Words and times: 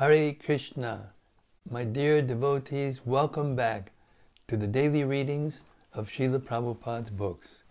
Hare 0.00 0.32
Krishna. 0.32 1.12
My 1.70 1.84
dear 1.84 2.22
devotees, 2.22 3.02
welcome 3.04 3.54
back 3.54 3.92
to 4.48 4.56
the 4.56 4.66
daily 4.66 5.04
readings 5.04 5.64
of 5.92 6.08
Srila 6.08 6.38
Prabhupada's 6.38 7.10
books, 7.10 7.64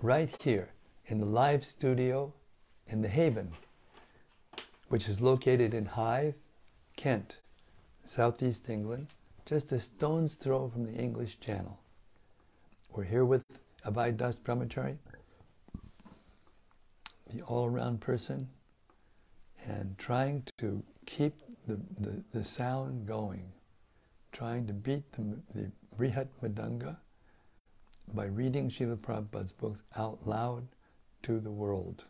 right 0.00 0.30
here 0.40 0.68
in 1.06 1.18
the 1.18 1.26
live 1.26 1.64
studio 1.64 2.32
in 2.86 3.02
the 3.02 3.08
Haven, 3.08 3.50
which 4.86 5.08
is 5.08 5.20
located 5.20 5.74
in 5.74 5.84
Hythe, 5.84 6.34
Kent, 6.94 7.40
southeast 8.04 8.70
England, 8.70 9.08
just 9.44 9.72
a 9.72 9.80
stone's 9.80 10.36
throw 10.36 10.68
from 10.68 10.84
the 10.86 10.94
English 10.94 11.40
Channel. 11.40 11.76
We're 12.94 13.02
here 13.02 13.24
with 13.24 13.42
Abhay 13.84 14.16
Das 14.16 14.36
Brahmachari, 14.36 14.98
the 17.32 17.42
all-around 17.42 18.00
person, 18.00 18.48
and 19.66 19.98
trying 19.98 20.44
to 20.58 20.84
keep 21.06 21.34
the, 21.66 21.78
the, 22.00 22.22
the 22.32 22.44
sound 22.44 23.06
going, 23.06 23.52
trying 24.32 24.66
to 24.66 24.72
beat 24.72 25.10
the, 25.12 25.38
the 25.54 25.70
Brihat 25.98 26.28
Mridanga 26.42 26.96
by 28.12 28.26
reading 28.26 28.70
Srila 28.70 28.96
Prabhupada's 28.98 29.52
books 29.52 29.82
out 29.96 30.26
loud 30.26 30.66
to 31.22 31.40
the 31.40 31.50
world. 31.50 32.04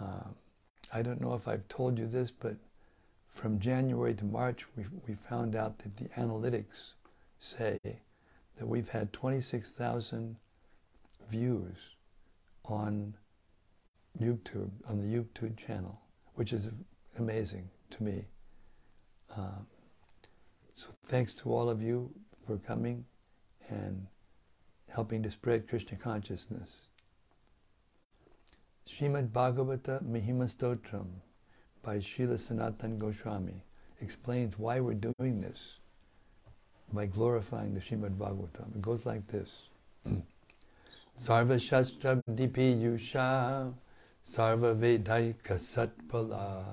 Uh, 0.00 0.28
I 0.92 1.02
don't 1.02 1.20
know 1.20 1.34
if 1.34 1.48
I've 1.48 1.66
told 1.68 1.98
you 1.98 2.06
this, 2.06 2.30
but 2.30 2.56
from 3.34 3.58
January 3.58 4.14
to 4.14 4.24
March, 4.24 4.64
we, 4.76 4.84
we 5.08 5.14
found 5.14 5.56
out 5.56 5.78
that 5.78 5.96
the 5.96 6.08
analytics 6.20 6.92
say 7.38 7.78
that 7.84 8.66
we've 8.66 8.88
had 8.88 9.12
26,000 9.12 10.36
views 11.30 11.76
on 12.64 13.14
YouTube, 14.20 14.70
on 14.88 15.00
the 15.00 15.16
YouTube 15.16 15.56
channel, 15.56 16.00
which 16.34 16.52
is 16.52 16.70
amazing 17.18 17.68
to 17.90 18.02
me. 18.02 18.24
Um, 19.36 19.66
so 20.72 20.88
thanks 21.06 21.32
to 21.34 21.52
all 21.52 21.68
of 21.68 21.82
you 21.82 22.10
for 22.46 22.58
coming 22.58 23.04
and 23.68 24.06
helping 24.88 25.22
to 25.22 25.30
spread 25.30 25.68
Krishna 25.68 25.96
consciousness. 25.96 26.82
Srimad 28.88 29.28
Bhagavata 29.30 30.02
Mahima 30.04 30.46
Stotram 30.48 31.06
by 31.82 31.96
Srila 31.98 32.38
Sanatan 32.38 32.98
Goswami 32.98 33.62
explains 34.00 34.58
why 34.58 34.80
we're 34.80 34.94
doing 34.94 35.40
this 35.40 35.78
by 36.92 37.06
glorifying 37.06 37.74
the 37.74 37.80
Srimad 37.80 38.16
Bhagavatam. 38.16 38.74
It 38.76 38.82
goes 38.82 39.04
like 39.04 39.26
this. 39.26 39.62
Sarva 41.18 41.60
Shastra 41.60 42.22
Dipi 42.30 42.80
Yusha 42.80 43.72
Sarva 44.24 44.76
Vedaika 44.76 45.58
Satpala 45.58 46.64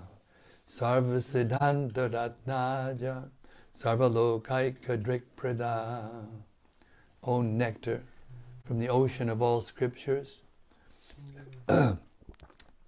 Sarva 0.68 1.22
Siddhanta 1.22 2.10
Ratnaja 2.10 3.30
Sarva 3.76 4.10
Lokaika 4.10 4.98
Drikprada 4.98 6.26
O 7.24 7.42
nectar 7.42 8.02
from 8.66 8.80
the 8.80 8.88
ocean 8.88 9.30
of 9.30 9.42
all 9.42 9.62
scriptures, 9.62 10.40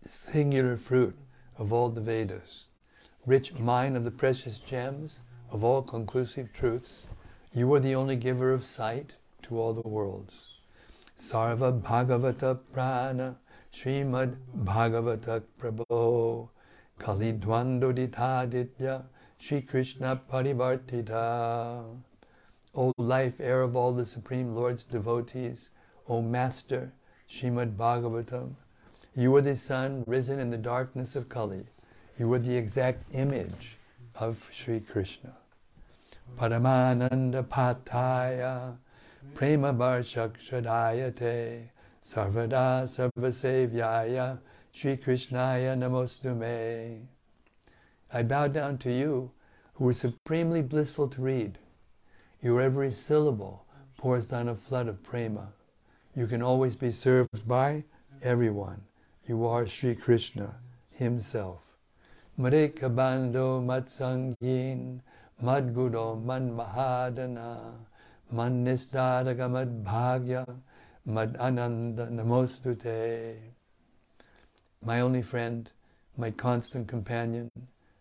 singular 0.06 0.78
fruit 0.78 1.18
of 1.58 1.74
all 1.74 1.90
the 1.90 2.02
Vedas, 2.02 2.66
rich 3.26 3.54
mine 3.54 3.96
of 3.96 4.04
the 4.04 4.12
precious 4.12 4.60
gems 4.60 5.20
of 5.52 5.64
all 5.64 5.82
conclusive 5.82 6.54
truths, 6.54 7.08
you 7.54 7.74
are 7.74 7.80
the 7.80 7.96
only 7.96 8.16
giver 8.16 8.54
of 8.54 8.64
sight 8.64 9.14
to 9.42 9.60
all 9.60 9.74
the 9.74 9.88
worlds. 9.88 10.60
Sarva 11.20 11.82
Bhagavata 11.82 12.60
Prana 12.72 13.38
Srimad 13.74 14.36
Bhagavata 14.64 15.44
Prabho 15.60 16.50
Kalidwandoditaditya 17.00 19.04
Sri 19.38 19.62
Krishna 19.62 20.22
Parivartita 20.32 21.84
O 22.76 22.94
life 22.98 23.40
air 23.40 23.62
of 23.62 23.76
all 23.76 23.94
the 23.94 24.06
Supreme 24.06 24.54
Lord's 24.54 24.84
devotees, 24.84 25.70
O 26.10 26.22
Master, 26.22 26.92
Srimad 27.30 27.78
Bhagavatam, 27.78 28.56
you 29.16 29.34
are 29.36 29.42
the 29.42 29.56
sun 29.56 30.04
risen 30.06 30.40
in 30.40 30.50
the 30.50 30.58
darkness 30.58 31.16
of 31.16 31.30
Kali. 31.30 31.66
You 32.20 32.32
are 32.34 32.40
the 32.40 32.58
exact 32.58 33.04
image 33.14 33.78
of 34.16 34.50
Sri 34.52 34.82
Krishna. 34.82 35.34
Paramananda 36.38 37.44
Pataya, 37.44 38.76
Prema 39.36 39.74
Varshakshadayate, 39.74 41.64
Sarvada 42.04 42.86
Sarvasevyaya, 42.86 44.40
Sri 44.76 44.98
Krishnaya 44.98 45.74
Namostume. 45.78 47.06
I 48.12 48.24
bow 48.24 48.50
down 48.50 48.78
to 48.80 48.92
you, 48.92 49.32
who 49.76 49.88
are 49.88 49.94
supremely 49.94 50.62
blissful 50.62 51.08
to 51.08 51.22
read. 51.22 51.60
Your 52.42 52.60
every 52.60 52.92
syllable 52.92 53.64
pours 53.98 54.26
down 54.26 54.50
a 54.50 54.56
flood 54.56 54.90
of 54.90 55.02
prema. 55.02 55.54
You 56.14 56.28
can 56.28 56.42
always 56.42 56.76
be 56.76 56.92
served 56.92 57.48
by 57.48 57.86
everyone. 58.22 58.82
You 59.26 59.46
are 59.46 59.66
Sri 59.66 59.96
Krishna 59.96 60.56
himself. 60.92 61.62
Marika 62.38 62.94
Bando 62.94 63.62
Matsangin 63.62 65.00
Madguro 65.42 66.16
Man 66.18 66.52
Mahadana 66.52 67.76
Man 68.30 68.66
Nistadaga 68.66 69.50
Mad 69.50 69.86
Bhagya 69.86 70.46
Mad 71.06 71.38
Ananda 71.40 72.08
Namostute. 72.08 73.55
My 74.86 75.00
only 75.00 75.24
friend, 75.24 75.72
my 76.16 76.30
constant 76.30 76.88
companion, 76.88 77.50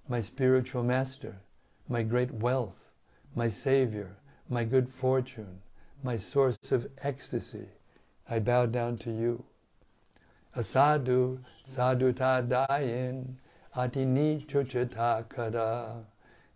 my 0.06 0.20
spiritual 0.20 0.82
master, 0.82 1.36
my 1.88 2.02
great 2.02 2.30
wealth, 2.30 2.90
my 3.34 3.48
savior, 3.48 4.18
my 4.50 4.64
good 4.64 4.90
fortune, 4.90 5.62
my 6.02 6.18
source 6.18 6.72
of 6.72 6.86
ecstasy, 6.98 7.68
I 8.28 8.38
bow 8.38 8.66
down 8.66 8.98
to 8.98 9.10
you. 9.10 9.44
Asadu 10.54 11.38
saduta 11.66 12.46
dayin 12.46 13.36
atini 13.74 14.44
chuchita 14.44 15.26
kada 15.30 16.04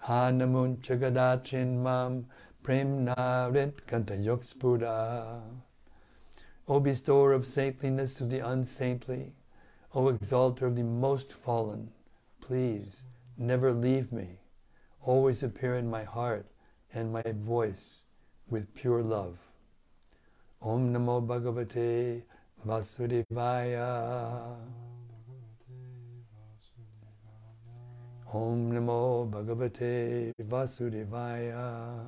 hanamun 0.04 0.76
chagadachin 0.76 1.82
mam 1.82 2.26
premnarit 2.62 3.72
kantayokspura. 3.88 5.40
O 6.68 6.80
bestower 6.80 7.32
of 7.32 7.46
saintliness 7.46 8.12
to 8.12 8.26
the 8.26 8.40
unsaintly, 8.40 9.32
O 9.94 10.08
exalter 10.08 10.66
of 10.66 10.76
the 10.76 10.82
most 10.82 11.32
fallen, 11.32 11.90
please 12.42 13.06
never 13.38 13.72
leave 13.72 14.12
me. 14.12 14.28
Always 15.02 15.42
appear 15.42 15.76
in 15.76 15.88
my 15.88 16.04
heart 16.04 16.44
and 16.92 17.10
my 17.10 17.22
voice 17.24 18.00
with 18.50 18.74
pure 18.74 19.02
love. 19.02 19.38
Om 20.60 20.92
Namo 20.92 21.26
Bhagavate 21.26 22.22
Vasudevaya. 22.66 24.56
Om 28.34 28.72
Namo 28.72 29.30
Bhagavate 29.30 30.32
Vasudevaya. 30.42 32.04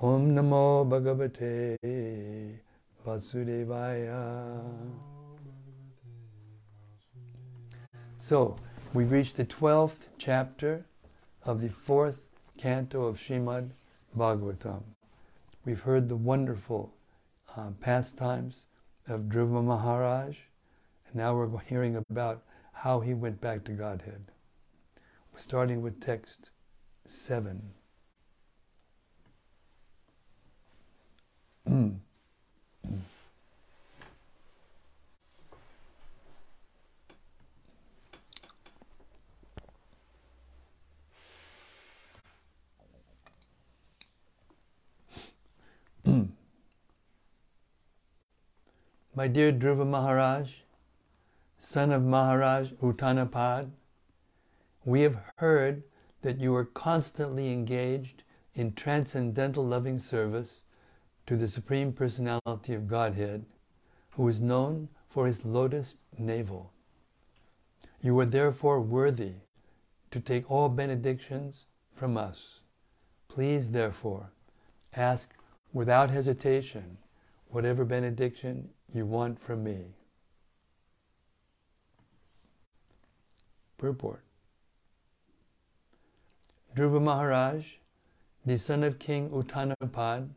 Om 0.00 0.34
Namo 0.34 0.88
Bhagavate 0.88 1.76
Vasudevaya. 1.84 2.73
So, 8.16 8.56
we've 8.94 9.12
reached 9.12 9.36
the 9.36 9.44
12th 9.44 10.08
chapter 10.16 10.86
of 11.42 11.60
the 11.60 11.68
fourth 11.68 12.24
canto 12.56 13.04
of 13.04 13.18
Srimad 13.18 13.68
Bhagavatam. 14.16 14.82
We've 15.66 15.80
heard 15.80 16.08
the 16.08 16.16
wonderful 16.16 16.94
uh, 17.54 17.72
pastimes 17.82 18.68
of 19.06 19.28
Dhruva 19.28 19.62
Maharaj, 19.62 20.38
and 21.06 21.14
now 21.14 21.36
we're 21.36 21.58
hearing 21.58 22.02
about 22.08 22.42
how 22.72 23.00
he 23.00 23.12
went 23.12 23.38
back 23.38 23.64
to 23.64 23.72
Godhead. 23.72 24.30
We're 25.30 25.40
starting 25.40 25.82
with 25.82 26.00
text 26.00 26.52
7. 27.04 27.74
My 49.16 49.28
dear 49.28 49.52
Dhruva 49.52 49.86
Maharaj, 49.86 50.54
son 51.56 51.92
of 51.92 52.02
Maharaj 52.02 52.72
Uttanapad, 52.82 53.70
we 54.84 55.02
have 55.02 55.20
heard 55.36 55.84
that 56.22 56.40
you 56.40 56.52
are 56.56 56.64
constantly 56.64 57.52
engaged 57.52 58.24
in 58.56 58.72
transcendental 58.72 59.64
loving 59.64 60.00
service 60.00 60.64
to 61.28 61.36
the 61.36 61.46
Supreme 61.46 61.92
Personality 61.92 62.74
of 62.74 62.88
Godhead, 62.88 63.44
who 64.10 64.26
is 64.26 64.40
known 64.40 64.88
for 65.08 65.26
his 65.28 65.44
lotus 65.44 65.94
navel. 66.18 66.72
You 68.00 68.18
are 68.18 68.26
therefore 68.26 68.80
worthy 68.80 69.34
to 70.10 70.18
take 70.18 70.50
all 70.50 70.68
benedictions 70.68 71.66
from 71.94 72.16
us. 72.16 72.58
Please, 73.28 73.70
therefore, 73.70 74.32
ask 74.92 75.32
without 75.72 76.10
hesitation 76.10 76.98
whatever 77.46 77.84
benediction 77.84 78.70
you 78.92 79.06
want 79.06 79.40
from 79.40 79.64
me. 79.64 79.84
Purport 83.78 84.22
Dhruva 86.74 87.00
Maharaj, 87.00 87.64
the 88.44 88.58
son 88.58 88.82
of 88.82 88.98
King 88.98 89.30
Uttanapad, 89.30 90.28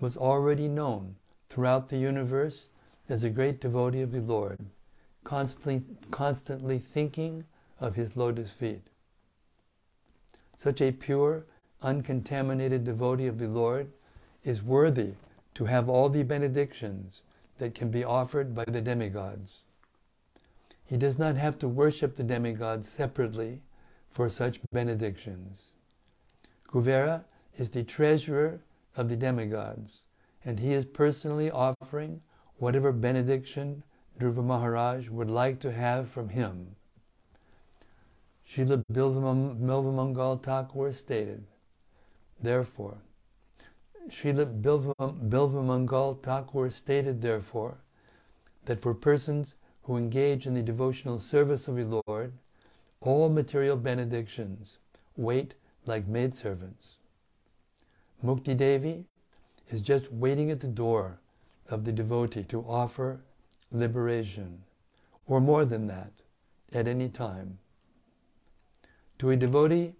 was 0.00 0.16
already 0.16 0.66
known 0.66 1.14
throughout 1.48 1.88
the 1.88 1.98
universe 1.98 2.68
as 3.08 3.22
a 3.22 3.30
great 3.30 3.60
devotee 3.60 4.00
of 4.00 4.10
the 4.10 4.20
Lord, 4.20 4.58
constantly, 5.22 5.82
constantly 6.10 6.78
thinking 6.78 7.44
of 7.80 7.94
his 7.94 8.16
lotus 8.16 8.50
feet. 8.50 8.82
Such 10.56 10.80
a 10.80 10.90
pure, 10.90 11.44
uncontaminated 11.82 12.84
devotee 12.84 13.26
of 13.26 13.38
the 13.38 13.48
Lord 13.48 13.92
is 14.42 14.62
worthy 14.62 15.12
to 15.54 15.66
have 15.66 15.88
all 15.88 16.08
the 16.08 16.22
benedictions 16.22 17.22
that 17.58 17.74
can 17.74 17.90
be 17.90 18.04
offered 18.04 18.54
by 18.54 18.64
the 18.64 18.80
demigods. 18.80 19.62
He 20.84 20.96
does 20.96 21.18
not 21.18 21.36
have 21.36 21.58
to 21.58 21.68
worship 21.68 22.16
the 22.16 22.22
demigods 22.22 22.88
separately 22.88 23.62
for 24.10 24.28
such 24.28 24.60
benedictions. 24.72 25.72
Kuvera 26.68 27.24
is 27.58 27.70
the 27.70 27.82
treasurer 27.82 28.60
of 28.96 29.08
the 29.08 29.16
demigods, 29.16 30.02
and 30.44 30.60
he 30.60 30.72
is 30.72 30.84
personally 30.84 31.50
offering 31.50 32.20
whatever 32.58 32.92
benediction 32.92 33.82
Dhruva 34.18 34.44
Maharaj 34.44 35.08
would 35.08 35.30
like 35.30 35.60
to 35.60 35.72
have 35.72 36.08
from 36.08 36.30
him. 36.30 36.76
Srila 38.48 38.84
Bilvamangal 38.90 40.42
Thakur 40.42 40.92
stated, 40.92 41.44
therefore, 42.40 42.98
Srila 44.08 44.46
Bilvamangal 44.60 46.22
Thakur 46.22 46.70
stated, 46.70 47.22
therefore, 47.22 47.78
that 48.66 48.80
for 48.80 48.94
persons 48.94 49.54
who 49.82 49.96
engage 49.96 50.46
in 50.46 50.54
the 50.54 50.62
devotional 50.62 51.18
service 51.18 51.68
of 51.68 51.76
the 51.76 52.02
Lord, 52.06 52.32
all 53.00 53.28
material 53.28 53.76
benedictions 53.76 54.78
wait 55.16 55.54
like 55.86 56.06
maidservants. 56.06 56.96
Mukti 58.24 58.56
Devi 58.56 59.04
is 59.70 59.80
just 59.80 60.12
waiting 60.12 60.50
at 60.50 60.60
the 60.60 60.66
door 60.68 61.18
of 61.68 61.84
the 61.84 61.92
devotee 61.92 62.44
to 62.44 62.60
offer 62.62 63.20
liberation, 63.72 64.62
or 65.26 65.40
more 65.40 65.64
than 65.64 65.86
that, 65.88 66.12
at 66.72 66.88
any 66.88 67.08
time. 67.08 67.58
To 69.18 69.30
a 69.30 69.36
devotee, 69.36 69.94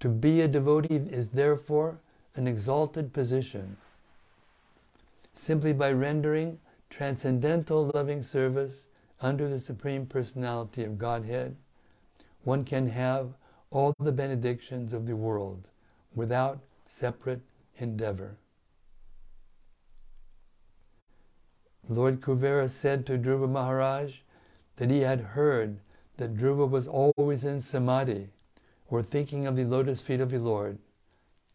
to 0.00 0.08
be 0.08 0.40
a 0.40 0.48
devotee 0.48 0.96
is 0.96 1.30
therefore 1.30 1.98
an 2.34 2.46
exalted 2.46 3.12
position. 3.12 3.76
Simply 5.34 5.72
by 5.72 5.92
rendering 5.92 6.58
transcendental 6.88 7.90
loving 7.94 8.22
service 8.22 8.86
under 9.20 9.48
the 9.48 9.58
Supreme 9.58 10.06
Personality 10.06 10.84
of 10.84 10.98
Godhead, 10.98 11.56
one 12.44 12.64
can 12.64 12.88
have 12.88 13.34
all 13.70 13.94
the 14.00 14.12
benedictions 14.12 14.92
of 14.92 15.06
the 15.06 15.16
world 15.16 15.68
without 16.14 16.60
separate 16.84 17.40
endeavor. 17.76 18.36
Lord 21.88 22.20
Kuvera 22.20 22.68
said 22.68 23.06
to 23.06 23.18
Dhruva 23.18 23.48
Maharaj 23.48 24.16
that 24.76 24.90
he 24.90 25.00
had 25.00 25.20
heard 25.20 25.78
that 26.16 26.36
Dhruva 26.36 26.68
was 26.68 26.86
always 26.86 27.44
in 27.44 27.60
samadhi 27.60 28.28
or 28.88 29.02
thinking 29.02 29.46
of 29.46 29.56
the 29.56 29.64
lotus 29.64 30.02
feet 30.02 30.20
of 30.20 30.30
the 30.30 30.38
Lord. 30.38 30.78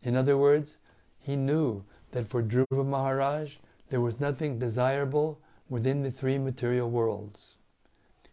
In 0.06 0.16
other 0.16 0.38
words, 0.38 0.78
he 1.20 1.36
knew 1.36 1.84
that 2.12 2.30
for 2.30 2.44
Dhruva 2.44 2.86
Maharaj 2.86 3.56
there 3.90 4.02
was 4.02 4.20
nothing 4.20 4.60
desirable 4.60 5.40
within 5.68 6.04
the 6.04 6.12
three 6.12 6.38
material 6.38 6.90
worlds. 6.92 7.56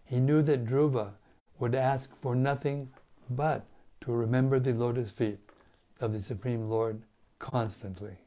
He 0.05 0.21
knew 0.21 0.43
that 0.43 0.67
Dhruva 0.67 1.13
would 1.59 1.75
ask 1.75 2.15
for 2.21 2.35
nothing 2.35 2.91
but 3.31 3.65
to 4.03 4.13
remember 4.13 4.61
the 4.61 4.75
lotus 4.75 5.11
feet 5.11 5.39
of 5.99 6.13
the 6.13 6.21
Supreme 6.21 6.69
Lord 6.69 7.03
constantly. 7.39 8.19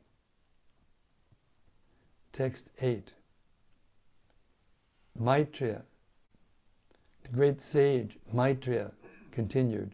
Text 2.34 2.66
8. 2.82 3.14
Maitreya, 5.18 5.84
the 7.24 7.30
great 7.30 7.62
sage 7.62 8.18
Maitreya, 8.34 8.92
continued 9.32 9.94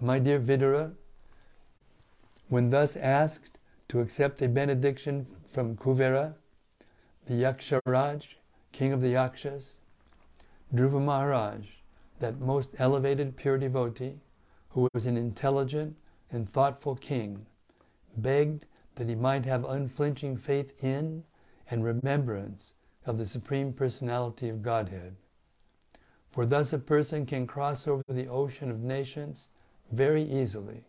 My 0.00 0.18
dear 0.18 0.40
Vidura, 0.40 0.92
when 2.52 2.68
thus 2.68 2.96
asked 2.98 3.58
to 3.88 4.00
accept 4.00 4.42
a 4.42 4.46
benediction 4.46 5.26
from 5.48 5.74
Kuvera, 5.74 6.34
the 7.24 7.32
Yaksharaj, 7.32 8.26
king 8.72 8.92
of 8.92 9.00
the 9.00 9.08
Yakshas, 9.08 9.78
Dhruva 10.74 11.00
Maharaj, 11.00 11.64
that 12.20 12.40
most 12.40 12.68
elevated 12.78 13.38
pure 13.38 13.56
devotee, 13.56 14.20
who 14.68 14.86
was 14.92 15.06
an 15.06 15.16
intelligent 15.16 15.96
and 16.30 16.46
thoughtful 16.52 16.94
king, 16.94 17.46
begged 18.18 18.66
that 18.96 19.08
he 19.08 19.14
might 19.14 19.46
have 19.46 19.64
unflinching 19.64 20.36
faith 20.36 20.74
in 20.84 21.24
and 21.70 21.82
remembrance 21.82 22.74
of 23.06 23.16
the 23.16 23.24
Supreme 23.24 23.72
Personality 23.72 24.50
of 24.50 24.60
Godhead. 24.60 25.16
For 26.28 26.44
thus 26.44 26.74
a 26.74 26.78
person 26.78 27.24
can 27.24 27.46
cross 27.46 27.88
over 27.88 28.04
the 28.10 28.28
ocean 28.28 28.70
of 28.70 28.80
nations 28.80 29.48
very 29.90 30.22
easily, 30.30 30.84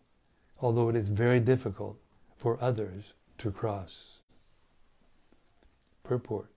although 0.64 0.88
it 0.88 0.96
is 0.96 1.10
very 1.10 1.40
difficult 1.40 1.98
for 2.38 2.56
others 2.58 3.12
to 3.36 3.50
cross. 3.50 4.20
Purport 6.02 6.48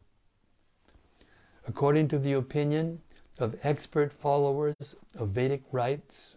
According 1.68 2.07
to 2.07 2.18
the 2.18 2.31
opinion 2.31 3.01
of 3.38 3.59
expert 3.63 4.13
followers 4.13 4.95
of 5.18 5.31
Vedic 5.31 5.62
rites, 5.74 6.36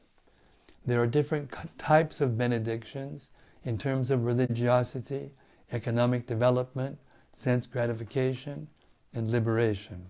there 0.85 1.01
are 1.01 1.07
different 1.07 1.49
types 1.79 2.21
of 2.21 2.37
benedictions 2.37 3.31
in 3.63 3.79
terms 3.79 4.11
of 4.11 4.25
religiosity, 4.25 5.31
economic 5.71 6.27
development, 6.27 6.99
sense 7.33 7.67
gratification, 7.67 8.67
and 9.15 9.31
liberation. 9.31 10.07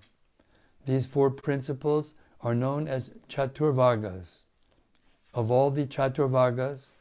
These 0.86 1.04
four 1.04 1.30
principles 1.30 2.14
are 2.40 2.54
known 2.54 2.88
as 2.88 3.10
Chaturvargas. 3.28 4.44
Of 5.34 5.50
all 5.50 5.70
the 5.70 5.84
Chaturvargas, 5.84 6.92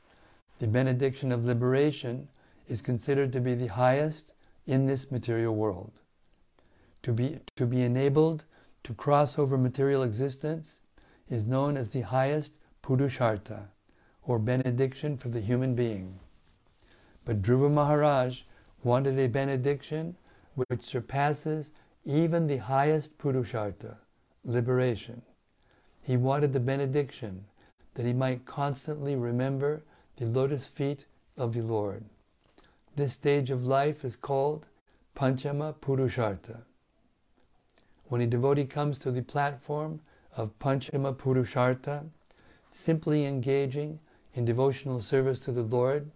the 0.59 0.67
benediction 0.67 1.31
of 1.31 1.45
liberation 1.45 2.27
is 2.67 2.81
considered 2.81 3.31
to 3.33 3.39
be 3.39 3.55
the 3.55 3.67
highest 3.67 4.33
in 4.67 4.85
this 4.85 5.09
material 5.09 5.55
world. 5.55 5.91
To 7.03 7.13
be, 7.13 7.39
to 7.55 7.65
be 7.65 7.81
enabled 7.81 8.45
to 8.83 8.93
cross 8.93 9.39
over 9.39 9.57
material 9.57 10.03
existence 10.03 10.81
is 11.29 11.45
known 11.45 11.77
as 11.77 11.89
the 11.89 12.01
highest 12.01 12.53
Purushartha, 12.81 13.67
or 14.23 14.39
benediction 14.39 15.17
for 15.17 15.29
the 15.29 15.39
human 15.41 15.75
being. 15.75 16.19
But 17.25 17.41
Dhruva 17.41 17.71
Maharaj 17.71 18.41
wanted 18.83 19.17
a 19.19 19.27
benediction 19.27 20.15
which 20.55 20.81
surpasses 20.81 21.71
even 22.05 22.47
the 22.47 22.57
highest 22.57 23.17
Purushartha, 23.17 23.97
liberation. 24.43 25.21
He 26.01 26.17
wanted 26.17 26.53
the 26.53 26.59
benediction 26.59 27.45
that 27.93 28.05
he 28.05 28.13
might 28.13 28.45
constantly 28.45 29.15
remember 29.15 29.83
the 30.19 30.25
lotus 30.25 30.65
feet 30.67 31.05
of 31.37 31.53
the 31.53 31.61
Lord. 31.61 32.03
This 32.97 33.13
stage 33.13 33.49
of 33.49 33.65
life 33.65 34.03
is 34.03 34.17
called 34.17 34.65
Panchama 35.15 35.73
Purushartha. 35.75 36.63
When 38.09 38.19
a 38.19 38.27
devotee 38.27 38.65
comes 38.65 38.97
to 38.99 39.11
the 39.11 39.21
platform 39.21 40.01
of 40.35 40.59
Panchama 40.59 41.15
Purushartha, 41.15 42.03
simply 42.69 43.25
engaging 43.25 43.99
in 44.35 44.43
devotional 44.43 44.99
service 44.99 45.39
to 45.41 45.53
the 45.53 45.63
Lord, 45.63 46.11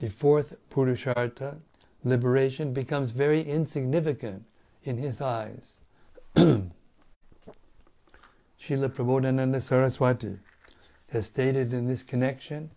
the 0.00 0.10
fourth 0.10 0.56
Purushartha, 0.70 1.58
liberation, 2.02 2.72
becomes 2.72 3.12
very 3.12 3.48
insignificant 3.48 4.44
in 4.82 4.98
his 4.98 5.20
eyes. 5.20 5.78
Srila 6.36 6.70
Prabodhananda 8.60 9.62
Saraswati 9.62 10.38
has 11.12 11.26
stated 11.26 11.72
in 11.72 11.86
this 11.86 12.02
connection 12.02 12.70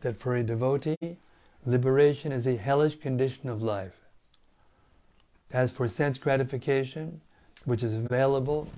that 0.00 0.18
for 0.18 0.36
a 0.36 0.42
devotee, 0.42 1.18
liberation 1.64 2.32
is 2.32 2.46
a 2.46 2.56
hellish 2.56 2.98
condition 2.98 3.48
of 3.48 3.62
life. 3.62 4.00
As 5.52 5.70
for 5.70 5.88
sense 5.88 6.18
gratification, 6.18 7.20
which 7.64 7.82
is 7.82 7.94
available 7.94 8.68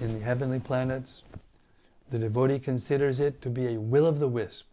in 0.00 0.12
the 0.12 0.20
heavenly 0.20 0.60
planets, 0.60 1.22
the 2.10 2.18
devotee 2.18 2.58
considers 2.58 3.20
it 3.20 3.40
to 3.42 3.50
be 3.50 3.68
a 3.68 3.80
will 3.80 4.06
of 4.06 4.18
the 4.18 4.28
wisp, 4.28 4.66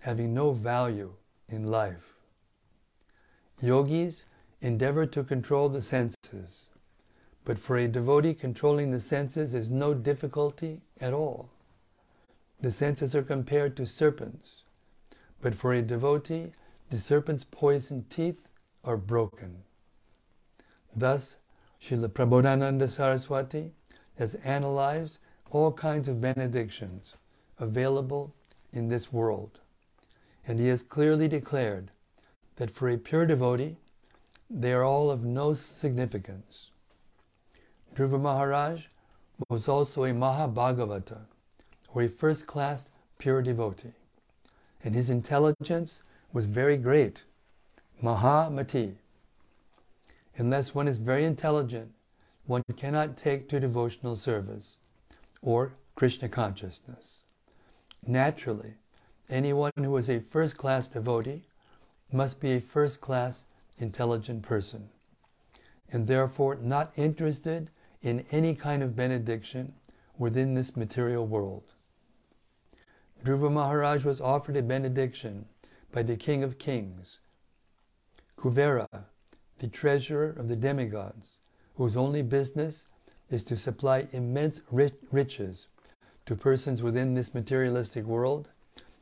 having 0.00 0.34
no 0.34 0.52
value 0.52 1.12
in 1.48 1.70
life. 1.70 2.14
Yogis 3.60 4.26
endeavor 4.60 5.06
to 5.06 5.24
control 5.24 5.68
the 5.68 5.82
senses, 5.82 6.70
But 7.44 7.58
for 7.58 7.76
a 7.76 7.88
devotee, 7.88 8.34
controlling 8.34 8.90
the 8.90 9.00
senses 9.00 9.54
is 9.54 9.70
no 9.70 9.94
difficulty 9.94 10.82
at 11.00 11.14
all. 11.14 11.48
The 12.60 12.70
senses 12.70 13.14
are 13.14 13.22
compared 13.22 13.76
to 13.76 13.86
serpents. 13.86 14.64
But 15.40 15.54
for 15.54 15.72
a 15.72 15.82
devotee, 15.82 16.52
the 16.90 16.98
serpent's 16.98 17.44
poisoned 17.44 18.10
teeth 18.10 18.48
are 18.84 18.96
broken. 18.96 19.62
Thus, 20.94 21.36
Srila 21.82 22.08
Prabodhananda 22.08 22.88
Saraswati 22.88 23.72
has 24.16 24.34
analyzed 24.36 25.18
all 25.50 25.72
kinds 25.72 26.08
of 26.08 26.20
benedictions 26.20 27.14
available 27.58 28.34
in 28.72 28.88
this 28.88 29.12
world. 29.12 29.60
And 30.46 30.58
he 30.58 30.68
has 30.68 30.82
clearly 30.82 31.28
declared 31.28 31.90
that 32.56 32.70
for 32.70 32.88
a 32.88 32.96
pure 32.96 33.26
devotee, 33.26 33.76
they 34.50 34.72
are 34.72 34.84
all 34.84 35.10
of 35.10 35.24
no 35.24 35.54
significance. 35.54 36.70
Dhruva 37.94 38.20
Maharaj 38.20 38.86
was 39.48 39.68
also 39.68 40.04
a 40.04 40.10
Mahabhagavata, 40.10 41.18
or 41.94 42.02
a 42.02 42.08
first 42.08 42.46
class 42.46 42.90
pure 43.18 43.42
devotee, 43.42 43.92
and 44.84 44.94
his 44.94 45.10
intelligence 45.10 46.02
was 46.32 46.46
very 46.46 46.76
great. 46.76 47.22
Mahamati. 48.02 48.94
Unless 50.36 50.74
one 50.74 50.86
is 50.86 50.98
very 50.98 51.24
intelligent, 51.24 51.90
one 52.46 52.62
cannot 52.76 53.16
take 53.16 53.48
to 53.48 53.60
devotional 53.60 54.16
service 54.16 54.78
or 55.42 55.72
Krishna 55.94 56.28
consciousness. 56.28 57.22
Naturally, 58.06 58.74
anyone 59.28 59.72
who 59.76 59.96
is 59.96 60.08
a 60.08 60.20
first 60.20 60.56
class 60.56 60.88
devotee 60.88 61.42
must 62.12 62.40
be 62.40 62.52
a 62.52 62.60
first 62.60 63.00
class 63.00 63.44
intelligent 63.78 64.42
person, 64.42 64.88
and 65.90 66.06
therefore 66.06 66.56
not 66.56 66.92
interested 66.96 67.70
in 68.02 68.24
any 68.30 68.54
kind 68.54 68.82
of 68.82 68.94
benediction 68.96 69.74
within 70.16 70.54
this 70.54 70.76
material 70.76 71.26
world. 71.26 71.64
Dhruva 73.24 73.50
Maharaj 73.50 74.04
was 74.04 74.20
offered 74.20 74.56
a 74.56 74.62
benediction 74.62 75.46
by 75.90 76.02
the 76.02 76.16
King 76.16 76.44
of 76.44 76.58
Kings, 76.58 77.18
Kuvera, 78.36 78.86
the 79.58 79.66
treasurer 79.66 80.30
of 80.30 80.48
the 80.48 80.56
demigods, 80.56 81.40
whose 81.74 81.96
only 81.96 82.22
business 82.22 82.86
is 83.28 83.42
to 83.42 83.56
supply 83.56 84.06
immense 84.12 84.60
riches 84.70 85.66
to 86.26 86.36
persons 86.36 86.80
within 86.80 87.14
this 87.14 87.34
materialistic 87.34 88.04
world, 88.04 88.50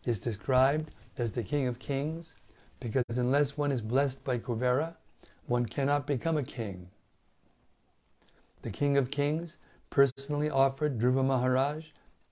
is 0.04 0.18
described 0.18 0.90
as 1.18 1.32
the 1.32 1.42
King 1.42 1.66
of 1.66 1.78
Kings 1.78 2.37
because 2.80 3.04
unless 3.18 3.56
one 3.58 3.70
is 3.70 3.82
blessed 3.82 4.25
by 4.25 4.38
Kuvera, 4.38 4.96
one 5.46 5.66
cannot 5.66 6.06
become 6.06 6.38
a 6.38 6.42
king. 6.42 6.88
The 8.62 8.70
King 8.70 8.96
of 8.96 9.11
Kings 9.11 9.58
personally 9.90 10.49
offered 10.49 10.99
Dhruva 10.99 11.25
Maharaj 11.25 11.88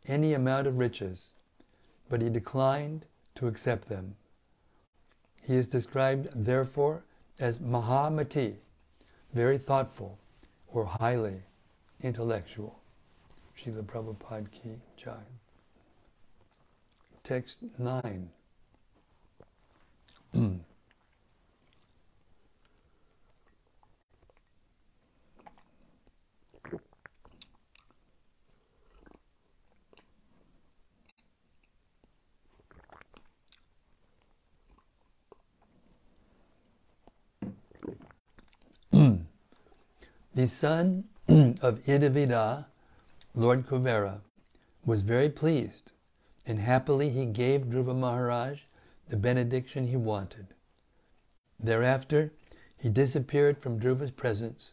any 0.07 0.33
amount 0.33 0.67
of 0.67 0.79
riches, 0.79 1.34
but 2.14 2.23
he 2.23 2.30
declined 2.30 3.04
to 3.35 3.49
accept 3.49 3.88
them. 3.88 4.14
He 5.42 5.56
is 5.56 5.66
described, 5.66 6.28
therefore, 6.33 7.02
as 7.40 7.59
Mahamati, 7.59 8.54
very 9.33 9.59
thoughtful 9.59 10.16
or 10.68 10.85
highly 10.85 11.42
intellectual. 12.04 12.78
Srila 13.59 13.83
Prabhupada 13.83 14.49
Ki 14.52 14.76
Jai. 14.97 15.25
Text 17.25 17.59
9. 17.80 18.30
The 40.35 40.49
son 40.49 41.05
of 41.29 41.81
Idavida, 41.87 42.67
Lord 43.37 43.69
Kuvera, 43.69 44.21
was 44.85 45.03
very 45.03 45.29
pleased, 45.29 45.93
and 46.45 46.59
happily 46.59 47.11
he 47.11 47.25
gave 47.25 47.67
Dhruva 47.67 47.95
Maharaj 47.95 48.62
the 49.09 49.17
benediction 49.17 49.87
he 49.87 49.97
wanted. 49.97 50.49
Thereafter, 51.61 52.33
he 52.76 52.88
disappeared 52.88 53.59
from 53.59 53.79
Dhruva's 53.79 54.11
presence, 54.11 54.73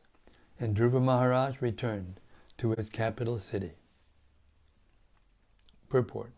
and 0.59 0.75
Dhruva 0.75 0.99
Maharaj 0.99 1.61
returned 1.61 2.19
to 2.57 2.71
his 2.71 2.89
capital 2.89 3.37
city. 3.37 3.73
Purport 5.89 6.31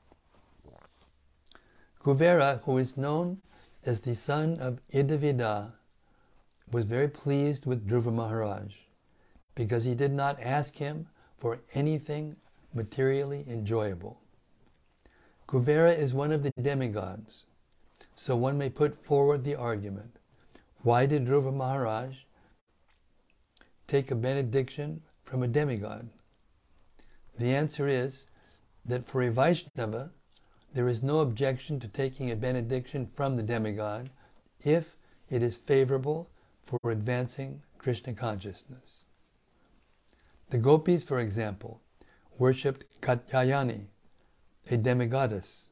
Kuvera, 2.04 2.60
who 2.66 2.78
is 2.78 2.98
known 2.98 3.40
as 3.86 4.02
the 4.02 4.16
son 4.16 4.60
of 4.60 4.82
Idavida, 4.94 5.76
was 6.70 6.84
very 6.84 7.08
pleased 7.08 7.66
with 7.66 7.88
Dhruva 7.88 8.12
Maharaj 8.12 8.74
because 9.56 9.86
he 9.86 9.96
did 9.96 10.12
not 10.12 10.42
ask 10.42 10.76
him 10.76 11.08
for 11.38 11.60
anything 11.74 12.36
materially 12.74 13.46
enjoyable. 13.48 14.20
Kuvera 15.48 15.96
is 15.96 16.14
one 16.14 16.32
of 16.32 16.44
the 16.44 16.52
demigods, 16.60 17.46
so 18.16 18.36
one 18.36 18.58
may 18.58 18.70
put 18.70 19.06
forward 19.06 19.44
the 19.44 19.56
argument 19.56 20.18
why 20.84 21.06
did 21.06 21.26
Dhruva 21.26 21.54
Maharaj 21.54 22.18
take 23.88 24.12
a 24.12 24.16
benediction 24.16 25.02
from 25.24 25.42
a 25.42 25.48
demigod? 25.48 26.10
The 27.40 27.56
answer 27.56 27.88
is 27.88 28.28
that 28.86 29.08
for 29.08 29.24
a 29.24 29.32
Vaishnava, 29.32 30.12
there 30.74 30.90
is 30.90 31.02
no 31.02 31.22
objection 31.22 31.80
to 31.80 31.88
taking 31.88 32.30
a 32.30 32.36
benediction 32.36 33.10
from 33.16 33.38
the 33.38 33.44
demigod 33.44 34.10
if 34.62 34.98
it 35.30 35.42
is 35.42 35.56
favorable 35.56 36.30
for 36.66 36.92
advancing 36.92 37.62
Krishna 37.78 38.14
consciousness. 38.14 39.03
The 40.50 40.58
gopis, 40.58 41.04
for 41.04 41.20
example, 41.20 41.82
worshipped 42.38 42.86
Katyayani, 43.02 43.88
a 44.70 44.78
demigoddess. 44.78 45.70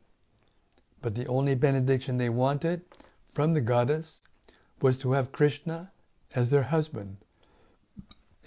But 1.02 1.16
the 1.16 1.28
only 1.28 1.56
benediction 1.56 2.18
they 2.18 2.30
wanted 2.30 2.82
from 3.34 3.54
the 3.54 3.62
goddess 3.62 4.22
was 4.82 4.98
to 5.00 5.14
have 5.14 5.32
Krishna 5.32 5.92
as 6.34 6.50
their 6.50 6.64
husband. 6.64 7.18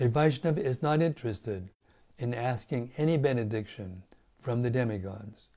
A 0.01 0.09
Vaishnava 0.09 0.61
is 0.61 0.83
not 0.83 1.03
interested 1.03 1.71
in 2.19 2.35
asking 2.35 2.91
any 2.97 3.17
benediction 3.17 4.03
from 4.41 4.63
the 4.63 4.71
demigods, 4.71 5.49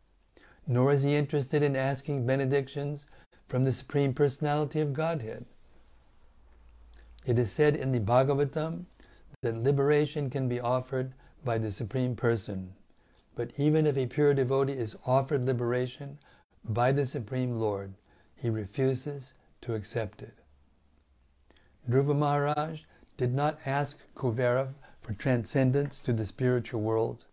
nor 0.68 0.92
is 0.92 1.04
he 1.04 1.16
interested 1.16 1.64
in 1.64 1.76
asking 1.76 2.26
benedictions 2.26 3.08
from 3.48 3.64
the 3.64 3.74
Supreme 3.74 4.14
Personality 4.14 4.80
of 4.80 4.94
Godhead. 4.94 5.46
It 7.26 7.40
is 7.40 7.52
said 7.52 7.76
in 7.76 7.92
the 7.92 8.00
Bhagavatam 8.00 8.86
that 9.48 9.64
liberation 9.64 10.30
can 10.30 10.50
be 10.50 10.60
offered 10.60 11.14
by 11.46 11.58
the 11.58 11.72
Supreme 11.72 12.18
Person. 12.18 12.74
But 13.34 13.52
even 13.58 13.88
if 13.88 13.98
a 13.98 14.06
pure 14.06 14.34
devotee 14.34 14.74
is 14.74 14.98
offered 15.06 15.46
liberation 15.46 16.20
by 16.66 16.92
the 16.92 17.06
Supreme 17.06 17.58
Lord, 17.58 17.94
he 18.36 18.50
refuses 18.50 19.34
to 19.62 19.74
accept 19.74 20.22
it. 20.22 20.34
Dhruva 21.90 22.14
Maharaj 22.14 22.82
did 23.16 23.34
not 23.34 23.58
ask 23.66 23.98
Kuvera 24.18 24.74
for 25.02 25.14
transcendence 25.14 26.02
to 26.02 26.12
the 26.12 26.26
spiritual 26.26 26.82
world, 26.82 27.24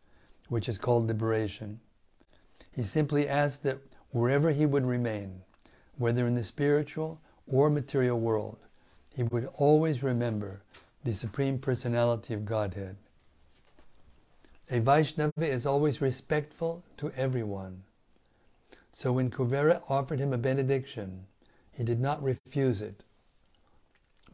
which 0.49 0.68
is 0.68 0.78
called 0.78 1.09
liberation. 1.09 1.80
He 2.71 2.85
simply 2.85 3.28
asked 3.28 3.64
that 3.64 3.78
wherever 4.11 4.52
he 4.52 4.66
would 4.66 4.87
remain, 4.87 5.40
whether 5.99 6.28
in 6.28 6.37
the 6.37 6.44
spiritual 6.44 7.21
or 7.49 7.71
material 7.71 8.21
world, 8.21 8.59
he 9.16 9.25
would 9.25 9.49
always 9.56 10.04
remember 10.04 10.62
the 11.04 11.12
Supreme 11.12 11.58
Personality 11.58 12.32
of 12.32 12.46
Godhead. 12.46 12.96
A 14.70 14.80
Vaishnava 14.80 15.46
is 15.46 15.66
always 15.66 16.00
respectful 16.00 16.82
to 16.96 17.12
everyone. 17.14 17.82
So 18.94 19.12
when 19.12 19.30
Kuvera 19.30 19.82
offered 19.87 20.18
him 20.18 20.32
a 20.32 20.38
benediction, 20.38 21.26
he 21.73 21.84
did 21.84 22.00
not 22.00 22.23
refuse 22.23 22.80
it, 22.80 23.04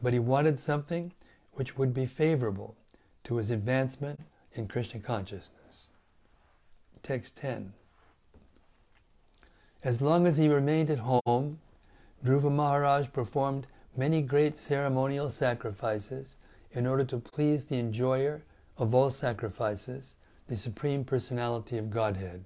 but 0.01 0.13
he 0.13 0.19
wanted 0.19 0.61
something 0.61 1.11
which 1.53 1.77
would 1.77 1.93
be 1.93 2.05
favorable 2.05 2.75
to 3.25 3.35
his 3.35 3.51
advancement 3.51 4.21
in 4.53 4.69
Krishna 4.69 5.01
consciousness. 5.01 5.89
Text 7.03 7.35
10. 7.35 7.73
As 9.83 10.01
long 10.01 10.25
as 10.25 10.37
he 10.37 10.47
remained 10.47 10.89
at 10.89 10.99
home, 10.99 11.59
Dhruva 12.23 12.51
Maharaj 12.51 13.09
performed 13.11 13.67
many 13.97 14.21
great 14.21 14.57
ceremonial 14.57 15.29
sacrifices 15.29 16.37
in 16.73 16.87
order 16.87 17.03
to 17.03 17.17
please 17.17 17.65
the 17.65 17.77
enjoyer 17.77 18.43
of 18.77 18.93
all 18.93 19.11
sacrifices, 19.11 20.15
the 20.47 20.57
Supreme 20.57 21.03
Personality 21.03 21.77
of 21.77 21.89
Godhead. 21.89 22.43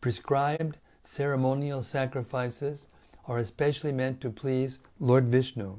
Prescribed 0.00 0.78
ceremonial 1.02 1.82
sacrifices 1.82 2.86
are 3.26 3.38
especially 3.38 3.92
meant 3.92 4.20
to 4.20 4.30
please 4.30 4.78
Lord 5.00 5.26
Vishnu, 5.26 5.78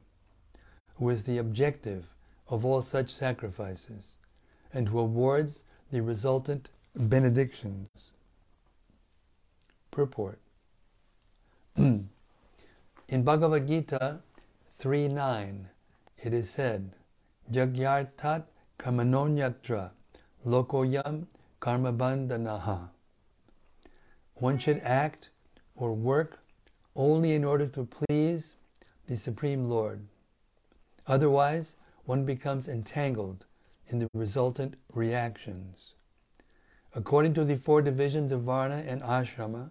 who 0.95 1.09
is 1.09 1.23
the 1.23 1.37
objective 1.37 2.05
of 2.47 2.65
all 2.65 2.81
such 2.81 3.09
sacrifices 3.09 4.15
and 4.73 4.89
who 4.89 4.99
awards 4.99 5.63
the 5.91 6.01
resultant 6.01 6.69
benedictions. 6.95 7.89
Purport 9.91 10.39
In 11.77 12.09
Bhagavad 13.09 13.67
Gita 13.67 14.19
3.9 14.79 15.65
it 16.23 16.33
is 16.33 16.49
said, 16.49 16.91
Jagyartat 17.51 18.43
karmanonyatra 18.79 19.91
lokoyam 20.45 21.27
karmabandhanaha. 21.61 22.89
One 24.35 24.57
should 24.57 24.81
act 24.83 25.29
or 25.75 25.93
work 25.93 26.39
only 26.95 27.33
in 27.33 27.43
order 27.43 27.67
to 27.67 27.85
please 27.85 28.55
the 29.07 29.15
Supreme 29.15 29.69
Lord. 29.69 30.07
Otherwise, 31.05 31.75
one 32.05 32.25
becomes 32.25 32.67
entangled 32.67 33.45
in 33.87 33.99
the 33.99 34.07
resultant 34.13 34.75
reactions. 34.91 35.93
According 36.95 37.35
to 37.35 37.45
the 37.45 37.57
four 37.57 37.81
divisions 37.83 38.31
of 38.31 38.41
Varna 38.41 38.83
and 38.87 39.01
Ashrama, 39.03 39.69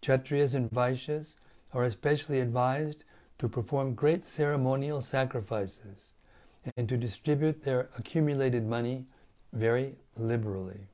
Kshatriyas 0.00 0.54
and 0.54 0.70
Vaishyas 0.70 1.36
are 1.72 1.84
especially 1.84 2.40
advised 2.40 3.04
to 3.38 3.48
perform 3.48 3.94
great 3.94 4.24
ceremonial 4.24 5.00
sacrifices 5.00 6.13
and 6.76 6.88
to 6.88 6.96
distribute 6.96 7.62
their 7.62 7.88
accumulated 7.98 8.66
money 8.66 9.06
very 9.52 9.96
liberally. 10.16 10.88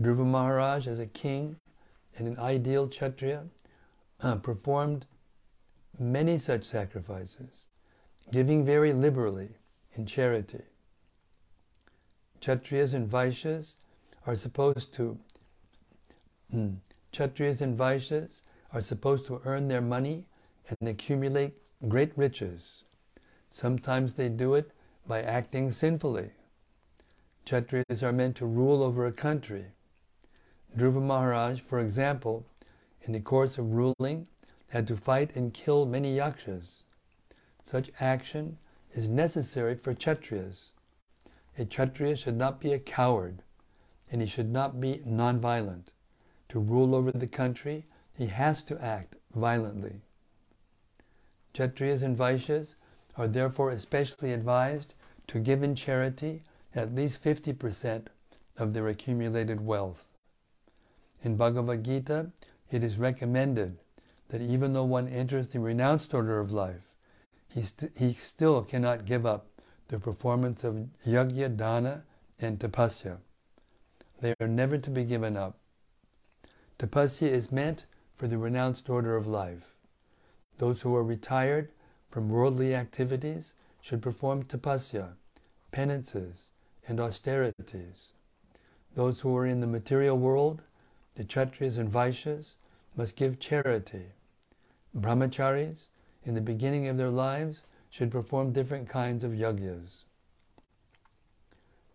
Dhruva 0.00 0.26
Maharaj, 0.26 0.86
as 0.86 0.98
a 0.98 1.06
king 1.06 1.56
and 2.16 2.28
an 2.28 2.38
ideal 2.38 2.88
Kshatriya, 2.88 3.44
uh, 4.20 4.36
performed 4.36 5.06
many 5.98 6.36
such 6.36 6.64
sacrifices, 6.64 7.66
giving 8.32 8.64
very 8.64 8.92
liberally 8.92 9.50
in 9.94 10.06
charity. 10.06 10.62
Kshatriyas 12.40 12.94
and 12.94 13.08
Vaishyas 13.08 13.76
are 14.26 14.36
supposed 14.36 14.92
to 14.94 15.18
mm, 16.52 16.76
Kshatriyas 17.12 17.60
and 17.60 17.78
Vaishyas 17.78 18.42
are 18.72 18.80
supposed 18.80 19.26
to 19.26 19.40
earn 19.44 19.68
their 19.68 19.80
money 19.80 20.26
and 20.68 20.88
accumulate 20.88 21.52
great 21.88 22.12
riches. 22.16 22.83
Sometimes 23.54 24.14
they 24.14 24.28
do 24.28 24.54
it 24.54 24.72
by 25.06 25.22
acting 25.22 25.70
sinfully. 25.70 26.30
Kshatriyas 27.46 28.02
are 28.02 28.12
meant 28.12 28.34
to 28.38 28.46
rule 28.46 28.82
over 28.82 29.06
a 29.06 29.12
country. 29.12 29.66
Dhruva 30.76 31.00
Maharaj, 31.00 31.60
for 31.60 31.78
example, 31.78 32.44
in 33.02 33.12
the 33.12 33.20
course 33.20 33.56
of 33.56 33.70
ruling, 33.70 34.26
had 34.70 34.88
to 34.88 34.96
fight 34.96 35.36
and 35.36 35.54
kill 35.54 35.86
many 35.86 36.16
yakshas. 36.16 36.82
Such 37.62 37.92
action 38.00 38.58
is 38.92 39.08
necessary 39.08 39.76
for 39.76 39.94
Kshatriyas. 39.94 40.70
A 41.56 41.64
Kshatriya 41.64 42.16
should 42.16 42.36
not 42.36 42.60
be 42.60 42.72
a 42.72 42.80
coward, 42.80 43.44
and 44.10 44.20
he 44.20 44.26
should 44.26 44.50
not 44.50 44.80
be 44.80 45.00
non-violent. 45.06 45.92
To 46.48 46.58
rule 46.58 46.92
over 46.92 47.12
the 47.12 47.28
country, 47.28 47.86
he 48.14 48.26
has 48.26 48.64
to 48.64 48.82
act 48.82 49.14
violently. 49.32 50.00
Kshatriyas 51.54 52.02
and 52.02 52.18
Vaishyas 52.18 52.74
are 53.16 53.28
therefore 53.28 53.70
especially 53.70 54.32
advised 54.32 54.94
to 55.26 55.38
give 55.38 55.62
in 55.62 55.74
charity 55.74 56.42
at 56.74 56.94
least 56.94 57.22
50% 57.22 58.06
of 58.56 58.72
their 58.72 58.88
accumulated 58.88 59.64
wealth. 59.64 60.04
In 61.22 61.36
Bhagavad 61.36 61.84
Gita, 61.84 62.30
it 62.70 62.82
is 62.82 62.98
recommended 62.98 63.78
that 64.28 64.40
even 64.40 64.72
though 64.72 64.84
one 64.84 65.08
enters 65.08 65.48
the 65.48 65.60
renounced 65.60 66.12
order 66.12 66.40
of 66.40 66.50
life, 66.50 66.82
he, 67.48 67.62
st- 67.62 67.92
he 67.96 68.14
still 68.14 68.62
cannot 68.62 69.04
give 69.04 69.24
up 69.24 69.46
the 69.88 69.98
performance 69.98 70.64
of 70.64 70.88
yajna, 71.06 71.56
dana, 71.56 72.02
and 72.40 72.58
tapasya. 72.58 73.18
They 74.20 74.34
are 74.40 74.48
never 74.48 74.78
to 74.78 74.90
be 74.90 75.04
given 75.04 75.36
up. 75.36 75.58
Tapasya 76.78 77.28
is 77.28 77.52
meant 77.52 77.86
for 78.16 78.26
the 78.26 78.38
renounced 78.38 78.88
order 78.90 79.16
of 79.16 79.26
life. 79.26 79.74
Those 80.58 80.82
who 80.82 80.94
are 80.96 81.04
retired 81.04 81.70
from 82.14 82.28
worldly 82.28 82.76
activities 82.76 83.54
should 83.80 84.00
perform 84.00 84.44
tapasya, 84.44 85.08
penances, 85.72 86.52
and 86.86 87.00
austerities. 87.00 88.12
Those 88.94 89.18
who 89.18 89.36
are 89.36 89.44
in 89.44 89.58
the 89.58 89.66
material 89.66 90.16
world, 90.16 90.62
the 91.16 91.24
Kshatriyas 91.24 91.76
and 91.76 91.90
Vaishyas, 91.90 92.54
must 92.96 93.16
give 93.16 93.40
charity. 93.40 94.12
Brahmacharis, 94.96 95.88
in 96.24 96.36
the 96.36 96.40
beginning 96.40 96.86
of 96.86 96.96
their 96.96 97.10
lives, 97.10 97.64
should 97.90 98.12
perform 98.12 98.52
different 98.52 98.88
kinds 98.88 99.24
of 99.24 99.32
yajnas. 99.32 100.04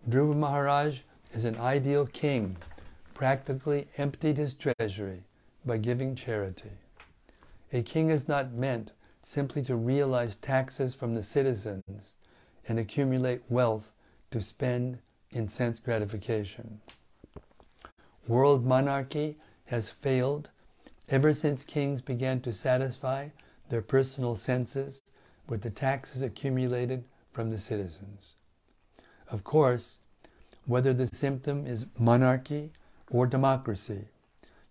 Dhruva 0.09 0.35
Maharaj 0.35 0.97
is 1.31 1.45
an 1.45 1.55
ideal 1.55 2.05
king, 2.05 2.57
practically 3.13 3.87
emptied 3.97 4.35
his 4.35 4.53
treasury 4.53 5.23
by 5.65 5.77
giving 5.77 6.13
charity. 6.13 6.71
A 7.71 7.81
king 7.81 8.09
is 8.09 8.27
not 8.27 8.51
meant 8.51 8.91
simply 9.21 9.61
to 9.63 9.75
realize 9.75 10.35
taxes 10.35 10.95
from 10.95 11.13
the 11.13 11.23
citizens 11.23 12.13
and 12.67 12.79
accumulate 12.79 13.41
wealth 13.49 13.91
to 14.31 14.41
spend 14.41 14.99
in 15.31 15.49
sense 15.49 15.79
gratification. 15.79 16.79
World 18.27 18.65
monarchy 18.65 19.37
has 19.65 19.89
failed 19.89 20.49
ever 21.09 21.33
since 21.33 21.63
kings 21.63 22.01
began 22.01 22.39
to 22.41 22.53
satisfy 22.53 23.29
their 23.69 23.81
personal 23.81 24.35
senses 24.35 25.01
with 25.47 25.61
the 25.61 25.69
taxes 25.71 26.21
accumulated 26.21 27.03
from 27.31 27.49
the 27.49 27.57
citizens. 27.57 28.33
Of 29.29 29.43
course, 29.43 29.97
whether 30.65 30.93
the 30.93 31.07
symptom 31.07 31.65
is 31.65 31.87
monarchy 31.97 32.71
or 33.09 33.25
democracy, 33.25 34.05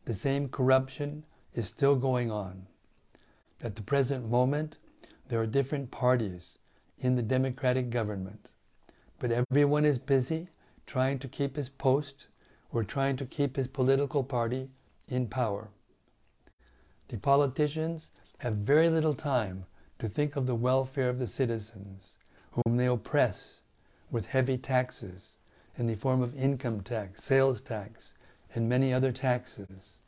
the 0.04 0.14
same 0.14 0.48
corruption 0.48 1.24
is 1.54 1.66
still 1.66 1.96
going 1.96 2.30
on. 2.30 2.67
At 3.60 3.74
the 3.74 3.82
present 3.82 4.30
moment, 4.30 4.78
there 5.26 5.40
are 5.40 5.46
different 5.46 5.90
parties 5.90 6.58
in 6.98 7.16
the 7.16 7.22
democratic 7.22 7.90
government, 7.90 8.50
but 9.18 9.32
everyone 9.32 9.84
is 9.84 9.98
busy 9.98 10.48
trying 10.86 11.18
to 11.18 11.28
keep 11.28 11.56
his 11.56 11.68
post 11.68 12.28
or 12.70 12.84
trying 12.84 13.16
to 13.16 13.26
keep 13.26 13.56
his 13.56 13.66
political 13.66 14.22
party 14.22 14.70
in 15.08 15.26
power. 15.26 15.70
The 17.08 17.18
politicians 17.18 18.12
have 18.38 18.54
very 18.54 18.88
little 18.88 19.14
time 19.14 19.66
to 19.98 20.08
think 20.08 20.36
of 20.36 20.46
the 20.46 20.54
welfare 20.54 21.08
of 21.08 21.18
the 21.18 21.26
citizens, 21.26 22.16
whom 22.52 22.76
they 22.76 22.86
oppress 22.86 23.62
with 24.08 24.26
heavy 24.26 24.56
taxes 24.56 25.36
in 25.76 25.88
the 25.88 25.96
form 25.96 26.22
of 26.22 26.36
income 26.36 26.80
tax, 26.82 27.24
sales 27.24 27.60
tax, 27.60 28.14
and 28.54 28.68
many 28.68 28.92
other 28.92 29.10
taxes. 29.10 29.98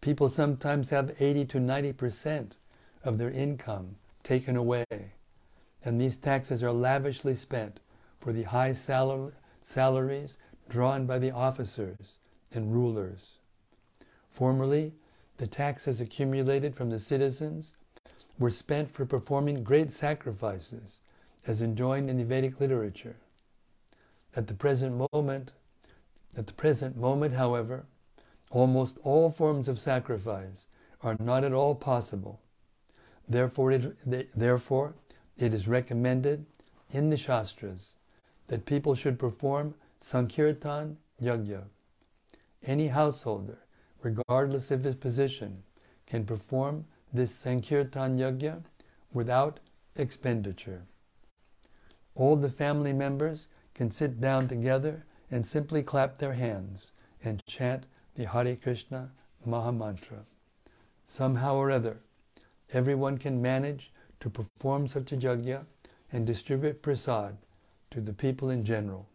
People 0.00 0.28
sometimes 0.28 0.90
have 0.90 1.14
80 1.20 1.44
to 1.46 1.60
90 1.60 1.92
percent 1.92 2.56
of 3.04 3.18
their 3.18 3.30
income 3.30 3.96
taken 4.22 4.56
away, 4.56 4.84
and 5.84 6.00
these 6.00 6.16
taxes 6.16 6.64
are 6.64 6.72
lavishly 6.72 7.34
spent 7.34 7.78
for 8.18 8.32
the 8.32 8.44
high 8.44 8.72
sal- 8.72 9.32
salaries 9.60 10.38
drawn 10.68 11.06
by 11.06 11.18
the 11.18 11.30
officers 11.30 12.18
and 12.52 12.72
rulers. 12.72 13.38
Formerly, 14.30 14.94
the 15.36 15.46
taxes 15.46 16.00
accumulated 16.00 16.74
from 16.74 16.90
the 16.90 16.98
citizens 16.98 17.74
were 18.38 18.50
spent 18.50 18.90
for 18.90 19.04
performing 19.04 19.62
great 19.62 19.92
sacrifices, 19.92 21.00
as 21.46 21.60
enjoined 21.60 22.08
in 22.08 22.16
the 22.16 22.24
Vedic 22.24 22.60
literature. 22.60 23.16
At 24.34 24.46
the 24.46 24.54
present 24.54 25.06
moment, 25.12 25.52
at 26.36 26.46
the 26.46 26.52
present 26.52 26.96
moment, 26.96 27.34
however, 27.34 27.84
almost 28.50 28.98
all 29.04 29.30
forms 29.30 29.68
of 29.68 29.78
sacrifice 29.78 30.66
are 31.02 31.16
not 31.20 31.44
at 31.44 31.52
all 31.52 31.74
possible. 31.74 32.40
Therefore 33.28 33.72
it, 33.72 34.36
therefore, 34.36 34.94
it 35.36 35.54
is 35.54 35.66
recommended 35.66 36.44
in 36.90 37.10
the 37.10 37.16
Shastras 37.16 37.96
that 38.48 38.66
people 38.66 38.94
should 38.94 39.18
perform 39.18 39.74
Sankirtan 40.00 40.98
Yajna. 41.22 41.64
Any 42.62 42.88
householder, 42.88 43.58
regardless 44.02 44.70
of 44.70 44.84
his 44.84 44.94
position, 44.94 45.62
can 46.06 46.24
perform 46.24 46.84
this 47.12 47.34
Sankirtan 47.34 48.18
Yajna 48.18 48.62
without 49.12 49.60
expenditure. 49.96 50.82
All 52.14 52.36
the 52.36 52.50
family 52.50 52.92
members 52.92 53.48
can 53.74 53.90
sit 53.90 54.20
down 54.20 54.48
together 54.48 55.04
and 55.30 55.46
simply 55.46 55.82
clap 55.82 56.18
their 56.18 56.34
hands 56.34 56.92
and 57.22 57.44
chant 57.46 57.86
the 58.14 58.26
Hare 58.26 58.56
Krishna 58.56 59.10
Mahamantra. 59.46 60.24
Somehow 61.04 61.56
or 61.56 61.70
other, 61.70 62.00
everyone 62.74 63.18
can 63.18 63.40
manage 63.40 63.92
to 64.20 64.28
perform 64.28 64.88
such 64.88 65.12
a 65.12 65.16
yajna 65.16 65.64
and 66.12 66.26
distribute 66.26 66.82
prasad 66.82 67.36
to 67.90 68.00
the 68.00 68.12
people 68.12 68.50
in 68.50 68.64
general. 68.64 69.06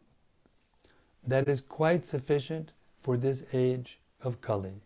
That 1.26 1.48
is 1.48 1.62
quite 1.62 2.06
sufficient 2.06 2.72
for 3.02 3.18
this 3.18 3.44
age 3.54 4.00
of 4.22 4.42
Kali. 4.42 4.82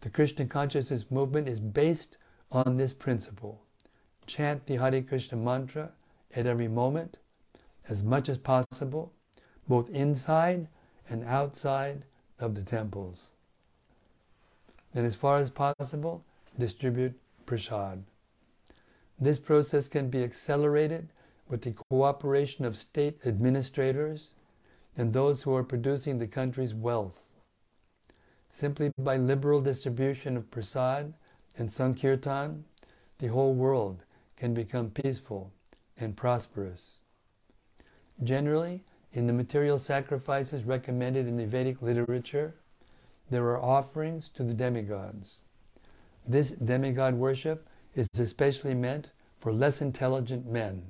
The 0.00 0.10
Krishna 0.10 0.46
consciousness 0.46 1.10
movement 1.10 1.48
is 1.48 1.60
based 1.60 2.18
on 2.52 2.76
this 2.76 2.92
principle. 2.92 3.60
Chant 4.26 4.66
the 4.66 4.76
Hare 4.76 5.02
Krishna 5.02 5.38
mantra 5.38 5.90
at 6.34 6.46
every 6.46 6.68
moment, 6.68 7.18
as 7.88 8.02
much 8.02 8.28
as 8.28 8.38
possible, 8.38 9.12
both 9.68 9.88
inside 9.90 10.68
and 11.08 11.24
outside 11.24 12.04
of 12.38 12.54
the 12.54 12.62
temples. 12.62 13.22
And 14.94 15.06
as 15.06 15.14
far 15.14 15.38
as 15.38 15.50
possible, 15.50 16.24
distribute 16.58 17.18
prasad. 17.46 18.04
This 19.20 19.38
process 19.38 19.88
can 19.88 20.10
be 20.10 20.24
accelerated 20.24 21.08
with 21.48 21.62
the 21.62 21.74
cooperation 21.90 22.64
of 22.64 22.76
state 22.76 23.20
administrators 23.26 24.34
and 24.96 25.12
those 25.12 25.42
who 25.42 25.54
are 25.54 25.64
producing 25.64 26.18
the 26.18 26.26
country's 26.26 26.74
wealth. 26.74 27.20
Simply 28.48 28.92
by 28.98 29.16
liberal 29.16 29.60
distribution 29.60 30.36
of 30.36 30.50
prasad 30.50 31.14
and 31.56 31.70
sankirtan, 31.70 32.64
the 33.18 33.28
whole 33.28 33.54
world 33.54 34.04
can 34.36 34.54
become 34.54 34.90
peaceful 34.90 35.52
and 35.98 36.16
prosperous. 36.16 37.00
Generally, 38.22 38.82
in 39.12 39.26
the 39.26 39.32
material 39.32 39.78
sacrifices 39.78 40.64
recommended 40.64 41.26
in 41.26 41.36
the 41.36 41.46
Vedic 41.46 41.82
literature, 41.82 42.54
there 43.30 43.44
are 43.44 43.62
offerings 43.62 44.28
to 44.30 44.42
the 44.42 44.54
demigods. 44.54 45.40
This 46.26 46.50
demigod 46.50 47.14
worship 47.14 47.68
is 47.94 48.08
especially 48.18 48.74
meant 48.74 49.10
for 49.38 49.52
less 49.52 49.80
intelligent 49.80 50.46
men. 50.46 50.82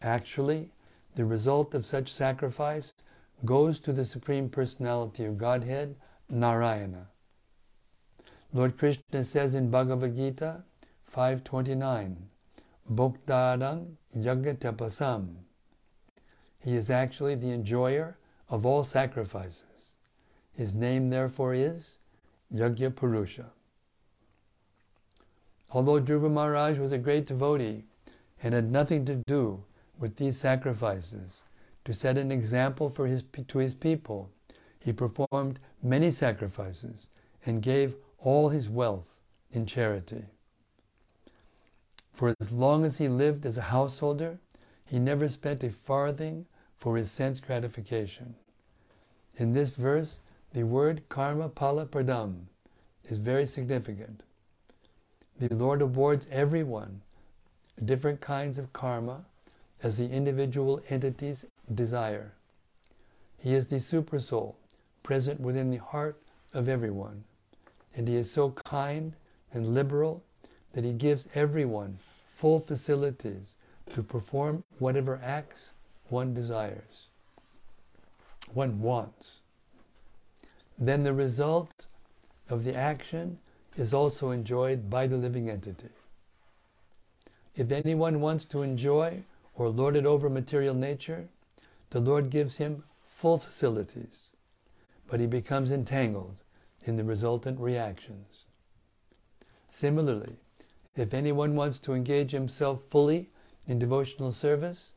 Actually, 0.00 0.72
the 1.14 1.24
result 1.24 1.74
of 1.74 1.84
such 1.84 2.10
sacrifice 2.12 2.92
goes 3.44 3.78
to 3.80 3.92
the 3.92 4.04
Supreme 4.04 4.48
Personality 4.48 5.24
of 5.24 5.38
Godhead, 5.38 5.96
Narayana. 6.28 7.08
Lord 8.52 8.78
Krishna 8.78 9.24
says 9.24 9.54
in 9.54 9.70
Bhagavad 9.70 10.16
Gita 10.16 10.62
5.29, 11.14 12.16
Bhoktarang 12.92 13.96
Yagatapasam. 14.16 15.34
He 16.58 16.74
is 16.74 16.90
actually 16.90 17.34
the 17.34 17.50
enjoyer 17.50 18.18
of 18.48 18.66
all 18.66 18.84
sacrifices. 18.84 19.96
His 20.52 20.74
name 20.74 21.10
therefore 21.10 21.54
is 21.54 21.98
Yagya 22.52 22.94
Purusha. 22.94 23.46
Although 25.72 26.00
Dhruva 26.00 26.30
Maharaj 26.30 26.78
was 26.78 26.92
a 26.92 26.98
great 26.98 27.26
devotee 27.26 27.84
and 28.42 28.54
had 28.54 28.70
nothing 28.70 29.04
to 29.04 29.22
do 29.26 29.62
with 29.98 30.16
these 30.16 30.36
sacrifices, 30.36 31.42
to 31.84 31.94
set 31.94 32.18
an 32.18 32.32
example 32.32 32.90
for 32.90 33.06
his, 33.06 33.22
to 33.48 33.58
his 33.58 33.74
people, 33.74 34.30
he 34.80 34.92
performed 34.92 35.60
many 35.82 36.10
sacrifices 36.10 37.08
and 37.46 37.62
gave 37.62 37.94
all 38.18 38.48
his 38.48 38.68
wealth 38.68 39.06
in 39.52 39.66
charity. 39.66 40.24
For 42.12 42.34
as 42.40 42.52
long 42.52 42.84
as 42.84 42.98
he 42.98 43.08
lived 43.08 43.46
as 43.46 43.56
a 43.56 43.62
householder, 43.62 44.38
he 44.84 44.98
never 44.98 45.28
spent 45.28 45.62
a 45.62 45.70
farthing 45.70 46.46
for 46.76 46.96
his 46.96 47.10
sense 47.10 47.40
gratification. 47.40 48.34
In 49.36 49.52
this 49.52 49.70
verse, 49.70 50.20
the 50.52 50.64
word 50.64 51.08
karma 51.08 51.48
pala 51.48 51.86
pradam 51.86 52.46
is 53.04 53.18
very 53.18 53.46
significant. 53.46 54.22
The 55.40 55.54
Lord 55.54 55.80
awards 55.80 56.26
everyone 56.30 57.00
different 57.82 58.20
kinds 58.20 58.58
of 58.58 58.74
karma 58.74 59.24
as 59.82 59.96
the 59.96 60.10
individual 60.10 60.82
entities 60.90 61.46
desire. 61.74 62.34
He 63.38 63.54
is 63.54 63.66
the 63.66 63.76
supersoul 63.76 64.56
present 65.02 65.40
within 65.40 65.70
the 65.70 65.78
heart 65.78 66.20
of 66.52 66.68
everyone, 66.68 67.24
and 67.96 68.06
he 68.06 68.16
is 68.16 68.30
so 68.30 68.50
kind 68.50 69.14
and 69.54 69.74
liberal 69.74 70.22
that 70.74 70.84
he 70.84 70.92
gives 70.92 71.26
everyone 71.34 71.98
full 72.34 72.60
facilities 72.60 73.54
to 73.94 74.02
perform 74.02 74.62
whatever 74.78 75.18
acts 75.24 75.70
one 76.10 76.34
desires, 76.34 77.06
one 78.52 78.82
wants. 78.82 79.38
Then 80.78 81.02
the 81.02 81.14
result 81.14 81.86
of 82.50 82.64
the 82.64 82.76
action 82.76 83.38
is 83.76 83.94
also 83.94 84.30
enjoyed 84.30 84.90
by 84.90 85.06
the 85.06 85.16
living 85.16 85.48
entity. 85.48 85.88
If 87.56 87.70
anyone 87.70 88.20
wants 88.20 88.44
to 88.46 88.62
enjoy 88.62 89.22
or 89.54 89.68
lord 89.68 89.96
it 89.96 90.06
over 90.06 90.30
material 90.30 90.74
nature, 90.74 91.28
the 91.90 92.00
Lord 92.00 92.30
gives 92.30 92.56
him 92.56 92.84
full 93.06 93.38
facilities, 93.38 94.30
but 95.08 95.20
he 95.20 95.26
becomes 95.26 95.70
entangled 95.70 96.36
in 96.84 96.96
the 96.96 97.04
resultant 97.04 97.60
reactions. 97.60 98.44
Similarly, 99.68 100.36
if 100.96 101.12
anyone 101.12 101.54
wants 101.54 101.78
to 101.78 101.94
engage 101.94 102.30
himself 102.30 102.80
fully 102.88 103.28
in 103.66 103.78
devotional 103.78 104.32
service, 104.32 104.94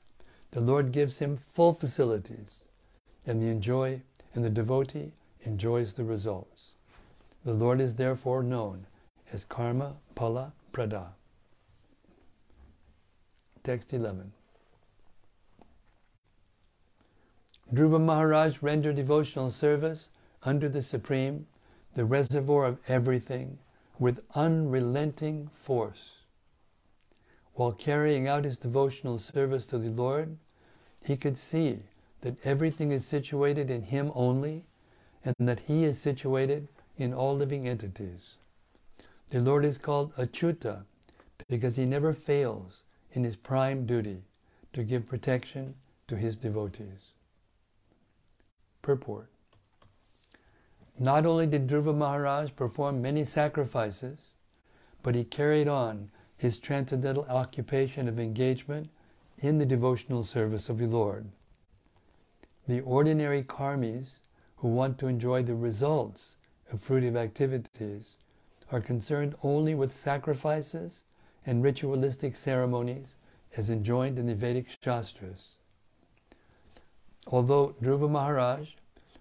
the 0.52 0.62
Lord 0.62 0.92
gives 0.92 1.20
him 1.20 1.40
full 1.52 1.74
facilities, 1.74 2.66
and 3.26 3.42
the 3.42 3.48
enjoy 3.48 4.02
and 4.34 4.44
the 4.44 4.50
devotee 4.50 5.14
enjoys 5.44 5.94
the 5.94 6.04
results. 6.04 6.53
The 7.45 7.53
Lord 7.53 7.82
is 7.82 7.95
therefore 7.95 8.41
known 8.41 8.88
as 9.34 9.43
Karma 9.43 9.97
Pala 10.15 10.53
Prada. 10.71 11.13
Text 13.63 13.93
11. 13.93 14.32
Dhruva 17.73 17.99
Maharaj 17.99 18.62
rendered 18.62 18.95
devotional 18.95 19.51
service 19.51 20.10
under 20.43 20.69
the 20.69 20.82
Supreme, 20.82 21.47
the 21.95 22.06
reservoir 22.06 22.65
of 22.65 22.77
everything, 22.88 23.58
with 23.99 24.23
unrelenting 24.36 25.49
force. 25.53 26.12
While 27.56 27.73
carrying 27.73 28.27
out 28.27 28.45
his 28.45 28.58
devotional 28.58 29.17
service 29.17 29.65
to 29.67 29.77
the 29.77 29.89
Lord, 29.89 30.38
he 31.03 31.17
could 31.17 31.38
see 31.38 31.79
that 32.21 32.38
everything 32.45 32.91
is 32.91 33.06
situated 33.06 33.69
in 33.69 33.84
him 33.84 34.12
only 34.15 34.63
and 35.25 35.36
that 35.39 35.62
he 35.62 35.84
is 35.84 35.99
situated 35.99 36.67
in 36.97 37.13
all 37.13 37.36
living 37.36 37.67
entities. 37.67 38.36
The 39.29 39.39
Lord 39.39 39.65
is 39.65 39.77
called 39.77 40.15
Achyuta 40.15 40.84
because 41.47 41.75
he 41.75 41.86
never 41.86 42.13
fails 42.13 42.84
in 43.12 43.23
his 43.23 43.36
prime 43.36 43.86
duty 43.86 44.23
to 44.73 44.84
give 44.84 45.06
protection 45.06 45.75
to 46.08 46.15
his 46.15 46.36
devotees. 46.36 47.13
Purport 48.82 49.29
not 50.99 51.25
only 51.25 51.47
did 51.47 51.67
Dhruva 51.67 51.95
Maharaj 51.95 52.51
perform 52.56 53.01
many 53.01 53.25
sacrifices, 53.25 54.36
but 55.01 55.15
he 55.15 55.23
carried 55.23 55.67
on 55.67 56.12
his 56.38 56.60
transcendental 56.60 57.25
occupation 57.25 58.08
of 58.08 58.19
engagement 58.19 58.89
in 59.39 59.58
the 59.58 59.65
devotional 59.65 60.23
service 60.23 60.69
of 60.69 60.77
the 60.77 60.88
Lord. 60.88 61.29
The 62.67 62.82
ordinary 62.82 63.43
karmis 63.43 64.19
who 64.58 64.67
want 64.67 64.97
to 64.99 65.08
enjoy 65.08 65.43
the 65.43 65.56
results 65.56 66.38
of 66.74 66.86
fruitive 66.86 67.16
activities 67.16 68.18
are 68.72 68.82
concerned 68.82 69.36
only 69.44 69.76
with 69.76 69.94
sacrifices 69.94 71.06
and 71.46 71.64
ritualistic 71.64 72.36
ceremonies 72.36 73.16
as 73.56 73.70
enjoined 73.70 74.18
in 74.18 74.26
the 74.26 74.34
Vedic 74.34 74.68
Shastras. 74.82 75.60
Although 77.28 77.76
Dhruva 77.82 78.10
Maharaj 78.10 78.70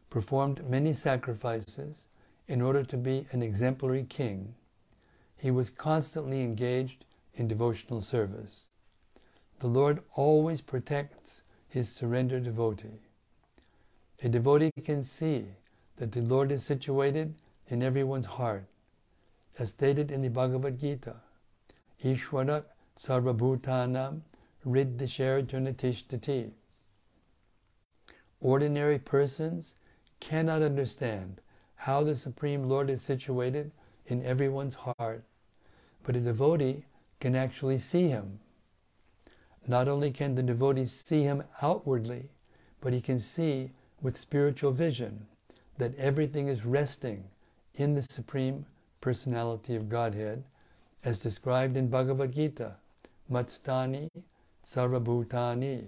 performed 0.09 0.69
many 0.69 0.93
sacrifices 0.95 2.07
in 2.49 2.62
order 2.62 2.83
to 2.85 2.97
be 2.97 3.27
an 3.33 3.43
exemplary 3.43 4.05
king, 4.05 4.55
he 5.37 5.51
was 5.51 5.71
constantly 5.71 6.43
engaged 6.43 7.05
in 7.35 7.49
devotional 7.49 8.01
service. 8.01 8.67
The 9.61 9.69
Lord 9.69 10.03
always 10.15 10.61
protects 10.61 11.43
his 11.69 11.91
surrendered 11.91 12.45
devotee. 12.45 13.01
A 14.23 14.29
devotee 14.29 14.73
can 14.85 15.03
see 15.03 15.47
that 15.97 16.12
the 16.12 16.23
Lord 16.23 16.51
is 16.51 16.65
situated 16.65 17.35
in 17.72 17.82
everyone's 17.82 18.26
heart, 18.26 18.66
as 19.58 19.70
stated 19.70 20.11
in 20.11 20.20
the 20.20 20.28
Bhagavad 20.28 20.78
Gita. 20.78 21.16
Ishwara 22.04 22.64
sarvabhutanam 22.98 24.20
riddhishar 24.66 25.46
junatishtati. 25.46 26.50
Ordinary 28.42 28.98
persons 28.98 29.76
cannot 30.20 30.61
understand 30.61 31.40
how 31.76 32.04
the 32.04 32.14
Supreme 32.14 32.64
Lord 32.64 32.90
is 32.90 33.00
situated 33.00 33.70
in 34.06 34.22
everyone's 34.22 34.74
heart, 34.74 35.24
but 36.02 36.14
a 36.14 36.20
devotee 36.20 36.85
can 37.20 37.35
actually 37.35 37.78
see 37.78 38.08
him. 38.08 38.38
Not 39.66 39.88
only 39.88 40.11
can 40.11 40.35
the 40.35 40.42
devotee 40.42 40.85
see 40.85 41.22
him 41.22 41.42
outwardly, 41.62 42.28
but 42.82 42.92
he 42.92 43.00
can 43.00 43.18
see 43.18 43.70
with 44.02 44.18
spiritual 44.18 44.72
vision 44.72 45.26
that 45.78 45.96
everything 45.96 46.48
is 46.48 46.66
resting 46.66 47.24
in 47.74 47.94
the 47.94 48.02
Supreme 48.02 48.66
Personality 49.00 49.74
of 49.74 49.88
Godhead, 49.88 50.44
as 51.04 51.18
described 51.18 51.76
in 51.76 51.88
Bhagavad 51.88 52.32
Gita, 52.32 52.76
Matstani 53.30 54.08
Sarvabhutani. 54.66 55.85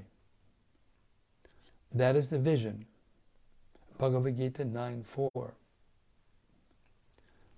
That 1.93 2.17
is 2.17 2.29
the 2.29 2.39
vision 2.39 2.87
Bhagavad 3.99 4.37
Gita 4.37 4.65
9.4. 4.65 5.53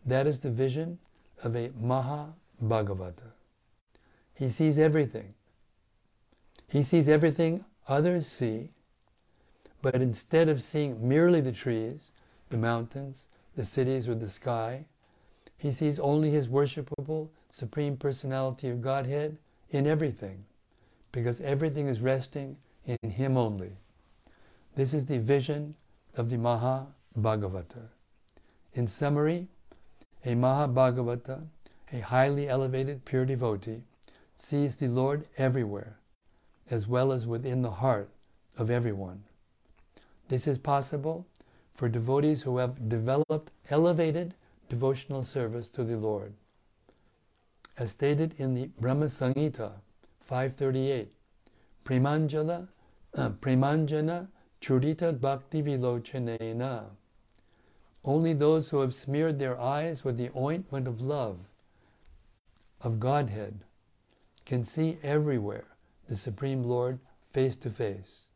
That 0.04 0.26
is 0.26 0.40
the 0.40 0.50
vision 0.50 0.98
of 1.42 1.56
a 1.56 1.70
Maha 1.80 2.34
Bhagavata. 2.62 3.32
He 4.34 4.48
sees 4.48 4.78
everything. 4.78 5.34
He 6.68 6.82
sees 6.82 7.08
everything 7.08 7.64
others 7.88 8.26
see, 8.26 8.70
but 9.80 9.94
instead 9.94 10.48
of 10.48 10.60
seeing 10.60 11.08
merely 11.08 11.40
the 11.40 11.52
trees, 11.52 12.10
the 12.50 12.56
mountains, 12.56 13.28
the 13.56 13.64
cities, 13.64 14.08
or 14.08 14.14
the 14.14 14.28
sky, 14.28 14.84
he 15.56 15.72
sees 15.72 15.98
only 15.98 16.30
his 16.30 16.48
worshipable 16.48 17.28
Supreme 17.50 17.96
Personality 17.96 18.68
of 18.68 18.82
Godhead 18.82 19.38
in 19.70 19.86
everything, 19.86 20.44
because 21.10 21.40
everything 21.40 21.88
is 21.88 22.00
resting 22.00 22.56
in 22.84 23.10
him 23.10 23.36
only. 23.36 23.72
This 24.74 24.92
is 24.92 25.06
the 25.06 25.18
vision 25.18 25.74
of 26.16 26.28
the 26.28 26.36
Maha 26.36 26.86
Bhagavata. 27.18 27.88
In 28.74 28.86
summary, 28.86 29.48
a 30.24 30.34
Maha 30.34 30.68
Bhagavata, 30.68 31.42
a 31.92 32.00
highly 32.00 32.48
elevated 32.48 33.04
pure 33.06 33.24
devotee, 33.24 33.82
sees 34.36 34.76
the 34.76 34.88
Lord 34.88 35.26
everywhere, 35.38 35.96
as 36.70 36.86
well 36.86 37.10
as 37.10 37.26
within 37.26 37.62
the 37.62 37.70
heart 37.70 38.10
of 38.58 38.70
everyone. 38.70 39.24
This 40.28 40.46
is 40.46 40.58
possible 40.58 41.26
for 41.76 41.90
devotees 41.90 42.42
who 42.42 42.56
have 42.56 42.88
developed 42.88 43.52
elevated 43.68 44.34
devotional 44.70 45.22
service 45.22 45.68
to 45.68 45.84
the 45.84 45.96
Lord. 45.96 46.32
As 47.76 47.90
stated 47.90 48.34
in 48.38 48.54
the 48.54 48.70
Brahma 48.80 49.06
Samhita 49.06 49.72
538, 50.24 51.12
Premanjala, 51.84 52.68
uh, 53.14 53.28
Premanjana 53.28 54.28
Churita 54.62 55.20
Bhakti 55.20 55.62
Vilochanena. 55.62 56.86
Only 58.04 58.32
those 58.32 58.70
who 58.70 58.80
have 58.80 58.94
smeared 58.94 59.38
their 59.38 59.60
eyes 59.60 60.02
with 60.02 60.16
the 60.16 60.30
ointment 60.34 60.88
of 60.88 61.02
love, 61.02 61.38
of 62.80 62.98
Godhead, 62.98 63.60
can 64.46 64.64
see 64.64 64.96
everywhere 65.02 65.66
the 66.08 66.16
Supreme 66.16 66.62
Lord 66.62 67.00
face 67.32 67.56
to 67.56 67.68
face. 67.68 68.28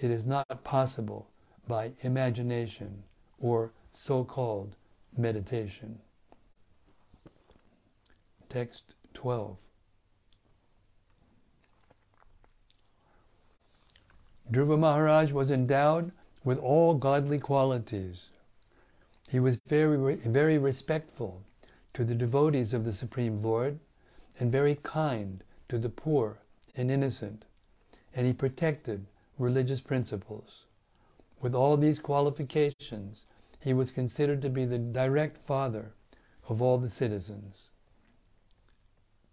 It 0.00 0.10
is 0.10 0.24
not 0.24 0.64
possible 0.64 1.31
by 1.66 1.92
imagination 2.02 3.02
or 3.40 3.72
so 3.90 4.24
called 4.24 4.76
meditation. 5.16 5.98
Text 8.48 8.94
12. 9.14 9.56
Dhruva 14.50 14.78
Maharaj 14.78 15.32
was 15.32 15.50
endowed 15.50 16.12
with 16.44 16.58
all 16.58 16.94
godly 16.94 17.38
qualities. 17.38 18.28
He 19.30 19.40
was 19.40 19.58
very, 19.66 20.16
very 20.16 20.58
respectful 20.58 21.42
to 21.94 22.04
the 22.04 22.14
devotees 22.14 22.74
of 22.74 22.84
the 22.84 22.92
Supreme 22.92 23.42
Lord 23.42 23.78
and 24.38 24.52
very 24.52 24.74
kind 24.82 25.42
to 25.68 25.78
the 25.78 25.88
poor 25.88 26.38
and 26.76 26.90
innocent, 26.90 27.44
and 28.14 28.26
he 28.26 28.32
protected 28.32 29.06
religious 29.38 29.80
principles. 29.80 30.64
With 31.42 31.56
all 31.56 31.76
these 31.76 31.98
qualifications, 31.98 33.26
he 33.58 33.74
was 33.74 33.90
considered 33.90 34.40
to 34.42 34.48
be 34.48 34.64
the 34.64 34.78
direct 34.78 35.36
father 35.38 35.92
of 36.48 36.62
all 36.62 36.78
the 36.78 36.88
citizens. 36.88 37.70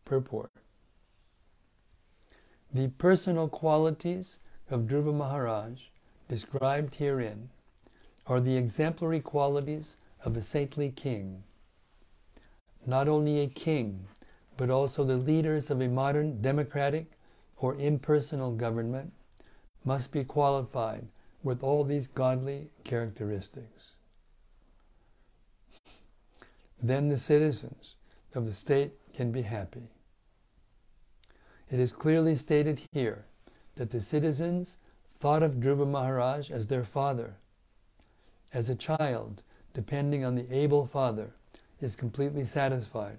Purport 0.05 0.51
The 2.73 2.87
personal 2.87 3.47
qualities 3.47 4.39
of 4.71 4.87
Dhruva 4.87 5.13
Maharaj, 5.13 5.81
described 6.27 6.95
herein, 6.95 7.51
are 8.25 8.41
the 8.41 8.57
exemplary 8.57 9.19
qualities 9.19 9.95
of 10.25 10.35
a 10.35 10.41
saintly 10.41 10.89
king. 10.89 11.43
Not 12.87 13.07
only 13.07 13.39
a 13.39 13.47
king, 13.47 14.07
but 14.57 14.71
also 14.71 15.03
the 15.03 15.17
leaders 15.17 15.69
of 15.69 15.79
a 15.79 15.87
modern 15.87 16.41
democratic 16.41 17.11
or 17.57 17.75
impersonal 17.75 18.51
government 18.51 19.13
must 19.85 20.11
be 20.11 20.23
qualified 20.23 21.07
with 21.43 21.63
all 21.63 21.83
these 21.83 22.07
godly 22.07 22.69
characteristics. 22.83 23.91
Then 26.81 27.09
the 27.09 27.17
citizens 27.17 27.95
of 28.33 28.45
the 28.45 28.53
state 28.53 28.93
can 29.13 29.31
be 29.31 29.41
happy. 29.41 29.89
It 31.69 31.79
is 31.79 31.91
clearly 31.91 32.35
stated 32.35 32.81
here 32.91 33.25
that 33.75 33.91
the 33.91 34.01
citizens 34.01 34.77
thought 35.17 35.43
of 35.43 35.55
Dhruva 35.55 35.87
Maharaj 35.87 36.49
as 36.49 36.67
their 36.67 36.83
father. 36.83 37.35
As 38.53 38.69
a 38.69 38.75
child, 38.75 39.43
depending 39.73 40.25
on 40.25 40.35
the 40.35 40.51
able 40.53 40.85
father, 40.85 41.31
is 41.81 41.95
completely 41.95 42.43
satisfied, 42.43 43.17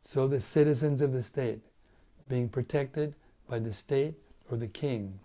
so 0.00 0.26
the 0.26 0.40
citizens 0.40 1.00
of 1.00 1.12
the 1.12 1.22
state, 1.22 1.60
being 2.28 2.48
protected 2.48 3.14
by 3.48 3.58
the 3.58 3.72
state 3.72 4.14
or 4.50 4.56
the 4.56 4.68
king, 4.68 5.18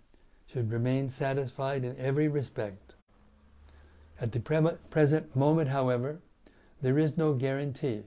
should 0.50 0.72
remain 0.72 1.08
satisfied 1.08 1.84
in 1.84 1.96
every 1.98 2.28
respect. 2.28 2.94
At 4.20 4.32
the 4.32 4.40
pre- 4.40 4.72
present 4.90 5.36
moment, 5.36 5.68
however, 5.68 6.18
there 6.82 6.98
is 6.98 7.16
no 7.16 7.34
guarantee 7.34 8.02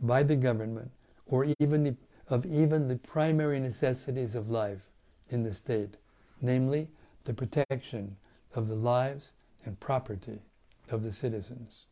by 0.00 0.22
the 0.22 0.36
government 0.36 0.90
or 1.26 1.46
even 1.60 1.84
the, 1.84 1.94
of 2.28 2.46
even 2.46 2.88
the 2.88 2.96
primary 2.96 3.60
necessities 3.60 4.34
of 4.34 4.50
life 4.50 4.80
in 5.28 5.42
the 5.42 5.54
state 5.54 5.96
namely 6.42 6.88
the 7.24 7.32
protection 7.32 8.16
of 8.54 8.68
the 8.68 8.74
lives 8.74 9.32
and 9.64 9.78
property 9.78 10.40
of 10.90 11.02
the 11.02 11.12
citizens. 11.12 11.86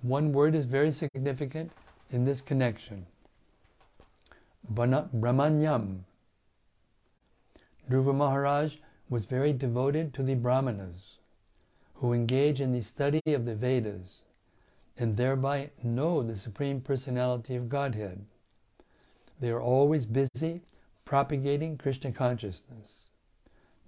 One 0.00 0.32
word 0.32 0.54
is 0.54 0.64
very 0.64 0.92
significant 0.92 1.72
in 2.10 2.24
this 2.24 2.40
connection. 2.40 3.04
Brahmanyam. 4.72 6.04
Dhruva 7.90 8.14
Maharaj 8.14 8.76
was 9.08 9.24
very 9.24 9.54
devoted 9.54 10.12
to 10.12 10.22
the 10.22 10.34
Brahmanas, 10.34 11.20
who 11.94 12.12
engage 12.12 12.60
in 12.60 12.72
the 12.72 12.82
study 12.82 13.22
of 13.28 13.46
the 13.46 13.54
Vedas 13.54 14.24
and 14.98 15.16
thereby 15.16 15.70
know 15.82 16.22
the 16.22 16.36
Supreme 16.36 16.82
Personality 16.82 17.56
of 17.56 17.70
Godhead. 17.70 18.26
They 19.40 19.48
are 19.48 19.60
always 19.60 20.04
busy 20.04 20.60
propagating 21.06 21.78
Krishna 21.78 22.12
consciousness. 22.12 23.08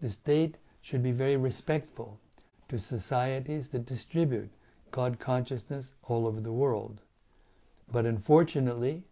The 0.00 0.08
state 0.08 0.56
should 0.80 1.02
be 1.02 1.12
very 1.12 1.36
respectful 1.36 2.18
to 2.70 2.78
societies 2.78 3.68
that 3.68 3.84
distribute 3.84 4.50
God 4.92 5.18
consciousness 5.18 5.92
all 6.04 6.26
over 6.26 6.40
the 6.40 6.52
world. 6.52 7.02
But 7.92 8.06
unfortunately, 8.06 9.04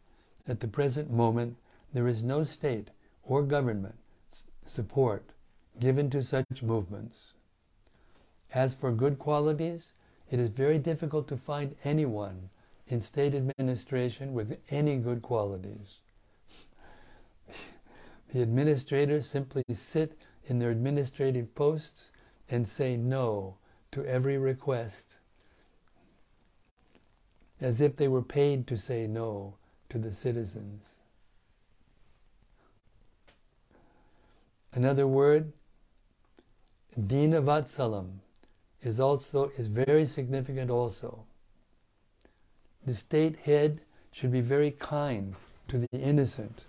at 0.46 0.60
the 0.60 0.68
present 0.68 1.10
moment, 1.10 1.58
there 1.92 2.08
is 2.08 2.22
no 2.22 2.42
state 2.42 2.88
or 3.22 3.42
government 3.42 3.96
support 4.68 5.32
given 5.80 6.10
to 6.10 6.22
such 6.22 6.62
movements. 6.62 7.32
As 8.52 8.74
for 8.74 8.92
good 8.92 9.18
qualities, 9.18 9.94
it 10.30 10.38
is 10.38 10.48
very 10.48 10.78
difficult 10.78 11.28
to 11.28 11.36
find 11.36 11.76
anyone 11.84 12.50
in 12.86 13.00
state 13.00 13.34
administration 13.34 14.32
with 14.32 14.58
any 14.70 14.96
good 14.96 15.22
qualities. 15.22 15.98
The 18.32 18.42
administrators 18.42 19.24
simply 19.24 19.62
sit 19.72 20.26
in 20.44 20.58
their 20.58 20.70
administrative 20.70 21.54
posts 21.54 22.10
and 22.50 22.68
say 22.68 22.94
no 22.94 23.56
to 23.92 24.04
every 24.04 24.36
request, 24.36 25.16
as 27.58 27.80
if 27.80 27.96
they 27.96 28.06
were 28.06 28.22
paid 28.22 28.66
to 28.66 28.76
say 28.76 29.06
no 29.06 29.54
to 29.88 29.98
the 29.98 30.12
citizens. 30.12 30.97
Another 34.78 35.08
word, 35.08 35.54
Dina 36.94 37.42
Vatsalam, 37.42 38.20
is 38.80 39.00
also 39.00 39.50
is 39.58 39.66
very 39.66 40.06
significant 40.06 40.70
also. 40.70 41.24
The 42.86 42.94
state 42.94 43.38
head 43.38 43.80
should 44.12 44.30
be 44.30 44.40
very 44.40 44.70
kind 44.70 45.34
to 45.66 45.78
the 45.78 45.98
innocent 45.98 46.66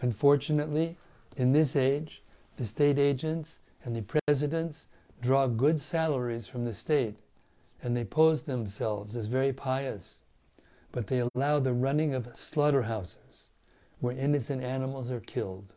Unfortunately, 0.00 0.96
in 1.36 1.50
this 1.50 1.74
age, 1.74 2.22
the 2.56 2.64
state 2.64 3.00
agents 3.00 3.58
and 3.84 3.96
the 3.96 4.02
presidents 4.02 4.86
draw 5.20 5.48
good 5.48 5.80
salaries 5.80 6.46
from 6.46 6.64
the 6.64 6.72
state 6.72 7.16
and 7.82 7.96
they 7.96 8.04
pose 8.04 8.42
themselves 8.42 9.16
as 9.16 9.26
very 9.26 9.52
pious, 9.52 10.20
but 10.92 11.08
they 11.08 11.28
allow 11.34 11.58
the 11.58 11.72
running 11.72 12.14
of 12.14 12.36
slaughterhouses 12.36 13.50
where 13.98 14.16
innocent 14.16 14.62
animals 14.62 15.10
are 15.10 15.18
killed. 15.18 15.74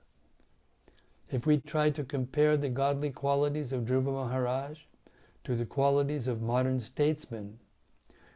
If 1.32 1.46
we 1.46 1.58
try 1.58 1.90
to 1.90 2.04
compare 2.04 2.56
the 2.56 2.70
godly 2.70 3.10
qualities 3.10 3.74
of 3.74 3.86
Dhruva 3.86 4.14
Maharaj 4.14 4.80
to 5.44 5.56
the 5.56 5.66
qualities 5.66 6.28
of 6.28 6.42
modern 6.42 6.80
statesmen, 6.80 7.60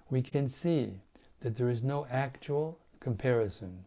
we 0.10 0.22
can 0.22 0.48
see 0.48 1.02
that 1.42 1.56
there 1.56 1.70
is 1.70 1.84
no 1.84 2.08
actual 2.10 2.80
comparison. 3.00 3.86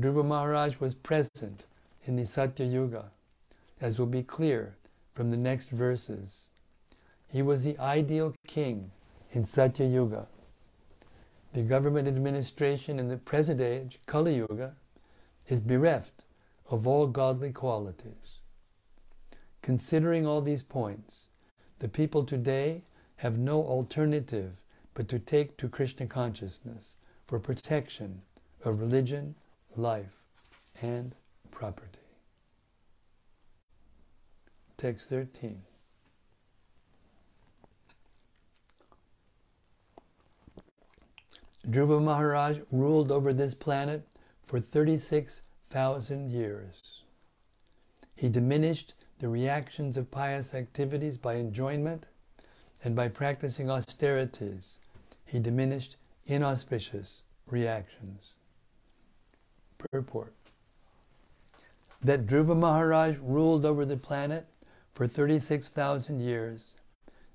Dhruva 0.00 0.24
Maharaj 0.24 0.80
was 0.80 0.94
present 0.94 1.64
in 2.04 2.16
the 2.16 2.24
Satya 2.24 2.66
Yuga, 2.66 3.12
as 3.80 3.98
will 3.98 4.06
be 4.06 4.22
clear 4.22 4.76
from 5.14 5.30
the 5.30 5.36
next 5.36 5.70
verses. 5.70 6.50
He 7.28 7.40
was 7.40 7.62
the 7.62 7.78
ideal 7.78 8.34
king 8.46 8.90
in 9.30 9.44
Satya 9.44 9.86
Yuga. 9.86 10.26
The 11.52 11.62
government 11.62 12.08
administration 12.08 12.98
in 12.98 13.08
the 13.08 13.16
present 13.16 13.60
age, 13.60 14.00
Kali 14.06 14.36
Yuga, 14.36 14.74
is 15.48 15.60
bereft 15.60 16.15
of 16.70 16.86
all 16.86 17.06
godly 17.06 17.52
qualities. 17.52 18.40
Considering 19.62 20.26
all 20.26 20.40
these 20.40 20.62
points, 20.62 21.28
the 21.78 21.88
people 21.88 22.24
today 22.24 22.82
have 23.16 23.38
no 23.38 23.62
alternative 23.62 24.52
but 24.94 25.08
to 25.08 25.18
take 25.18 25.56
to 25.58 25.68
Krishna 25.68 26.06
consciousness 26.06 26.96
for 27.26 27.38
protection 27.38 28.22
of 28.64 28.80
religion, 28.80 29.34
life, 29.76 30.22
and 30.80 31.14
property. 31.50 31.98
Text 34.76 35.08
13. 35.08 35.62
Dhruva 41.68 42.00
Maharaj 42.00 42.58
ruled 42.70 43.10
over 43.10 43.32
this 43.32 43.54
planet 43.54 44.06
for 44.46 44.60
36,000 45.70 46.30
years. 46.30 47.02
He 48.14 48.28
diminished 48.28 48.94
the 49.18 49.28
reactions 49.28 49.96
of 49.96 50.10
pious 50.10 50.54
activities 50.54 51.16
by 51.16 51.34
enjoyment, 51.34 52.06
and 52.84 52.94
by 52.94 53.08
practicing 53.08 53.70
austerities, 53.70 54.78
he 55.24 55.38
diminished 55.40 55.96
inauspicious 56.26 57.22
reactions. 57.48 58.34
Purport 59.90 60.34
That 62.00 62.26
Dhruva 62.26 62.56
Maharaj 62.56 63.16
ruled 63.20 63.64
over 63.64 63.84
the 63.84 63.96
planet 63.96 64.46
for 64.94 65.06
36,000 65.06 66.20
years 66.20 66.76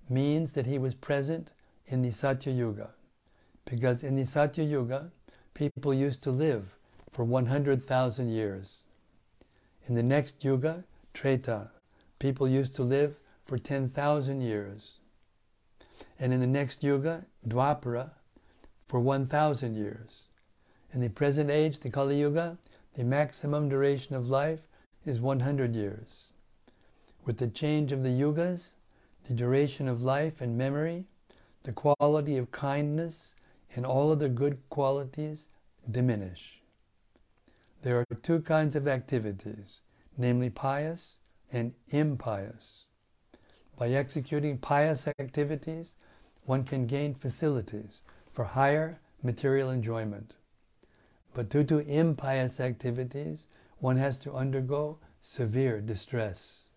means 0.10 0.54
that 0.54 0.66
he 0.66 0.78
was 0.78 0.94
present 0.96 1.52
in 1.88 2.02
the 2.02 2.12
Satya 2.12 2.54
Yuga. 2.54 2.92
Because 3.66 4.04
in 4.04 4.16
the 4.16 4.26
Satya 4.26 4.64
Yuga, 4.64 5.12
people 5.54 5.94
used 5.94 6.24
to 6.24 6.32
live 6.32 6.76
for 7.12 7.24
100,000 7.26 8.30
years. 8.30 8.84
In 9.86 9.96
the 9.96 10.04
next 10.04 10.44
Yuga, 10.44 10.84
Treta, 11.14 11.70
people 12.20 12.48
used 12.48 12.76
to 12.76 12.84
live 12.84 13.20
for 13.46 13.58
10,000 13.58 14.42
years. 14.42 15.00
And 16.20 16.34
in 16.34 16.40
the 16.40 16.48
next 16.48 16.84
Yuga, 16.84 17.26
Dwapara, 17.48 18.12
for 18.88 19.00
1,000 19.00 19.76
years. 19.76 20.28
In 20.94 21.02
the 21.02 21.10
present 21.10 21.50
age, 21.50 21.80
the 21.80 21.90
Kali 21.90 22.20
Yuga, 22.20 22.58
the 22.94 23.04
maximum 23.04 23.70
duration 23.70 24.16
of 24.16 24.30
life 24.30 24.62
is 25.06 25.20
100 25.20 25.76
years. 25.76 26.30
With 27.26 27.38
the 27.38 27.48
change 27.48 27.92
of 27.92 28.04
the 28.04 28.10
yugas, 28.10 28.74
the 29.26 29.34
duration 29.34 29.88
of 29.88 30.02
life 30.02 30.42
and 30.42 30.58
memory, 30.58 31.06
the 31.64 31.72
quality 31.72 32.38
of 32.38 32.52
kindness, 32.52 33.36
and 33.76 33.86
all 33.86 34.12
other 34.12 34.28
good 34.28 34.58
qualities 34.70 35.48
diminish. 35.90 36.61
There 37.84 38.00
are 38.00 38.06
two 38.22 38.42
kinds 38.42 38.76
of 38.76 38.88
activities, 38.88 39.82
namely 40.18 40.50
pious 40.50 41.18
and 41.52 41.74
impious. 41.90 42.86
By 43.76 43.90
executing 43.90 44.60
pious 44.60 45.08
activities, 45.20 45.96
one 46.46 46.64
can 46.64 46.86
gain 46.86 47.16
facilities 47.16 48.02
for 48.32 48.46
higher 48.46 49.00
material 49.24 49.72
enjoyment. 49.72 50.36
But 51.34 51.50
due 51.50 51.64
to 51.64 51.80
impious 51.80 52.60
activities, 52.60 53.48
one 53.80 53.98
has 53.98 54.18
to 54.20 54.34
undergo 54.34 55.00
severe 55.22 55.82
distress. 55.82 56.70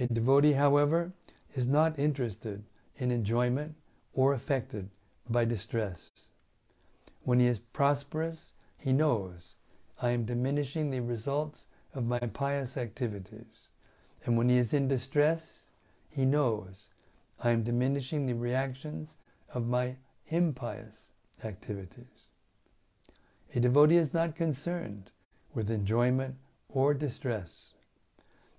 A 0.00 0.06
devotee, 0.06 0.52
however, 0.52 1.12
is 1.54 1.66
not 1.66 1.98
interested 1.98 2.64
in 2.96 3.10
enjoyment 3.10 3.76
or 4.12 4.32
affected 4.32 4.90
by 5.28 5.44
distress. 5.44 6.10
When 7.22 7.38
he 7.38 7.46
is 7.46 7.58
prosperous, 7.58 8.52
he 8.82 8.92
knows, 8.92 9.54
I 10.00 10.10
am 10.10 10.24
diminishing 10.24 10.90
the 10.90 11.00
results 11.00 11.66
of 11.94 12.04
my 12.04 12.18
pious 12.18 12.76
activities. 12.76 13.68
And 14.24 14.36
when 14.36 14.48
he 14.48 14.56
is 14.56 14.74
in 14.74 14.88
distress, 14.88 15.66
he 16.10 16.24
knows, 16.24 16.88
I 17.40 17.50
am 17.50 17.62
diminishing 17.62 18.26
the 18.26 18.34
reactions 18.34 19.16
of 19.54 19.68
my 19.68 19.96
impious 20.28 21.10
activities. 21.44 22.26
A 23.54 23.60
devotee 23.60 23.98
is 23.98 24.12
not 24.12 24.34
concerned 24.34 25.12
with 25.54 25.70
enjoyment 25.70 26.34
or 26.68 26.92
distress. 26.92 27.74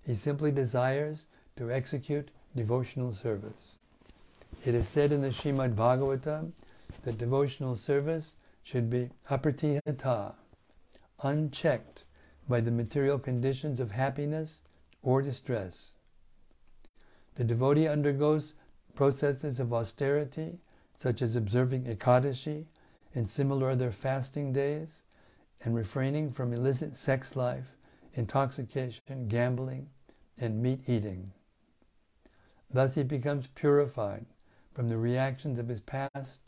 He 0.06 0.16
simply 0.16 0.52
desires 0.52 1.28
to 1.58 1.70
execute 1.70 2.32
devotional 2.56 3.12
service. 3.12 3.76
It 4.66 4.74
is 4.74 4.88
said 4.88 5.12
in 5.12 5.22
the 5.22 5.30
Srimad 5.30 5.76
Bhagavatam 5.76 6.54
that 7.04 7.18
devotional 7.18 7.76
service 7.76 8.36
should 8.64 8.90
be 8.90 9.10
apratihata, 9.30 10.34
unchecked 11.22 12.06
by 12.48 12.60
the 12.60 12.72
material 12.72 13.20
conditions 13.20 13.80
of 13.80 13.92
happiness 13.92 14.62
or 15.02 15.22
distress. 15.22 15.94
The 17.36 17.44
devotee 17.44 17.88
undergoes 17.88 18.54
processes 18.96 19.60
of 19.60 19.74
austerity, 19.74 20.60
such 20.96 21.22
as 21.22 21.36
observing 21.36 21.86
Ekadashi 21.86 22.66
and 23.16 23.30
similar 23.30 23.72
other 23.72 23.92
fasting 23.92 24.54
days, 24.54 25.06
and 25.62 25.76
refraining 25.76 26.32
from 26.32 26.54
illicit 26.54 26.96
sex 26.96 27.36
life, 27.36 27.78
intoxication, 28.14 29.28
gambling, 29.28 29.90
and 30.38 30.62
meat 30.62 30.82
eating. 30.88 31.32
Thus 32.70 32.96
he 32.96 33.04
becomes 33.04 33.48
purified 33.56 34.26
from 34.74 34.90
the 34.90 34.98
reactions 34.98 35.60
of 35.60 35.68
his 35.68 35.82
past 35.82 36.42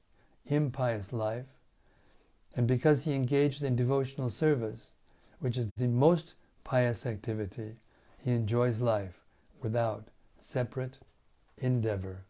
impious 0.46 1.14
life, 1.14 1.46
and 2.56 2.68
because 2.68 3.04
he 3.04 3.14
engaged 3.14 3.64
in 3.64 3.76
devotional 3.76 4.30
service, 4.30 4.92
which 5.40 5.58
is 5.58 5.68
the 5.78 5.88
most 5.88 6.36
pious 6.64 7.06
activity, 7.06 7.76
he 8.18 8.32
enjoys 8.32 8.82
life 8.82 9.22
without 9.62 10.08
separate 10.38 10.98
endeavor. 11.58 12.24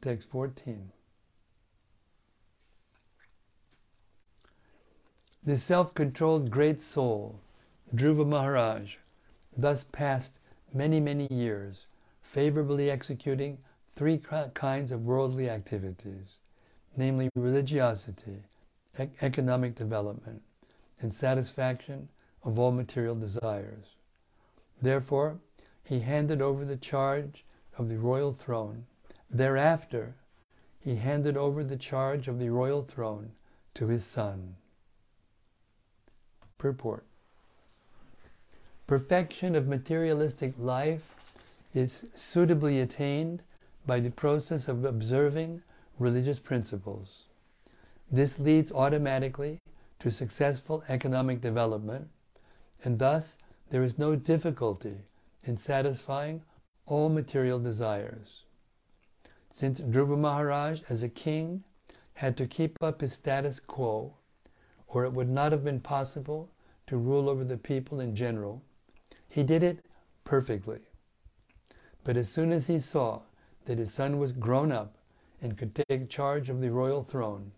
Text 0.00 0.28
14. 0.30 0.92
The 5.42 5.56
self 5.56 5.94
controlled 5.94 6.50
great 6.50 6.80
soul, 6.80 7.40
Dhruva 7.94 8.26
Maharaj, 8.26 8.96
thus 9.56 9.84
passed 9.84 10.38
many, 10.72 11.00
many 11.00 11.26
years 11.30 11.86
favorably 12.22 12.90
executing 12.90 13.58
three 13.96 14.20
kinds 14.54 14.92
of 14.92 15.04
worldly 15.04 15.50
activities, 15.50 16.38
namely 16.96 17.30
religiosity, 17.34 18.42
economic 19.22 19.74
development, 19.74 20.42
and 21.00 21.14
satisfaction 21.14 22.08
of 22.44 22.58
all 22.58 22.72
material 22.72 23.14
desires. 23.14 23.96
Therefore, 24.82 25.38
he 25.84 26.00
handed 26.00 26.40
over 26.40 26.64
the 26.64 26.76
charge 26.76 27.44
of 27.76 27.88
the 27.88 27.98
royal 27.98 28.32
throne. 28.32 28.86
Thereafter, 29.30 30.14
he 30.80 30.96
handed 30.96 31.36
over 31.36 31.62
the 31.62 31.76
charge 31.76 32.28
of 32.28 32.38
the 32.38 32.50
royal 32.50 32.82
throne 32.82 33.32
to 33.74 33.88
his 33.88 34.04
son. 34.04 34.56
Purport 36.58 37.04
Perfection 38.86 39.54
of 39.54 39.68
materialistic 39.68 40.54
life 40.58 41.14
is 41.74 42.06
suitably 42.14 42.80
attained 42.80 43.42
by 43.86 44.00
the 44.00 44.10
process 44.10 44.68
of 44.68 44.84
observing 44.84 45.62
religious 46.00 46.38
principles. 46.38 47.26
This 48.10 48.38
leads 48.38 48.72
automatically 48.72 49.60
to 50.00 50.10
successful 50.10 50.82
economic 50.88 51.40
development, 51.40 52.08
and 52.82 52.98
thus 52.98 53.36
there 53.70 53.84
is 53.84 53.98
no 53.98 54.16
difficulty 54.16 54.96
in 55.44 55.56
satisfying 55.56 56.42
all 56.86 57.08
material 57.08 57.60
desires. 57.60 58.44
Since 59.52 59.80
Dhruva 59.80 60.18
Maharaj, 60.18 60.80
as 60.88 61.02
a 61.02 61.08
king, 61.08 61.62
had 62.14 62.36
to 62.38 62.46
keep 62.46 62.76
up 62.82 63.00
his 63.00 63.12
status 63.12 63.60
quo, 63.60 64.14
or 64.88 65.04
it 65.04 65.12
would 65.12 65.28
not 65.28 65.52
have 65.52 65.62
been 65.62 65.80
possible 65.80 66.50
to 66.86 66.96
rule 66.96 67.28
over 67.28 67.44
the 67.44 67.56
people 67.56 68.00
in 68.00 68.16
general, 68.16 68.62
he 69.28 69.42
did 69.42 69.62
it 69.62 69.84
perfectly. 70.24 70.80
But 72.02 72.16
as 72.16 72.28
soon 72.28 72.52
as 72.52 72.66
he 72.66 72.78
saw 72.78 73.20
that 73.66 73.78
his 73.78 73.92
son 73.92 74.18
was 74.18 74.32
grown 74.32 74.72
up 74.72 74.96
and 75.42 75.56
could 75.56 75.74
take 75.74 76.08
charge 76.08 76.48
of 76.48 76.60
the 76.60 76.70
royal 76.70 77.02
throne, 77.02 77.52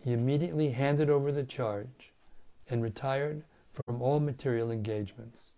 he 0.00 0.12
immediately 0.12 0.70
handed 0.70 1.10
over 1.10 1.30
the 1.30 1.44
charge 1.44 2.12
and 2.68 2.82
retired 2.82 3.44
from 3.72 4.00
all 4.00 4.20
material 4.20 4.70
engagements. 4.70 5.52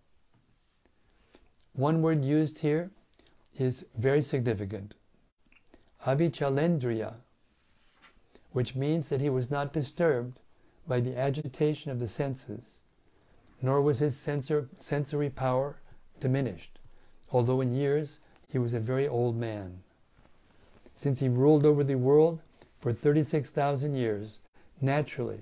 One 1.74 2.02
word 2.02 2.24
used 2.24 2.58
here 2.58 2.90
is 3.56 3.84
very 3.96 4.22
significant. 4.22 4.94
Avichalendriya, 6.06 7.14
which 8.52 8.74
means 8.74 9.08
that 9.08 9.20
he 9.20 9.30
was 9.30 9.50
not 9.50 9.72
disturbed 9.72 10.40
by 10.86 11.00
the 11.00 11.16
agitation 11.16 11.90
of 11.90 11.98
the 11.98 12.08
senses, 12.08 12.82
nor 13.62 13.80
was 13.80 13.98
his 13.98 14.16
sensor, 14.16 14.68
sensory 14.78 15.30
power 15.30 15.76
diminished, 16.18 16.78
although 17.30 17.60
in 17.60 17.74
years 17.74 18.18
he 18.48 18.58
was 18.58 18.74
a 18.74 18.80
very 18.80 19.06
old 19.06 19.36
man. 19.36 19.82
Since 21.00 21.20
he 21.20 21.30
ruled 21.30 21.64
over 21.64 21.82
the 21.82 21.94
world 21.94 22.42
for 22.78 22.92
36,000 22.92 23.94
years, 23.94 24.38
naturally, 24.82 25.40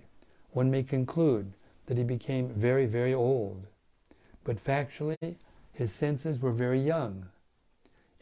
one 0.52 0.70
may 0.70 0.84
conclude 0.84 1.52
that 1.86 1.98
he 1.98 2.04
became 2.04 2.50
very, 2.50 2.86
very 2.86 3.12
old. 3.12 3.66
But 4.44 4.62
factually, 4.62 5.34
his 5.72 5.90
senses 5.92 6.38
were 6.38 6.52
very 6.52 6.80
young, 6.80 7.26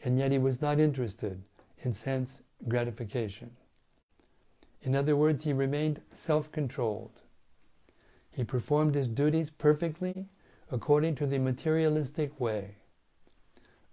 and 0.03 0.17
yet 0.17 0.31
he 0.31 0.39
was 0.39 0.61
not 0.61 0.79
interested 0.79 1.43
in 1.83 1.93
sense 1.93 2.41
gratification. 2.67 3.51
In 4.81 4.95
other 4.95 5.15
words, 5.15 5.43
he 5.43 5.53
remained 5.53 6.01
self 6.11 6.51
controlled. 6.51 7.21
He 8.31 8.43
performed 8.43 8.95
his 8.95 9.07
duties 9.07 9.51
perfectly 9.51 10.25
according 10.71 11.13
to 11.17 11.27
the 11.27 11.37
materialistic 11.37 12.39
way. 12.39 12.77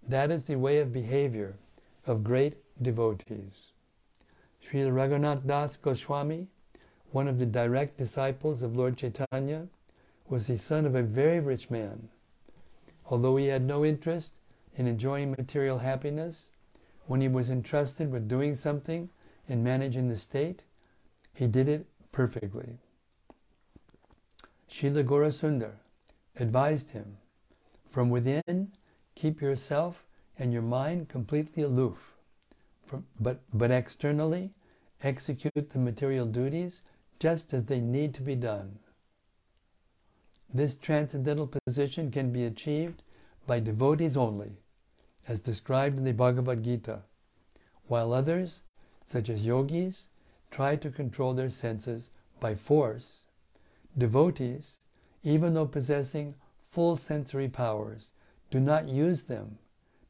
That 0.03 0.31
is 0.31 0.47
the 0.47 0.57
way 0.57 0.79
of 0.79 0.95
behavior 0.95 1.57
of 2.07 2.25
great 2.25 2.64
devotees. 2.81 3.73
Sri 4.61 4.81
Raghunath 4.81 5.47
Das 5.47 5.77
Goswami, 5.77 6.49
one 7.13 7.29
of 7.29 7.39
the 7.39 7.47
direct 7.47 7.99
disciples 7.99 8.63
of 8.63 8.77
Lord 8.77 8.97
Chaitanya, 8.97 9.69
was 10.29 10.47
the 10.47 10.59
son 10.59 10.87
of 10.87 10.95
a 10.95 11.03
very 11.03 11.39
rich 11.39 11.71
man. 11.71 12.09
Although 13.07 13.37
he 13.37 13.47
had 13.47 13.63
no 13.63 13.85
interest 13.85 14.33
in 14.77 14.87
enjoying 14.87 15.31
material 15.33 15.79
happiness, 15.79 16.51
when 17.07 17.21
he 17.21 17.29
was 17.29 17.51
entrusted 17.51 18.11
with 18.11 18.29
doing 18.29 18.55
something 18.55 19.11
and 19.49 19.63
managing 19.63 20.09
the 20.09 20.17
state, 20.17 20.65
he 21.35 21.47
did 21.47 21.69
it 21.69 21.87
perfectly. 22.13 22.79
Srila 24.71 25.05
Gaurasundar 25.05 25.73
advised 26.37 26.91
him, 26.91 27.19
from 27.89 28.11
within, 28.11 28.73
keep 29.15 29.41
yourself 29.41 30.05
and 30.39 30.53
your 30.53 30.63
mind 30.63 31.09
completely 31.09 31.63
aloof, 31.63 32.14
but, 33.21 33.41
but 33.53 33.71
externally, 33.71 34.53
execute 35.03 35.71
the 35.71 35.79
material 35.79 36.27
duties 36.27 36.83
just 37.19 37.55
as 37.55 37.65
they 37.65 37.81
need 37.81 38.15
to 38.15 38.23
be 38.23 38.35
done. 38.35 38.79
This 40.53 40.75
transcendental 40.75 41.47
position 41.67 42.11
can 42.11 42.31
be 42.33 42.45
achieved 42.45 43.03
by 43.47 43.61
devotees 43.61 44.17
only, 44.17 44.59
as 45.27 45.41
described 45.41 45.99
in 45.99 46.05
the 46.05 46.13
Bhagavad 46.13 46.63
Gita, 46.63 47.03
while 47.87 48.13
others, 48.13 48.63
such 49.05 49.29
as 49.29 49.47
yogis, 49.47 50.09
try 50.51 50.77
to 50.77 50.91
control 50.91 51.35
their 51.35 51.51
senses 51.51 52.11
by 52.41 52.55
force. 52.55 53.25
Devotees, 53.97 54.81
even 55.23 55.55
though 55.55 55.67
possessing 55.67 56.35
full 56.71 56.97
sensory 56.97 57.49
powers, 57.49 58.13
do 58.51 58.61
not 58.61 58.89
use 58.89 59.25
them 59.25 59.59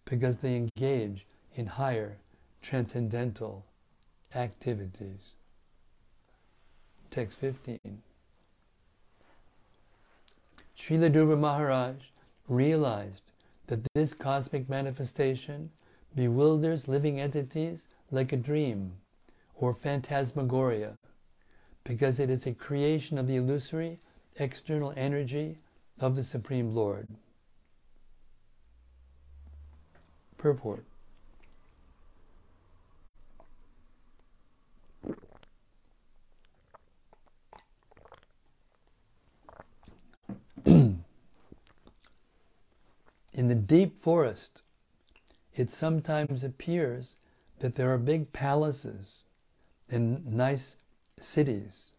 because 0.04 0.38
they 0.38 0.56
engage 0.56 1.26
in 1.54 1.66
higher 1.66 2.18
transcendental 2.64 3.62
activities. 4.34 5.34
Text 7.10 7.38
15. 7.38 7.78
Srila 10.76 11.12
Dhruva 11.12 11.38
Maharaj 11.38 11.96
realized 12.48 13.32
that 13.66 13.80
this 13.94 14.14
cosmic 14.14 14.68
manifestation 14.68 15.70
bewilders 16.16 16.88
living 16.88 17.20
entities 17.20 17.86
like 18.10 18.32
a 18.32 18.36
dream 18.36 18.92
or 19.56 19.74
phantasmagoria 19.74 20.96
because 21.84 22.18
it 22.18 22.30
is 22.30 22.46
a 22.46 22.54
creation 22.54 23.18
of 23.18 23.26
the 23.26 23.36
illusory 23.36 23.98
external 24.36 24.94
energy 24.96 25.58
of 26.00 26.16
the 26.16 26.24
Supreme 26.24 26.70
Lord. 26.70 27.06
Purport 30.38 30.84
In 43.34 43.48
the 43.48 43.56
deep 43.56 44.00
forest, 44.00 44.62
it 45.56 45.68
sometimes 45.72 46.44
appears 46.44 47.16
that 47.58 47.74
there 47.74 47.92
are 47.92 47.98
big 47.98 48.32
palaces 48.32 49.24
and 49.90 50.24
nice 50.24 50.76
cities. 51.18 51.90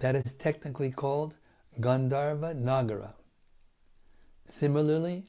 That 0.00 0.16
is 0.16 0.32
technically 0.32 0.90
called 0.90 1.36
Gandharva 1.80 2.60
Nagara. 2.60 3.12
Similarly, 4.46 5.26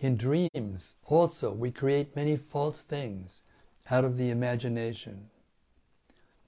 in 0.00 0.16
dreams 0.16 0.94
also 1.04 1.52
we 1.52 1.70
create 1.70 2.16
many 2.16 2.36
false 2.36 2.82
things 2.82 3.42
out 3.88 4.04
of 4.04 4.16
the 4.16 4.30
imagination. 4.30 5.30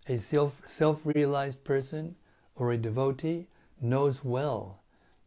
A 0.08 0.18
self, 0.18 0.66
self-realized 0.66 1.62
person 1.62 2.16
or 2.56 2.72
a 2.72 2.78
devotee 2.78 3.46
knows 3.80 4.24
well 4.24 4.81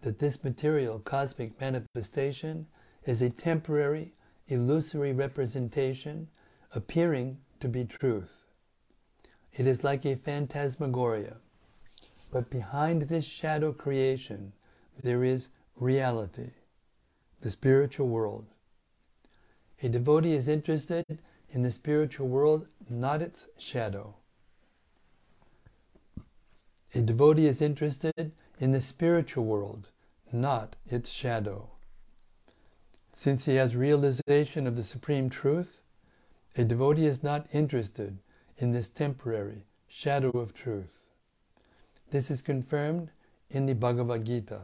that 0.06 0.20
this 0.20 0.44
material 0.44 1.00
cosmic 1.00 1.60
manifestation 1.60 2.68
is 3.06 3.24
a 3.24 3.30
temporary, 3.32 4.14
illusory 4.48 5.12
representation 5.12 6.28
appearing 6.76 7.36
to 7.60 7.68
be 7.68 7.84
truth. 7.84 8.44
It 9.52 9.66
is 9.66 9.84
like 9.84 10.06
a 10.06 10.16
phantasmagoria, 10.16 11.38
but 12.30 12.52
behind 12.52 13.02
this 13.02 13.26
shadow 13.26 13.74
creation 13.74 14.54
there 15.02 15.24
is 15.24 15.50
reality, 15.76 16.52
the 17.42 17.50
spiritual 17.50 18.08
world. 18.08 18.46
A 19.82 19.90
devotee 19.90 20.36
is 20.36 20.48
interested 20.48 21.24
in 21.50 21.64
the 21.64 21.72
spiritual 21.72 22.28
world, 22.28 22.68
not 22.88 23.24
its 23.24 23.48
shadow. 23.58 24.14
A 26.94 27.02
devotee 27.02 27.48
is 27.48 27.60
interested 27.60 28.32
in 28.60 28.72
the 28.72 28.82
spiritual 28.82 29.46
world, 29.46 29.90
not 30.32 30.76
its 30.86 31.10
shadow. 31.10 31.70
Since 33.14 33.46
he 33.46 33.56
has 33.56 33.76
realization 33.76 34.68
of 34.68 34.76
the 34.76 34.84
supreme 34.84 35.30
truth, 35.30 35.82
a 36.58 36.64
devotee 36.64 37.06
is 37.06 37.24
not 37.24 37.48
interested 37.54 38.18
in 38.58 38.72
this 38.72 38.90
temporary 38.90 39.66
shadow 39.88 40.32
of 40.32 40.54
truth. 40.54 41.08
This 42.12 42.30
is 42.30 42.42
confirmed 42.42 43.12
in 43.50 43.66
the 43.66 43.74
Bhagavad 43.74 44.26
Gita. 44.26 44.62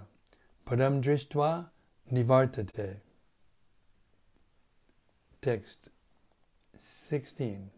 Param 0.66 1.02
drishtva 1.02 1.70
nivartate. 2.12 2.98
Text 5.42 5.90
16. 6.78 7.72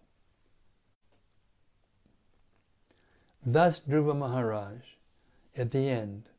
Thus 3.46 3.80
Dhruva 3.82 4.16
Maharaj, 4.16 4.82
at 5.58 5.72
the 5.72 5.90
end, 5.90 6.30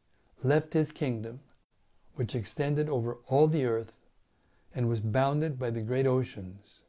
left 0.44 0.74
his 0.74 0.92
kingdom, 0.92 1.40
which 2.14 2.34
extended 2.34 2.88
over 2.88 3.18
all 3.26 3.48
the 3.48 3.64
earth 3.64 3.92
and 4.74 4.88
was 4.88 5.00
bounded 5.00 5.58
by 5.58 5.70
the 5.70 5.80
great 5.80 6.06
oceans. 6.06 6.82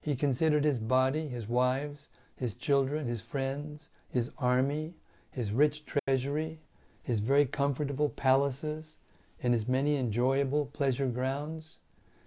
He 0.00 0.14
considered 0.16 0.64
his 0.64 0.78
body, 0.78 1.28
his 1.28 1.48
wives, 1.48 2.08
his 2.36 2.54
children, 2.54 3.06
his 3.06 3.20
friends, 3.20 3.88
his 4.08 4.30
army, 4.38 4.94
his 5.30 5.52
rich 5.52 5.84
treasury, 5.84 6.60
his 7.02 7.20
very 7.20 7.46
comfortable 7.46 8.08
palaces, 8.08 8.98
and 9.42 9.54
his 9.54 9.68
many 9.68 9.96
enjoyable 9.96 10.66
pleasure 10.66 11.06
grounds 11.06 11.78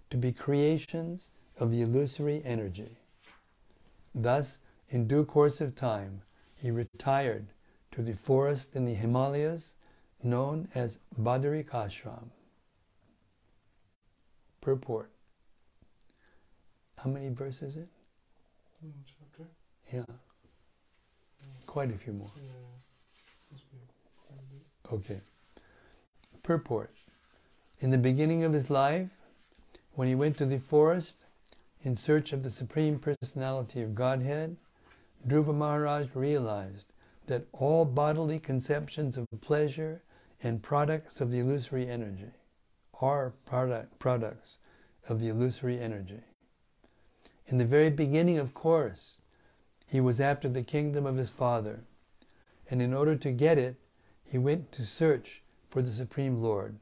to 0.10 0.18
be 0.18 0.32
creations 0.32 1.32
of 1.58 1.72
the 1.72 1.82
illusory 1.82 2.42
energy. 2.44 2.98
Thus, 4.14 4.58
in 4.90 5.08
due 5.08 5.26
course 5.26 5.62
of 5.62 5.76
time, 5.76 6.22
he 6.56 6.72
retired 6.72 7.48
to 7.92 8.02
the 8.02 8.14
forest 8.14 8.76
in 8.76 8.86
the 8.86 8.94
Himalayas 8.94 9.76
known 10.24 10.68
as 10.76 10.98
Badarik 11.20 11.70
Ashram. 11.70 12.30
Purport. 14.62 15.10
How 16.98 17.10
many 17.10 17.30
verses 17.30 17.76
is 17.76 17.78
it? 17.78 17.88
Chapter? 19.06 19.50
Yeah. 19.92 20.06
Quite 21.66 21.90
a 21.92 21.98
few 21.98 22.14
more. 22.14 22.32
Yeah. 22.36 22.52
Must 23.52 23.72
be 23.72 23.78
quite 24.28 24.40
a 24.40 24.54
bit. 24.54 25.16
Okay. 25.16 25.22
Purport. 26.44 26.92
In 27.80 27.90
the 27.90 27.98
beginning 27.98 28.44
of 28.44 28.54
his 28.54 28.70
life, 28.70 29.10
when 29.94 30.08
he 30.08 30.16
went 30.16 30.38
to 30.38 30.46
the 30.46 30.60
forest 30.60 31.16
in 31.84 31.96
search 31.96 32.32
of 32.34 32.44
the 32.44 32.50
Supreme 32.50 33.00
Personality 33.00 33.82
of 33.82 33.96
Godhead, 33.96 34.56
Dhruva 35.28 35.56
Maharaj 35.56 36.16
realized 36.16 36.86
that 37.28 37.46
all 37.54 37.86
bodily 37.86 38.40
conceptions 38.40 39.18
of 39.18 39.26
pleasure 39.42 40.02
and 40.44 40.64
products 40.64 41.22
of 41.22 41.32
the 41.32 41.40
illusory 41.40 41.90
energy 41.90 42.32
are 43.00 43.34
product, 43.46 43.98
products 44.00 44.58
of 45.08 45.20
the 45.20 45.30
illusory 45.30 45.80
energy. 45.80 46.22
In 47.48 47.58
the 47.58 47.66
very 47.66 47.90
beginning, 47.90 48.38
of 48.38 48.54
course, 48.54 49.20
he 49.88 50.00
was 50.00 50.22
after 50.22 50.48
the 50.48 50.64
kingdom 50.64 51.06
of 51.06 51.18
his 51.18 51.30
father, 51.30 51.82
and 52.70 52.82
in 52.82 52.94
order 52.94 53.16
to 53.16 53.32
get 53.32 53.58
it, 53.58 53.76
he 54.24 54.38
went 54.38 54.72
to 54.72 54.86
search 54.86 55.42
for 55.70 55.82
the 55.82 55.92
Supreme 55.92 56.40
Lord. 56.40 56.78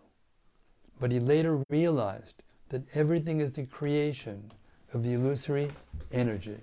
But 0.99 1.11
he 1.11 1.19
later 1.19 1.63
realized 1.69 2.43
that 2.69 2.83
everything 2.93 3.39
is 3.39 3.51
the 3.51 3.65
creation 3.65 4.51
of 4.93 5.03
the 5.03 5.13
illusory 5.13 5.71
energy. 6.11 6.59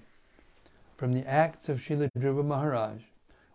From 0.97 1.13
the 1.13 1.27
acts 1.29 1.69
of 1.69 1.79
Srila 1.79 2.09
Dhruva 2.17 2.45
Maharaj, 2.45 3.03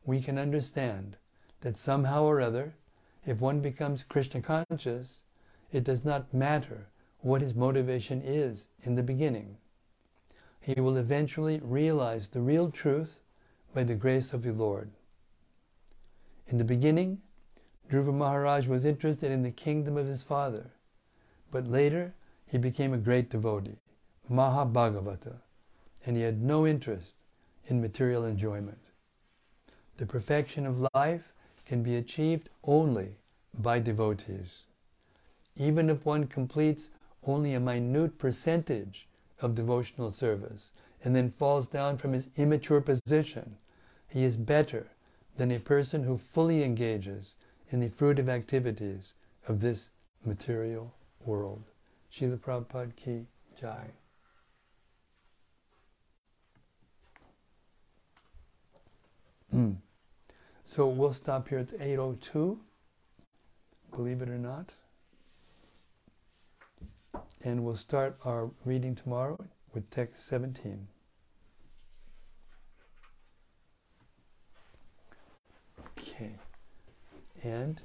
we 0.06 0.22
can 0.22 0.38
understand 0.38 1.16
that 1.62 1.78
somehow 1.78 2.24
or 2.24 2.42
other 2.42 2.74
if 3.26 3.40
one 3.40 3.60
becomes 3.60 4.04
Krishna 4.04 4.42
conscious, 4.42 5.24
it 5.72 5.84
does 5.84 6.04
not 6.04 6.34
matter 6.34 6.88
what 7.20 7.42
his 7.42 7.54
motivation 7.54 8.22
is 8.22 8.68
in 8.84 8.96
the 8.96 9.04
beginning. 9.04 9.58
He 10.60 10.80
will 10.80 10.98
eventually 10.98 11.60
realize 11.64 12.30
the 12.30 12.42
real 12.42 12.72
truth 12.72 13.20
by 13.74 13.84
the 13.84 13.96
grace 13.96 14.34
of 14.34 14.44
the 14.44 14.52
Lord. 14.52 14.92
In 16.48 16.58
the 16.58 16.64
beginning, 16.64 17.22
Dhruva 17.90 18.14
Maharaj 18.14 18.68
was 18.68 18.86
interested 18.86 19.32
in 19.32 19.44
the 19.44 19.52
kingdom 19.52 19.98
of 19.98 20.08
his 20.08 20.24
father, 20.24 20.72
but 21.52 21.68
later 21.68 22.14
he 22.46 22.58
became 22.58 22.94
a 22.94 22.98
great 22.98 23.30
devotee, 23.30 23.80
Mahabhagavata, 24.30 25.36
and 26.06 26.16
he 26.16 26.24
had 26.24 26.42
no 26.42 26.66
interest 26.66 27.16
in 27.68 27.82
material 27.82 28.26
enjoyment. 28.26 28.80
The 29.98 30.06
perfection 30.06 30.66
of 30.66 30.88
life 30.94 31.31
can 31.72 31.84
be 31.84 31.96
achieved 31.96 32.50
only 32.66 33.16
by 33.58 33.80
devotees. 33.80 34.64
Even 35.56 35.90
if 35.90 36.06
one 36.06 36.28
completes 36.28 36.90
only 37.24 37.54
a 37.54 37.62
minute 37.62 38.18
percentage 38.18 39.08
of 39.40 39.56
devotional 39.56 40.12
service 40.12 40.74
and 41.02 41.16
then 41.16 41.32
falls 41.32 41.68
down 41.68 41.96
from 41.96 42.12
his 42.12 42.28
immature 42.36 42.82
position, 42.82 43.56
he 44.10 44.26
is 44.26 44.36
better 44.36 44.86
than 45.38 45.50
a 45.50 45.60
person 45.60 46.04
who 46.04 46.18
fully 46.18 46.62
engages 46.62 47.36
in 47.70 47.80
the 47.80 47.88
fruitive 47.88 48.28
activities 48.28 49.14
of 49.48 49.62
this 49.62 49.92
material 50.26 50.94
world. 51.26 51.64
Srila 52.12 52.38
Prabhupada 52.38 52.94
ki 52.98 53.26
jai. 53.58 53.86
Mm. 59.54 59.78
So 60.74 60.88
we'll 60.88 61.12
stop 61.12 61.50
here. 61.50 61.60
It's 61.60 61.74
8.02, 61.74 62.58
believe 63.94 64.22
it 64.22 64.30
or 64.30 64.38
not. 64.38 64.74
And 67.44 67.66
we'll 67.66 67.76
start 67.76 68.16
our 68.24 68.50
reading 68.64 68.96
tomorrow 68.96 69.38
with 69.74 69.90
text 69.90 70.26
17. 70.28 70.88
Okay. 76.00 76.32
And 77.44 77.82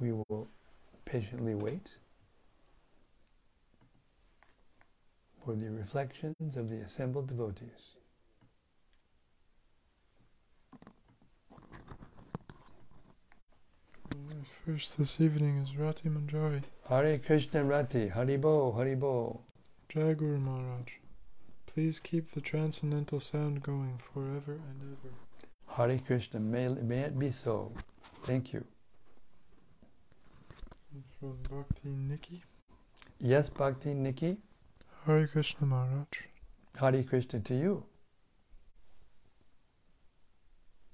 we 0.00 0.12
will 0.12 0.48
patiently 1.04 1.54
wait 1.54 1.98
for 5.44 5.54
the 5.54 5.70
reflections 5.70 6.56
of 6.56 6.70
the 6.70 6.76
assembled 6.76 7.26
devotees. 7.26 7.97
First 14.44 14.98
this 14.98 15.20
evening 15.20 15.58
is 15.58 15.76
Rati 15.76 16.08
Manjari. 16.08 16.62
Hare 16.88 17.18
Krishna 17.18 17.64
Rati, 17.64 18.08
Haribo, 18.08 18.74
Haribo. 18.74 19.40
Jai 19.88 20.12
Guru 20.14 20.38
Maharaj. 20.38 20.92
Please 21.66 21.98
keep 21.98 22.30
the 22.30 22.40
transcendental 22.40 23.20
sound 23.20 23.62
going 23.62 23.98
forever 23.98 24.52
and 24.52 24.96
ever. 24.96 25.14
Hare 25.66 25.98
Krishna, 25.98 26.38
may, 26.38 26.68
may 26.68 27.00
it 27.00 27.18
be 27.18 27.30
so. 27.30 27.72
Thank 28.24 28.52
you. 28.52 28.64
And 30.92 31.02
from 31.18 31.38
Bhakti 31.50 31.88
Nikki. 31.88 32.44
Yes, 33.18 33.48
Bhakti 33.48 33.94
Nikki. 33.94 34.36
Hare 35.06 35.26
Krishna 35.26 35.66
Maharaj. 35.66 36.26
Hare 36.78 37.02
Krishna 37.02 37.40
to 37.40 37.54
you. 37.54 37.84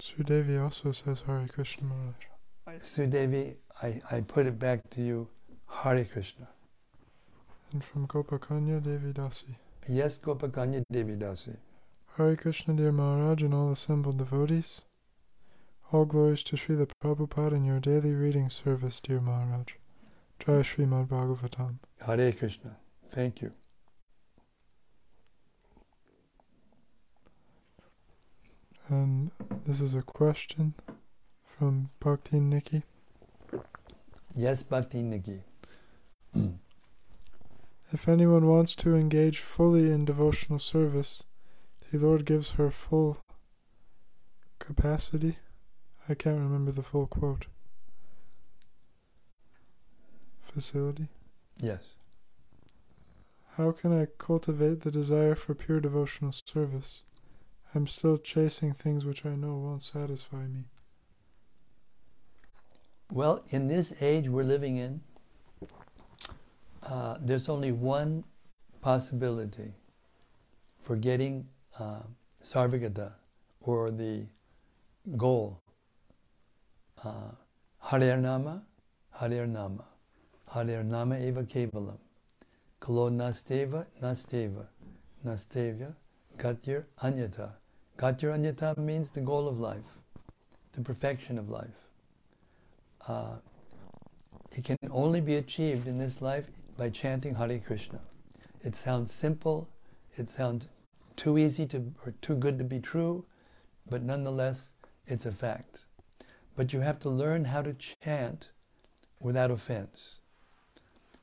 Sudevi 0.00 0.62
also 0.62 0.92
says 0.92 1.24
Hare 1.26 1.46
Krishna 1.48 1.86
Maharaj. 1.86 2.33
Sudevi, 2.82 3.54
I, 3.82 4.00
I 4.10 4.20
put 4.20 4.46
it 4.46 4.58
back 4.58 4.88
to 4.90 5.02
you. 5.02 5.28
Hare 5.68 6.04
Krishna. 6.04 6.48
And 7.72 7.84
from 7.84 8.06
Gopakanya 8.06 8.82
Devi 8.82 9.12
Dasi. 9.12 9.56
Yes, 9.88 10.18
Gopakanya 10.18 10.82
Devi 10.90 11.14
Dasi. 11.14 11.56
Hare 12.16 12.36
Krishna, 12.36 12.74
dear 12.74 12.92
Maharaj, 12.92 13.42
and 13.42 13.54
all 13.54 13.72
assembled 13.72 14.18
devotees. 14.18 14.82
All 15.92 16.04
glories 16.04 16.44
to 16.44 16.56
Srila 16.56 16.88
Prabhupada 17.02 17.52
in 17.52 17.64
your 17.64 17.80
daily 17.80 18.12
reading 18.12 18.50
service, 18.50 19.00
dear 19.00 19.20
Maharaj. 19.20 19.74
Jai 20.38 20.62
Srimad 20.62 21.08
Bhagavatam. 21.08 21.78
Hare 22.00 22.32
Krishna. 22.32 22.76
Thank 23.12 23.42
you. 23.42 23.52
And 28.88 29.30
this 29.66 29.80
is 29.80 29.94
a 29.94 30.02
question 30.02 30.74
from 31.58 31.90
Bhakti 32.00 32.40
Nikki. 32.40 32.82
Yes, 34.34 34.62
Bhakti 34.62 35.02
Nikki. 35.02 35.40
If 37.92 38.08
anyone 38.08 38.46
wants 38.46 38.74
to 38.76 38.96
engage 38.96 39.38
fully 39.38 39.90
in 39.90 40.04
devotional 40.04 40.58
service, 40.58 41.22
the 41.90 41.98
Lord 41.98 42.24
gives 42.24 42.52
her 42.52 42.70
full 42.70 43.18
capacity. 44.58 45.38
I 46.08 46.14
can't 46.14 46.40
remember 46.40 46.72
the 46.72 46.82
full 46.82 47.06
quote. 47.06 47.46
Facility. 50.42 51.08
Yes. 51.58 51.82
How 53.56 53.70
can 53.70 53.96
I 53.96 54.06
cultivate 54.18 54.80
the 54.80 54.90
desire 54.90 55.36
for 55.36 55.54
pure 55.54 55.78
devotional 55.78 56.32
service? 56.32 57.04
I'm 57.74 57.86
still 57.86 58.18
chasing 58.18 58.72
things 58.72 59.04
which 59.04 59.24
I 59.24 59.36
know 59.36 59.54
won't 59.54 59.84
satisfy 59.84 60.46
me. 60.48 60.64
Well, 63.14 63.44
in 63.50 63.68
this 63.68 63.92
age 64.00 64.28
we're 64.28 64.42
living 64.42 64.78
in, 64.78 65.00
uh, 66.82 67.18
there's 67.20 67.48
only 67.48 67.70
one 67.70 68.24
possibility 68.80 69.70
for 70.82 70.96
getting 70.96 71.46
uh, 71.78 72.00
sarvagata 72.42 73.12
or 73.60 73.92
the 73.92 74.24
goal. 75.16 75.60
Uh, 77.04 77.30
Harer 77.84 78.20
Nama, 78.20 78.60
Harer 79.16 79.46
Nama, 79.46 79.84
Harer 80.52 80.80
eva 81.22 81.44
kevalam. 81.44 81.98
Kalo 82.80 83.10
nasteva, 83.10 83.86
nasteva, 84.02 84.66
nastevya, 85.24 85.94
gatyar 86.36 86.82
anyata. 87.00 87.52
Gatir 87.96 88.36
anyata 88.36 88.76
means 88.76 89.12
the 89.12 89.20
goal 89.20 89.46
of 89.46 89.60
life, 89.60 90.00
the 90.72 90.80
perfection 90.80 91.38
of 91.38 91.48
life. 91.48 91.83
Uh, 93.06 93.36
it 94.52 94.64
can 94.64 94.78
only 94.90 95.20
be 95.20 95.36
achieved 95.36 95.86
in 95.86 95.98
this 95.98 96.22
life 96.22 96.46
by 96.76 96.88
chanting 96.88 97.34
Hare 97.34 97.58
Krishna. 97.58 98.00
It 98.62 98.76
sounds 98.76 99.12
simple, 99.12 99.68
it 100.16 100.30
sounds 100.30 100.68
too 101.16 101.36
easy 101.38 101.66
to 101.66 101.92
or 102.04 102.12
too 102.22 102.34
good 102.34 102.58
to 102.58 102.64
be 102.64 102.80
true, 102.80 103.24
but 103.90 104.02
nonetheless 104.02 104.72
it's 105.06 105.26
a 105.26 105.32
fact. 105.32 105.84
But 106.56 106.72
you 106.72 106.80
have 106.80 106.98
to 107.00 107.10
learn 107.10 107.44
how 107.44 107.62
to 107.62 107.74
chant 107.74 108.48
without 109.20 109.50
offense. 109.50 110.16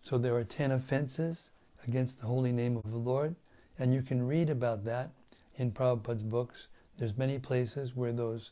So 0.03 0.17
there 0.17 0.36
are 0.36 0.43
ten 0.43 0.71
offenses 0.71 1.51
against 1.88 2.19
the 2.19 2.27
holy 2.27 2.51
name 2.51 2.77
of 2.77 2.91
the 2.91 2.97
Lord, 2.97 3.36
and 3.79 3.93
you 3.93 4.01
can 4.01 4.27
read 4.27 4.49
about 4.49 4.84
that 4.86 5.09
in 5.55 5.71
Prabhupada's 5.71 6.23
books. 6.23 6.67
There's 6.97 7.17
many 7.17 7.39
places 7.39 7.95
where 7.95 8.11
those 8.13 8.51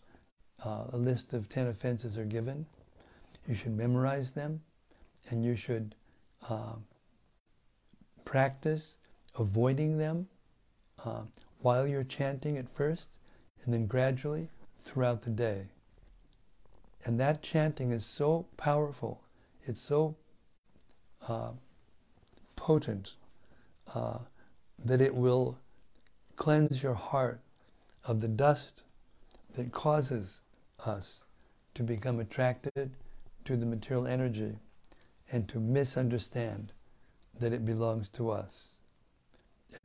uh, 0.65 0.86
a 0.91 0.97
list 0.97 1.34
of 1.34 1.47
ten 1.47 1.67
offenses 1.67 2.17
are 2.17 2.25
given. 2.25 2.65
You 3.50 3.56
should 3.56 3.76
memorize 3.76 4.30
them, 4.30 4.62
and 5.32 5.43
you 5.43 5.56
should 5.56 5.95
uh, 6.47 6.76
practice 8.24 8.97
avoiding 9.39 9.97
them 9.97 10.28
uh, 11.04 11.22
while 11.60 11.88
you're 11.88 12.04
chanting 12.04 12.60
at 12.60 12.70
first, 12.70 13.08
and 13.66 13.74
then 13.74 13.88
gradually 13.88 14.50
throughout 14.84 15.24
the 15.24 15.32
day. 15.32 15.64
And 17.04 17.20
that 17.20 17.41
chanting 17.41 17.91
is 17.91 18.06
so 18.06 18.45
powerful, 18.56 19.20
it's 19.66 19.82
so 19.82 20.16
uh, 21.28 21.54
potent 22.56 23.16
uh, 23.95 24.20
that 24.86 25.02
it 25.02 25.16
will 25.16 25.58
cleanse 26.36 26.84
your 26.84 26.93
heart 26.93 27.39
of 28.06 28.22
the 28.22 28.28
dust 28.28 28.84
that 29.56 29.72
causes 29.72 30.41
us 30.86 31.22
to 31.74 31.82
become 31.82 32.20
attracted 32.20 32.91
to 33.50 33.58
the 33.58 33.66
material 33.66 34.06
energy 34.06 34.60
and 35.32 35.50
to 35.50 35.60
misunderstand 35.60 36.72
that 37.39 37.52
it 37.52 37.66
belongs 37.66 38.08
to 38.08 38.30
us. 38.30 38.68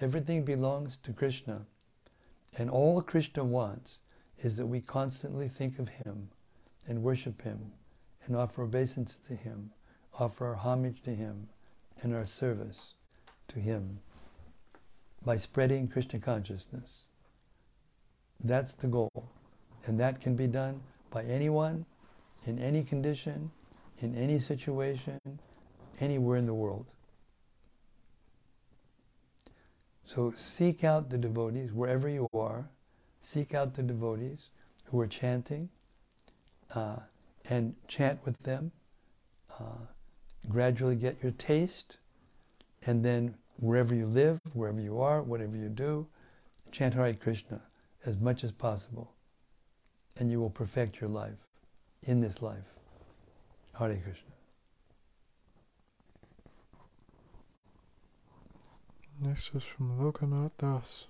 Everything 0.03 0.45
belongs 0.45 0.99
to 0.99 1.15
Krishna. 1.15 1.63
And 2.59 2.69
all 2.69 3.01
Krishna 3.01 3.43
wants 3.43 4.01
is 4.43 4.57
that 4.59 4.67
we 4.67 4.83
constantly 4.83 5.49
think 5.49 5.79
of 5.79 5.89
Him 5.89 6.29
and 6.87 7.03
worship 7.03 7.41
Him 7.41 7.73
and 8.27 8.37
offer 8.37 8.65
obeisance 8.65 9.17
to 9.29 9.35
Him, 9.35 9.71
offer 10.19 10.49
our 10.49 10.57
homage 10.57 11.01
to 11.05 11.15
Him 11.15 11.49
and 12.03 12.15
our 12.15 12.27
service 12.27 12.93
to 13.49 13.61
Him 13.61 13.99
by 15.25 15.39
spreading 15.39 15.89
Krishna 15.89 16.19
consciousness. 16.19 17.07
That's 18.43 18.73
the 18.73 18.89
goal. 18.89 19.31
And 19.87 19.99
that 20.01 20.21
can 20.21 20.37
be 20.37 20.49
done 20.49 20.83
by 21.11 21.25
anyone, 21.25 21.87
in 22.47 22.59
any 22.59 22.83
condition, 22.83 23.51
in 23.99 24.15
any 24.17 24.39
situation, 24.39 25.21
anywhere 26.01 26.37
in 26.37 26.47
the 26.47 26.55
world. 26.55 26.87
So 30.05 30.33
seek 30.37 30.85
out 30.85 31.11
the 31.11 31.17
devotees 31.19 31.73
wherever 31.73 32.09
you 32.09 32.29
are. 32.35 32.69
Seek 33.21 33.55
out 33.55 33.75
the 33.75 33.83
devotees 33.83 34.51
who 34.87 35.01
are 35.01 35.07
chanting 35.07 35.71
uh, 36.75 36.97
and 37.49 37.75
chant 37.89 38.21
with 38.25 38.43
them. 38.43 38.71
Uh, 39.59 39.87
gradually 40.49 40.97
get 40.97 41.23
your 41.23 41.33
taste, 41.33 41.99
and 42.85 43.03
then 43.05 43.35
wherever 43.57 43.95
you 43.95 44.05
live, 44.05 44.41
wherever 44.53 44.81
you 44.81 45.01
are, 45.01 45.23
whatever 45.23 45.57
you 45.57 45.69
do, 45.69 46.07
chant 46.71 46.93
Hare 46.95 47.15
Krishna 47.15 47.63
as 48.05 48.19
much 48.19 48.45
as 48.45 48.53
possible, 48.53 49.13
and 50.19 50.31
you 50.31 50.39
will 50.39 50.51
perfect 50.51 51.01
your 51.01 51.09
life 51.09 51.45
in 52.05 52.21
this 52.21 52.41
life. 52.41 52.79
Hare 53.79 54.01
Krishna. 54.03 54.31
Next 59.21 59.55
is 59.55 59.65
from 59.65 59.99
Lokanath 59.99 60.53
Das. 60.59 61.07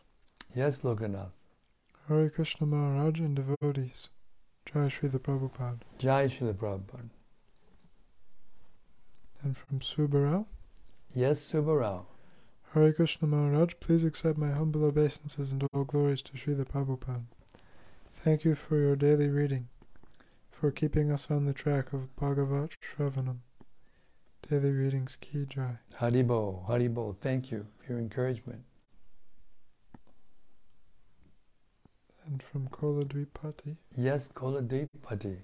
Yes, 0.55 0.81
Lokanath. 0.81 1.33
Hare 2.09 2.31
Krishna 2.31 2.67
Maharaj 2.67 3.21
and 3.21 3.37
devotees. 3.37 4.11
Jai 4.67 4.89
Sri 4.89 5.09
the 5.09 5.19
Prabhupada. 5.19 5.81
Jai 5.99 6.27
Srila 6.27 6.55
Prabhupada. 6.55 7.11
And 9.43 9.57
from 9.57 9.81
Subarao. 9.81 10.47
Yes, 11.13 11.51
Subarao. 11.53 12.07
Hare 12.73 12.93
Krishna 12.93 13.29
Maharaj, 13.29 13.75
please 13.81 14.05
accept 14.05 14.39
my 14.39 14.51
humble 14.51 14.85
obeisances 14.85 15.53
and 15.53 15.67
all 15.73 15.85
glories 15.85 16.23
to 16.23 16.33
Srila 16.33 16.67
Prabhupada. 16.67 17.25
Thank 18.13 18.45
you 18.45 18.55
for 18.55 18.79
your 18.79 18.97
daily 18.97 19.29
reading, 19.29 19.69
for 20.55 20.71
keeping 20.71 21.11
us 21.11 21.31
on 21.31 21.45
the 21.45 21.53
track 21.53 21.93
of 21.93 22.15
Bhagavat 22.17 22.77
Shravanam. 22.81 23.39
Daily 24.49 24.71
readings 24.71 25.17
Ki 25.21 25.47
Jai. 25.49 25.79
Haribo, 26.01 26.67
Haribo. 26.69 27.17
Thank 27.21 27.51
you 27.51 27.67
for 27.79 27.93
your 27.93 27.99
encouragement. 27.99 28.63
And 32.27 32.43
from 32.43 32.69
Koladvipati. 32.69 33.77
Yes, 33.97 34.29
Koladvipati. 34.35 35.39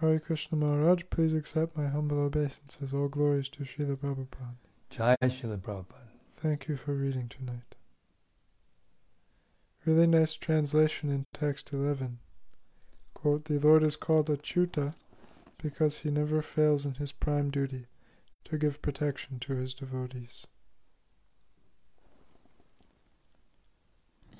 Hare 0.00 0.18
Krishna 0.18 0.56
Maharaj, 0.56 1.02
please 1.10 1.34
accept 1.34 1.76
my 1.76 1.88
humble 1.88 2.18
obeisances. 2.18 2.94
All 2.94 3.08
glories 3.08 3.48
to 3.50 3.64
Srila 3.64 3.96
Prabhupada. 3.96 4.56
Jai 4.90 5.16
Srila 5.22 5.58
Prabhupada. 5.58 6.12
Thank 6.34 6.68
you 6.68 6.76
for 6.76 6.94
reading 6.94 7.28
tonight. 7.28 7.74
Really 9.84 10.06
nice 10.06 10.36
translation 10.36 11.10
in 11.10 11.24
text 11.32 11.72
11. 11.72 12.18
Quote, 13.24 13.46
the 13.46 13.58
Lord 13.58 13.82
is 13.82 13.96
called 13.96 14.26
Achyuta 14.26 14.92
because 15.56 16.00
he 16.00 16.10
never 16.10 16.42
fails 16.42 16.84
in 16.84 16.96
his 16.96 17.10
prime 17.10 17.48
duty 17.48 17.86
to 18.44 18.58
give 18.58 18.82
protection 18.82 19.38
to 19.38 19.54
his 19.54 19.72
devotees. 19.72 20.46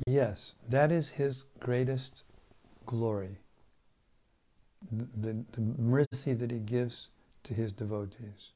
Yes, 0.06 0.56
that 0.68 0.92
is 0.92 1.08
his 1.08 1.46
greatest 1.60 2.24
glory. 2.84 3.38
The, 4.92 5.42
the, 5.52 5.62
mercy 5.62 6.34
that 6.34 6.50
he 6.50 6.58
gives 6.58 7.08
to 7.44 7.54
his 7.54 7.72
devotees. 7.72 8.50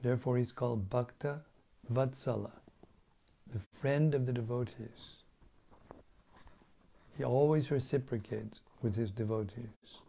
Therefore, 0.00 0.38
he's 0.38 0.50
called 0.50 0.88
Bhakta 0.88 1.40
Vatsala, 1.92 2.52
the 3.52 3.60
friend 3.82 4.14
of 4.14 4.24
the 4.24 4.32
devotees. 4.32 5.16
He 7.18 7.24
always 7.24 7.70
reciprocates 7.70 8.62
with 8.82 8.94
his 8.94 9.10
devotees 9.10 10.00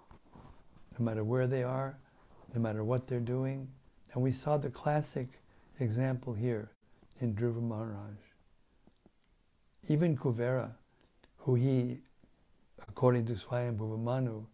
no 0.97 1.05
matter 1.05 1.23
where 1.23 1.47
they 1.47 1.63
are, 1.63 1.97
no 2.53 2.61
matter 2.61 2.83
what 2.83 3.07
they're 3.07 3.19
doing. 3.19 3.67
And 4.13 4.23
we 4.23 4.31
saw 4.31 4.57
the 4.57 4.69
classic 4.69 5.27
example 5.79 6.33
here 6.33 6.71
in 7.19 7.35
Dhruva 7.35 7.61
Maharaj. 7.61 8.15
Even 9.89 10.17
Kuvera, 10.17 10.71
who 11.37 11.55
he, 11.55 11.99
according 12.87 13.25
to 13.27 13.33
Swayambhuva 13.33 13.99
Manu, 13.99 14.45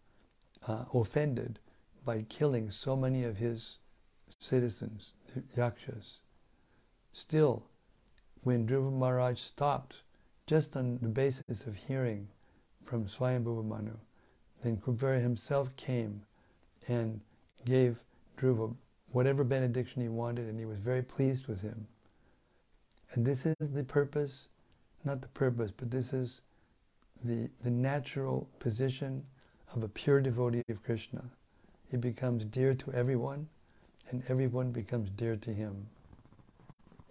uh, 0.68 0.84
offended 0.92 1.58
by 2.04 2.22
killing 2.28 2.70
so 2.70 2.94
many 2.94 3.24
of 3.24 3.36
his 3.36 3.78
citizens, 4.38 5.12
the 5.34 5.42
yakshas. 5.56 6.18
Still, 7.12 7.64
when 8.42 8.66
Dhruva 8.66 8.92
Maharaj 8.92 9.40
stopped, 9.40 10.02
just 10.46 10.76
on 10.76 10.98
the 11.00 11.08
basis 11.08 11.64
of 11.66 11.74
hearing 11.74 12.28
from 12.94 13.06
Swayambhuva 13.06 13.64
Manu, 13.64 13.96
then 14.62 14.76
Kuvera 14.76 15.20
himself 15.20 15.74
came 15.74 16.22
and 16.86 17.20
gave 17.64 18.04
Dhruva 18.38 18.72
whatever 19.10 19.42
benediction 19.42 20.00
he 20.00 20.08
wanted, 20.08 20.48
and 20.48 20.60
he 20.60 20.64
was 20.64 20.78
very 20.78 21.02
pleased 21.02 21.48
with 21.48 21.60
him. 21.60 21.88
And 23.10 23.26
this 23.26 23.46
is 23.46 23.56
the 23.58 23.82
purpose, 23.82 24.46
not 25.04 25.20
the 25.22 25.26
purpose, 25.26 25.72
but 25.76 25.90
this 25.90 26.12
is 26.12 26.42
the, 27.24 27.50
the 27.64 27.70
natural 27.70 28.48
position 28.60 29.24
of 29.74 29.82
a 29.82 29.88
pure 29.88 30.20
devotee 30.20 30.62
of 30.68 30.80
Krishna. 30.84 31.24
He 31.90 31.96
becomes 31.96 32.44
dear 32.44 32.74
to 32.74 32.92
everyone, 32.92 33.48
and 34.10 34.22
everyone 34.28 34.70
becomes 34.70 35.10
dear 35.10 35.34
to 35.34 35.52
him. 35.52 35.88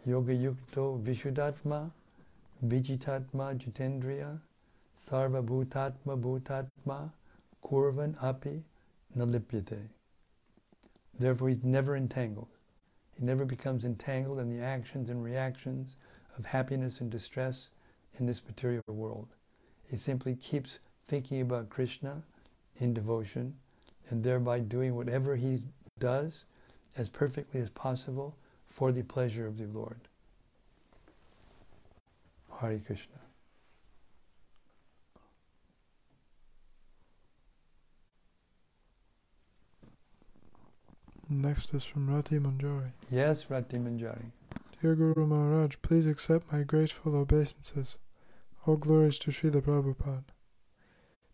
Yoga 0.05 0.33
yukto 0.33 1.03
vishuddhatma, 1.03 1.91
vijitatma 2.65 3.57
jitendriya, 3.57 4.39
sarva 4.95 5.43
bhutatma 5.43 6.15
bhutatma, 6.19 7.11
kurvan 7.63 8.15
api 8.21 8.63
nalipyate. 9.15 9.89
Therefore, 11.19 11.49
he's 11.49 11.63
never 11.63 11.95
entangled. 11.95 12.49
He 13.17 13.23
never 13.23 13.45
becomes 13.45 13.85
entangled 13.85 14.39
in 14.39 14.49
the 14.49 14.63
actions 14.63 15.09
and 15.09 15.23
reactions 15.23 15.95
of 16.37 16.45
happiness 16.45 17.01
and 17.01 17.11
distress 17.11 17.69
in 18.19 18.25
this 18.25 18.43
material 18.45 18.83
world. 18.87 19.27
He 19.85 19.97
simply 19.97 20.35
keeps 20.35 20.79
thinking 21.07 21.41
about 21.41 21.69
Krishna 21.69 22.23
in 22.77 22.93
devotion 22.93 23.55
and 24.09 24.23
thereby 24.23 24.59
doing 24.59 24.95
whatever 24.95 25.35
he 25.35 25.61
does 25.99 26.45
as 26.97 27.09
perfectly 27.09 27.61
as 27.61 27.69
possible 27.69 28.35
for 28.67 28.91
the 28.91 29.03
pleasure 29.03 29.45
of 29.45 29.57
the 29.57 29.67
Lord. 29.67 29.99
Hari 32.49 32.79
Krishna. 32.79 33.22
Next 41.41 41.73
is 41.73 41.83
from 41.83 42.09
Rati 42.09 42.37
Manjari. 42.37 42.91
Yes, 43.09 43.49
Rati 43.49 43.77
Manjari. 43.77 44.31
Dear 44.81 44.95
Guru 44.95 45.25
Maharaj, 45.25 45.77
please 45.81 46.05
accept 46.05 46.51
my 46.51 46.63
grateful 46.63 47.15
obeisances. 47.15 47.97
All 48.65 48.77
glories 48.77 49.17
to 49.19 49.31
Srila 49.31 49.61
Prabhupada. 49.61 50.25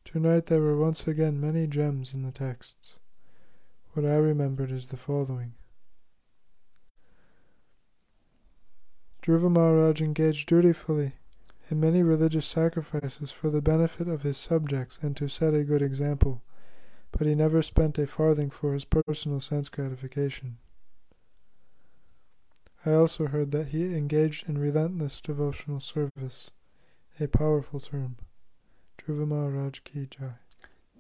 Tonight 0.06 0.46
there 0.46 0.62
were 0.62 0.78
once 0.78 1.08
again 1.08 1.42
many 1.42 1.68
gems 1.68 2.14
in 2.14 2.24
the 2.24 2.32
texts. 2.32 2.96
What 3.94 4.06
I 4.06 4.16
remembered 4.16 4.72
is 4.72 4.88
the 4.88 4.98
following. 4.98 5.54
Dhruva 9.22 9.52
Maharaj 9.52 10.02
engaged 10.02 10.48
dutifully 10.48 11.14
in 11.70 11.80
many 11.80 12.02
religious 12.02 12.46
sacrifices 12.46 13.32
for 13.32 13.50
the 13.50 13.62
benefit 13.62 14.08
of 14.08 14.24
his 14.24 14.38
subjects 14.38 14.98
and 15.02 15.16
to 15.18 15.28
set 15.28 15.54
a 15.54 15.64
good 15.64 15.82
example 15.82 16.42
but 17.12 17.28
he 17.28 17.36
never 17.36 17.62
spent 17.62 17.98
a 17.98 18.08
farthing 18.08 18.50
for 18.50 18.74
his 18.74 18.86
personal 18.86 19.40
sense 19.40 19.70
gratification. 19.70 20.58
I 22.86 22.94
also 22.94 23.28
heard 23.28 23.52
that 23.52 23.70
he 23.70 23.96
engaged 23.96 24.48
in 24.48 24.58
relentless 24.58 25.20
devotional 25.20 25.80
service, 25.80 26.52
a 27.20 27.28
powerful 27.28 27.80
term. 27.80 28.16
Dhruva 28.98 29.28
Maharaj 29.28 29.80
ki 29.84 30.08
jai. 30.10 30.36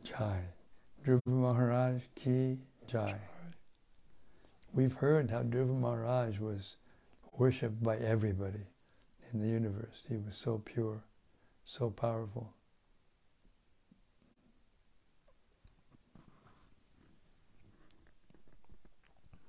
Jai. 0.04 0.42
Dhruva 1.06 1.22
Maharaj 1.26 2.02
ki 2.16 2.58
jai. 2.88 3.06
jai. 3.08 3.20
We've 4.74 4.94
heard 4.94 5.32
how 5.32 5.44
Dhruva 5.44 5.80
Maharaj 5.80 6.40
was 6.40 6.76
worshipped 7.38 7.82
by 7.82 7.98
everybody 7.98 8.68
in 9.32 9.40
the 9.40 9.48
universe. 9.48 10.04
He 10.08 10.18
was 10.18 10.36
so 10.36 10.62
pure, 10.64 11.04
so 11.64 11.90
powerful. 11.90 12.54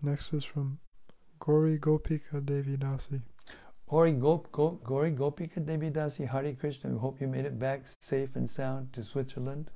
Next 0.02 0.32
is 0.32 0.44
from 0.44 0.78
Gori 1.38 1.78
Gopika 1.78 2.44
Devi 2.44 2.76
Dasi. 2.76 3.20
Gori, 3.86 4.12
Gop, 4.12 4.46
Gop, 4.50 4.82
Gori 4.82 5.10
Gopika 5.10 5.64
Devi 5.64 5.90
Dasi, 5.90 6.26
Hari 6.26 6.54
Krishna. 6.54 6.90
We 6.90 6.98
hope 6.98 7.20
you 7.20 7.26
made 7.26 7.44
it 7.44 7.58
back 7.58 7.82
safe 8.00 8.34
and 8.34 8.48
sound 8.48 8.92
to 8.94 9.02
Switzerland. 9.02 9.70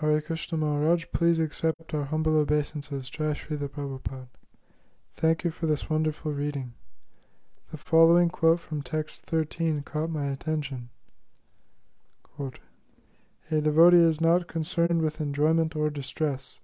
Hare 0.00 0.20
Krishna 0.20 0.56
Maharaj, 0.56 1.06
please 1.12 1.40
accept 1.40 1.92
our 1.92 2.04
humble 2.04 2.38
obeisances, 2.38 3.10
Jai 3.10 3.32
the 3.32 3.68
Prabhupada. 3.68 4.28
Thank 5.12 5.42
you 5.42 5.50
for 5.50 5.66
this 5.66 5.90
wonderful 5.90 6.32
reading. 6.32 6.74
The 7.72 7.76
following 7.76 8.30
quote 8.30 8.60
from 8.60 8.80
text 8.80 9.26
13 9.26 9.82
caught 9.82 10.08
my 10.08 10.26
attention. 10.26 10.88
Quote, 12.22 12.60
a 13.50 13.60
devotee 13.60 13.96
is 13.96 14.20
not 14.20 14.46
concerned 14.46 15.02
with 15.02 15.20
enjoyment 15.20 15.74
or 15.74 15.90
distress. 15.90 16.60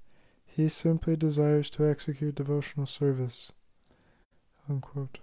He 0.54 0.68
simply 0.68 1.16
desires 1.16 1.68
to 1.70 1.90
execute 1.90 2.36
devotional 2.36 2.86
service. 2.86 3.50
Unquote. 4.68 5.18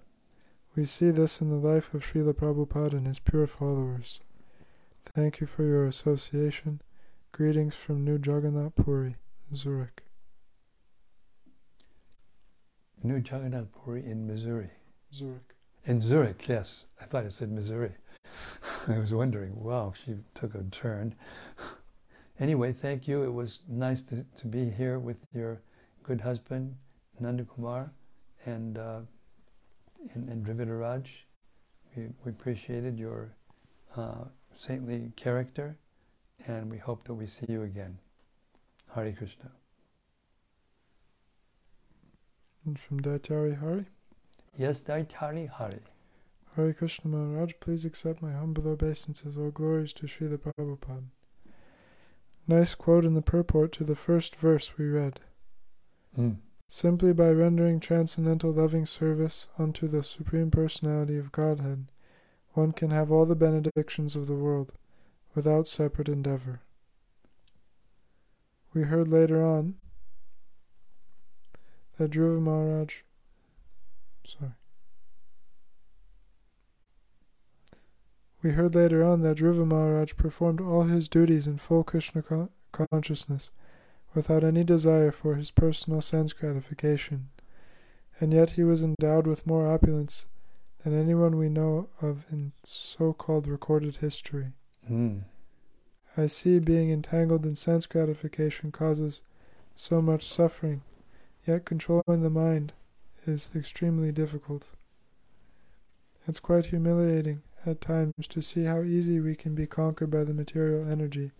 We 0.76 0.84
see 0.84 1.10
this 1.10 1.40
in 1.40 1.50
the 1.50 1.56
life 1.56 1.94
of 1.94 2.04
Srila 2.04 2.34
Prabhupada 2.34 2.92
and 2.96 3.08
his 3.08 3.20
pure 3.20 3.48
followers. 3.48 4.20
Thank 5.16 5.40
you 5.40 5.48
for 5.48 5.64
your 5.64 5.86
association. 5.86 6.82
Greetings 7.32 7.78
from 7.78 8.04
New 8.04 8.20
Jagannath 8.22 8.76
Puri, 8.76 9.16
Zurich. 9.56 10.04
New 13.02 13.16
Jagannath 13.16 13.72
Puri 13.72 14.06
in 14.06 14.28
Missouri. 14.28 14.72
Zurich. 15.14 15.56
In 15.86 16.02
Zurich, 16.02 16.46
yes. 16.50 16.88
I 17.00 17.06
thought 17.06 17.24
it 17.24 17.32
said 17.32 17.54
Missouri. 17.54 17.94
I 18.90 18.98
was 18.98 19.14
wondering, 19.14 19.56
wow, 19.56 19.94
she 20.06 20.16
took 20.34 20.56
a 20.56 20.64
turn. 20.64 21.16
Anyway, 22.42 22.74
thank 22.74 23.08
you. 23.08 23.22
It 23.22 23.32
was 23.32 23.60
nice 23.70 24.02
to, 24.04 24.26
to 24.40 24.48
be 24.48 24.68
here 24.68 24.98
with 24.98 25.18
your 25.32 25.62
good 26.02 26.20
husband, 26.20 26.76
Nanda 27.20 27.46
Kumar, 27.46 27.92
and, 28.48 28.80
uh, 28.80 29.02
and, 30.16 30.28
and. 30.28 30.48
We, 31.96 32.08
we 32.26 32.32
appreciated 32.32 32.98
your 32.98 33.32
uh, 33.96 34.24
saintly 34.58 35.12
character, 35.16 35.78
and 36.48 36.72
we 36.72 36.80
hope 36.80 37.04
that 37.04 37.14
we 37.14 37.28
see 37.28 37.46
you 37.48 37.62
again. 37.62 38.00
Hari 38.88 39.14
Krishna. 39.14 39.52
And 42.66 42.80
from 42.80 43.02
Daitari 43.02 43.60
Hari. 43.60 43.86
Yes, 44.58 44.80
Daitari 44.80 45.48
Hari. 45.48 45.80
Hari 46.56 46.74
Krishna 46.74 47.12
Maharaj, 47.12 47.54
please 47.60 47.86
accept 47.86 48.22
my 48.22 48.32
humble 48.32 48.68
obeisances. 48.68 49.38
All 49.38 49.52
glories 49.52 49.94
to 49.94 50.08
Srila 50.08 50.40
Prabhupada. 50.40 51.04
Nice 52.52 52.76
quote 52.76 53.06
in 53.06 53.14
the 53.14 53.22
purport 53.22 53.72
to 53.72 53.86
the 53.86 53.96
first 53.96 54.36
verse 54.36 54.78
we 54.78 54.84
read. 54.86 55.22
Mm. 56.20 56.40
Simply 56.68 57.14
by 57.14 57.30
rendering 57.30 57.80
transcendental 57.80 58.52
loving 58.52 58.86
service 58.86 59.48
unto 59.58 59.88
the 59.88 60.04
Supreme 60.04 60.52
Personality 60.52 61.16
of 61.16 61.32
Godhead, 61.32 61.88
one 62.52 62.74
can 62.74 62.90
have 62.90 63.10
all 63.10 63.26
the 63.26 63.38
benedictions 63.38 64.18
of 64.18 64.28
the 64.28 64.36
world 64.36 64.74
without 65.34 65.66
separate 65.66 66.10
endeavor. 66.10 66.60
We 68.74 68.82
heard 68.84 69.08
later 69.08 69.42
on 69.42 69.76
that 71.98 72.12
Dhruva 72.12 72.42
Maharaj, 72.42 73.04
sorry. 74.26 74.52
We 78.44 78.52
heard 78.52 78.74
later 78.74 79.04
on 79.04 79.22
that 79.22 79.38
Dhruva 79.38 79.68
Maharaj 79.68 80.14
performed 80.16 80.62
all 80.62 80.84
his 80.84 81.08
duties 81.08 81.46
in 81.46 81.58
full 81.58 81.84
Krishna 81.84 82.24
con- 82.24 82.50
consciousness, 82.72 83.52
without 84.16 84.44
any 84.44 84.64
desire 84.64 85.12
for 85.12 85.36
his 85.36 85.52
personal 85.52 86.02
sense 86.02 86.34
gratification, 86.34 87.30
and 88.20 88.34
yet 88.34 88.52
he 88.52 88.64
was 88.64 88.84
endowed 88.84 89.28
with 89.28 89.46
more 89.46 89.72
opulence 89.72 90.26
than 90.84 91.00
anyone 91.00 91.38
we 91.38 91.50
know 91.50 91.90
of 92.02 92.26
in 92.32 92.52
so 92.64 93.14
called 93.14 93.48
recorded 93.48 93.98
history. 93.98 94.54
Mm. 94.90 95.22
I 96.18 96.26
see 96.26 96.60
being 96.60 96.92
entangled 96.92 97.46
in 97.46 97.56
sense 97.56 97.86
gratification 97.86 98.72
causes 98.72 99.22
so 99.76 100.02
much 100.02 100.28
suffering, 100.28 100.82
yet 101.48 101.66
controlling 101.66 102.24
the 102.24 102.30
mind 102.30 102.74
is 103.28 103.52
extremely 103.56 104.12
difficult. 104.12 104.68
It's 106.28 106.40
quite 106.40 106.68
humiliating 106.68 107.44
at 107.66 107.82
times 107.82 108.28
to 108.30 108.42
see 108.42 108.64
how 108.64 108.82
easy 108.82 109.20
we 109.20 109.36
can 109.36 109.56
be 109.56 109.66
conquered 109.66 110.10
by 110.10 110.24
the 110.24 110.34
material 110.34 110.90
energy 110.90 111.32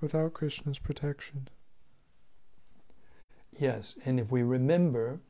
without 0.00 0.34
Krishna's 0.34 0.78
protection. 0.78 1.48
Yes, 3.58 3.96
and 4.04 4.18
if 4.18 4.30
we 4.30 4.42
remember, 4.42 5.20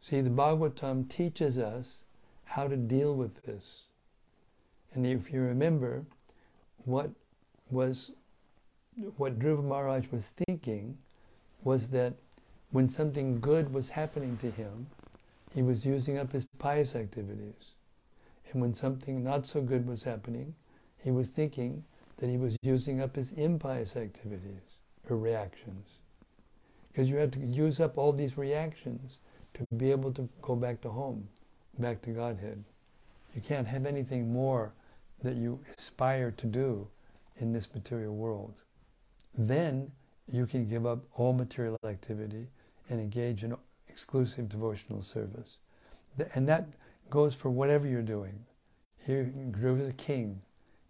see, 0.00 0.20
the 0.20 0.30
Bhagavatam 0.30 1.08
teaches 1.08 1.58
us 1.58 2.04
how 2.44 2.66
to 2.66 2.76
deal 2.76 3.14
with 3.14 3.42
this. 3.44 3.84
And 4.94 5.06
if 5.06 5.32
you 5.32 5.40
remember, 5.40 6.04
what 6.84 7.10
was 7.70 8.12
what 9.16 9.38
Dhruva 9.38 9.64
Maharaj 9.64 10.08
was 10.10 10.32
thinking 10.46 10.98
was 11.64 11.88
that 11.88 12.12
when 12.72 12.88
something 12.88 13.40
good 13.40 13.72
was 13.72 13.88
happening 13.88 14.36
to 14.38 14.50
him, 14.50 14.86
he 15.54 15.62
was 15.62 15.86
using 15.86 16.18
up 16.18 16.32
his 16.32 16.44
pious 16.58 16.94
activities. 16.94 17.72
And 18.52 18.60
when 18.60 18.74
something 18.74 19.24
not 19.24 19.46
so 19.46 19.62
good 19.62 19.86
was 19.86 20.02
happening, 20.02 20.54
he 20.98 21.10
was 21.10 21.28
thinking 21.28 21.84
that 22.18 22.28
he 22.28 22.36
was 22.36 22.56
using 22.62 23.00
up 23.00 23.16
his 23.16 23.32
impious 23.32 23.96
activities 23.96 24.78
or 25.08 25.16
reactions. 25.16 26.00
Because 26.88 27.08
you 27.08 27.16
have 27.16 27.30
to 27.32 27.40
use 27.40 27.80
up 27.80 27.96
all 27.96 28.12
these 28.12 28.36
reactions 28.36 29.18
to 29.54 29.66
be 29.76 29.90
able 29.90 30.12
to 30.12 30.28
go 30.42 30.54
back 30.54 30.80
to 30.82 30.90
home, 30.90 31.28
back 31.78 32.02
to 32.02 32.10
Godhead. 32.10 32.62
You 33.34 33.40
can't 33.40 33.66
have 33.66 33.86
anything 33.86 34.30
more 34.32 34.74
that 35.22 35.36
you 35.36 35.58
aspire 35.78 36.30
to 36.32 36.46
do 36.46 36.86
in 37.38 37.52
this 37.52 37.68
material 37.74 38.14
world. 38.14 38.62
Then 39.36 39.90
you 40.30 40.46
can 40.46 40.68
give 40.68 40.84
up 40.84 41.02
all 41.14 41.32
material 41.32 41.78
activity 41.86 42.46
and 42.90 43.00
engage 43.00 43.44
in 43.44 43.56
exclusive 43.88 44.48
devotional 44.48 45.02
service. 45.02 45.56
And 46.34 46.46
that 46.48 46.68
goes 47.12 47.34
for 47.34 47.50
whatever 47.50 47.86
you're 47.86 48.00
doing. 48.00 48.42
Here, 49.04 49.30
Dhruva 49.50 49.82
is 49.82 49.88
a 49.90 49.92
king. 49.92 50.40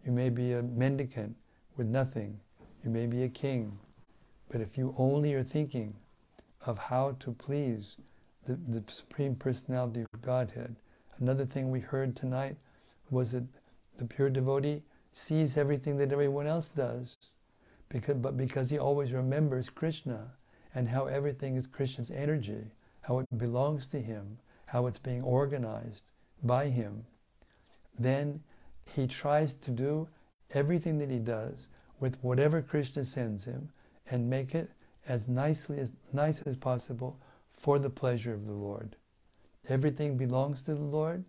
You 0.06 0.12
may 0.12 0.28
be 0.28 0.52
a 0.52 0.62
mendicant 0.62 1.34
with 1.76 1.88
nothing. 1.88 2.38
You 2.84 2.90
may 2.90 3.06
be 3.06 3.24
a 3.24 3.28
king. 3.28 3.76
But 4.48 4.60
if 4.60 4.78
you 4.78 4.94
only 4.96 5.34
are 5.34 5.42
thinking 5.42 5.96
of 6.64 6.78
how 6.78 7.16
to 7.18 7.32
please 7.32 7.96
the, 8.44 8.56
the 8.68 8.84
Supreme 8.86 9.34
Personality 9.34 10.02
of 10.02 10.22
Godhead, 10.22 10.76
another 11.18 11.44
thing 11.44 11.72
we 11.72 11.80
heard 11.80 12.14
tonight 12.14 12.56
was 13.10 13.32
that 13.32 13.44
the 13.98 14.04
pure 14.04 14.30
devotee 14.30 14.84
sees 15.10 15.56
everything 15.56 15.96
that 15.96 16.12
everyone 16.12 16.46
else 16.46 16.68
does, 16.68 17.16
because, 17.88 18.18
but 18.18 18.36
because 18.36 18.70
he 18.70 18.78
always 18.78 19.10
remembers 19.10 19.68
Krishna 19.68 20.30
and 20.72 20.88
how 20.88 21.06
everything 21.06 21.56
is 21.56 21.66
Krishna's 21.66 22.12
energy, 22.12 22.70
how 23.00 23.18
it 23.18 23.38
belongs 23.38 23.88
to 23.88 24.00
him, 24.00 24.38
how 24.66 24.86
it's 24.86 25.00
being 25.00 25.22
organized 25.22 26.04
by 26.42 26.68
him, 26.68 27.04
then 27.98 28.42
he 28.84 29.06
tries 29.06 29.54
to 29.54 29.70
do 29.70 30.08
everything 30.52 30.98
that 30.98 31.10
he 31.10 31.18
does 31.18 31.68
with 32.00 32.16
whatever 32.22 32.60
Krishna 32.60 33.04
sends 33.04 33.44
him 33.44 33.70
and 34.10 34.28
make 34.28 34.54
it 34.54 34.70
as 35.06 35.28
nicely 35.28 35.78
as 35.78 35.90
nice 36.12 36.42
as 36.42 36.56
possible 36.56 37.18
for 37.52 37.78
the 37.78 37.90
pleasure 37.90 38.34
of 38.34 38.46
the 38.46 38.52
Lord. 38.52 38.96
Everything 39.68 40.16
belongs 40.16 40.62
to 40.62 40.74
the 40.74 40.82
Lord, 40.82 41.24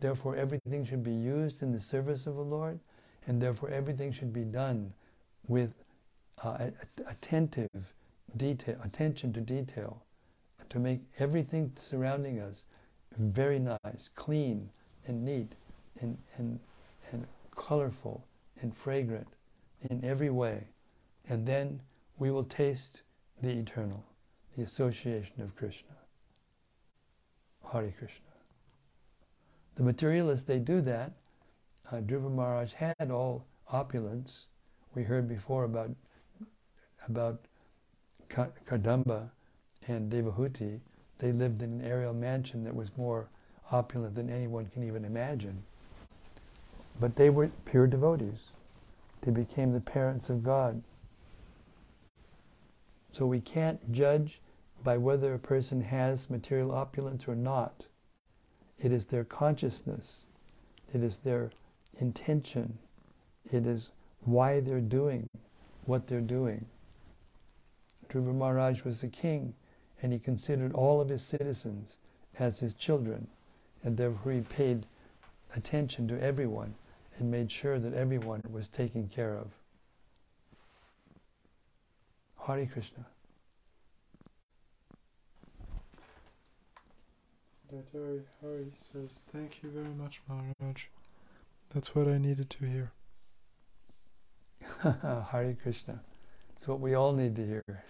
therefore 0.00 0.36
everything 0.36 0.84
should 0.84 1.04
be 1.04 1.12
used 1.12 1.62
in 1.62 1.72
the 1.72 1.80
service 1.80 2.26
of 2.26 2.36
the 2.36 2.42
Lord, 2.42 2.78
and 3.26 3.40
therefore 3.40 3.70
everything 3.70 4.12
should 4.12 4.32
be 4.32 4.44
done 4.44 4.92
with 5.48 5.74
uh, 6.42 6.70
attentive 7.06 7.94
detail, 8.36 8.78
attention 8.82 9.32
to 9.34 9.40
detail, 9.40 10.02
to 10.68 10.78
make 10.78 11.00
everything 11.18 11.72
surrounding 11.76 12.40
us 12.40 12.64
very 13.18 13.58
nice, 13.58 14.10
clean, 14.14 14.70
and 15.06 15.24
neat, 15.24 15.54
and, 16.00 16.18
and, 16.36 16.58
and 17.12 17.26
colorful, 17.54 18.24
and 18.60 18.76
fragrant 18.76 19.28
in 19.90 20.04
every 20.04 20.30
way. 20.30 20.68
And 21.28 21.46
then 21.46 21.80
we 22.18 22.30
will 22.30 22.44
taste 22.44 23.02
the 23.42 23.50
eternal, 23.50 24.04
the 24.56 24.62
association 24.62 25.42
of 25.42 25.54
Krishna. 25.56 25.96
Hari 27.64 27.94
Krishna. 27.98 28.20
The 29.74 29.82
materialists, 29.82 30.46
they 30.46 30.58
do 30.58 30.80
that. 30.82 31.12
Uh, 31.90 31.96
Dhruva 31.96 32.32
Maharaj 32.32 32.72
had 32.72 33.10
all 33.10 33.44
opulence. 33.68 34.46
We 34.94 35.02
heard 35.02 35.28
before 35.28 35.64
about 35.64 35.90
about 37.06 37.44
Kardama 38.30 39.30
and 39.86 40.10
Devahuti. 40.10 40.80
They 41.18 41.32
lived 41.32 41.62
in 41.62 41.80
an 41.80 41.84
aerial 41.84 42.14
mansion 42.14 42.64
that 42.64 42.74
was 42.74 42.90
more 42.96 43.28
opulent 43.70 44.14
than 44.14 44.30
anyone 44.30 44.66
can 44.66 44.84
even 44.84 45.04
imagine. 45.04 45.62
But 47.00 47.16
they 47.16 47.30
were 47.30 47.50
pure 47.64 47.86
devotees. 47.86 48.50
They 49.22 49.32
became 49.32 49.72
the 49.72 49.80
parents 49.80 50.30
of 50.30 50.44
God. 50.44 50.82
So 53.12 53.26
we 53.26 53.40
can't 53.40 53.92
judge 53.92 54.40
by 54.84 54.98
whether 54.98 55.32
a 55.32 55.38
person 55.38 55.80
has 55.82 56.30
material 56.30 56.70
opulence 56.70 57.26
or 57.26 57.34
not. 57.34 57.86
It 58.78 58.92
is 58.92 59.06
their 59.06 59.24
consciousness, 59.24 60.26
it 60.92 61.02
is 61.02 61.18
their 61.18 61.50
intention, 61.98 62.78
it 63.50 63.66
is 63.66 63.90
why 64.20 64.60
they're 64.60 64.80
doing 64.80 65.28
what 65.86 66.08
they're 66.08 66.20
doing. 66.20 66.66
Dhruva 68.10 68.34
Maharaj 68.34 68.84
was 68.84 69.02
a 69.02 69.08
king, 69.08 69.54
and 70.02 70.12
he 70.12 70.18
considered 70.18 70.72
all 70.72 71.00
of 71.00 71.08
his 71.08 71.22
citizens 71.22 71.98
as 72.38 72.58
his 72.58 72.74
children, 72.74 73.28
and 73.82 73.96
therefore 73.96 74.32
he 74.32 74.40
paid 74.40 74.86
attention 75.54 76.06
to 76.08 76.22
everyone 76.22 76.74
and 77.18 77.30
made 77.30 77.50
sure 77.50 77.78
that 77.78 77.94
everyone 77.94 78.42
was 78.50 78.68
taken 78.68 79.08
care 79.08 79.34
of. 79.34 79.48
Hari 82.36 82.66
Krishna. 82.66 83.06
Daitari 87.72 88.22
Hari 88.40 88.72
says, 88.92 89.22
Thank 89.32 89.62
you 89.62 89.70
very 89.70 89.94
much, 89.98 90.20
Maharaj. 90.28 90.84
That's 91.74 91.94
what 91.94 92.06
I 92.06 92.18
needed 92.18 92.48
to 92.50 92.66
hear. 92.66 92.92
Hari 95.30 95.56
Krishna. 95.60 96.00
It's 96.54 96.68
what 96.68 96.80
we 96.80 96.94
all 96.94 97.12
need 97.12 97.34
to 97.36 97.44
hear. 97.44 97.84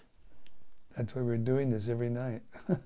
That's 0.97 1.15
why 1.15 1.23
we're 1.23 1.37
doing 1.37 1.71
this 1.71 1.89
every 1.89 2.11
night. 2.11 2.43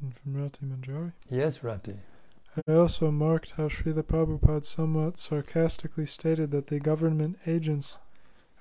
And 0.00 0.14
from 0.14 0.34
Rati 0.36 0.66
Manjari. 0.66 1.12
yes, 1.30 1.62
Rati. 1.62 1.96
I 2.68 2.72
also 2.72 3.10
marked 3.10 3.52
how 3.52 3.68
Srila 3.68 4.02
Prabhupada 4.02 4.64
somewhat 4.64 5.18
sarcastically 5.18 6.06
stated 6.06 6.50
that 6.50 6.66
the 6.68 6.78
government 6.78 7.38
agents 7.46 7.98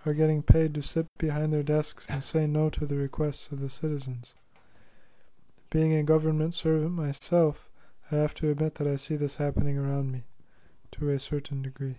are 0.05 0.13
getting 0.13 0.41
paid 0.41 0.73
to 0.75 0.81
sit 0.81 1.05
behind 1.17 1.53
their 1.53 1.63
desks 1.63 2.07
and 2.09 2.23
say 2.23 2.47
no 2.47 2.69
to 2.69 2.85
the 2.85 2.95
requests 2.95 3.51
of 3.51 3.59
the 3.59 3.69
citizens. 3.69 4.35
Being 5.69 5.93
a 5.93 6.03
government 6.03 6.53
servant 6.53 6.91
myself, 6.91 7.69
I 8.11 8.15
have 8.15 8.33
to 8.35 8.49
admit 8.49 8.75
that 8.75 8.87
I 8.87 8.95
see 8.95 9.15
this 9.15 9.35
happening 9.35 9.77
around 9.77 10.11
me, 10.11 10.23
to 10.91 11.09
a 11.09 11.19
certain 11.19 11.61
degree. 11.61 11.97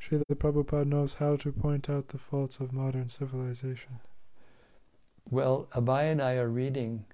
Srila 0.00 0.22
Prabhupada 0.34 0.86
knows 0.86 1.14
how 1.14 1.36
to 1.36 1.50
point 1.50 1.90
out 1.90 2.08
the 2.08 2.18
faults 2.18 2.60
of 2.60 2.72
modern 2.72 3.08
civilization. 3.08 4.00
Well, 5.30 5.66
Abhay 5.72 6.12
and 6.12 6.22
I 6.22 6.34
are 6.34 6.48
reading 6.48 7.04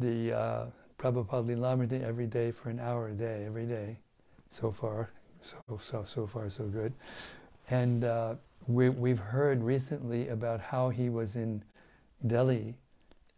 the 0.00 0.32
uh, 0.32 0.66
Prabhupada 0.98 1.46
Lilamrita 1.46 2.02
every 2.02 2.26
day 2.26 2.50
for 2.50 2.70
an 2.70 2.80
hour 2.80 3.08
a 3.08 3.12
day, 3.12 3.44
every 3.46 3.66
day, 3.66 3.98
so 4.48 4.72
far. 4.72 5.10
So, 5.42 5.78
so, 5.80 6.04
so 6.04 6.26
far, 6.26 6.50
so 6.50 6.64
good. 6.64 6.92
And 7.70 8.04
uh, 8.04 8.34
we, 8.66 8.88
we've 8.88 9.18
heard 9.18 9.62
recently 9.62 10.28
about 10.28 10.60
how 10.60 10.88
he 10.88 11.08
was 11.08 11.36
in 11.36 11.62
Delhi 12.26 12.74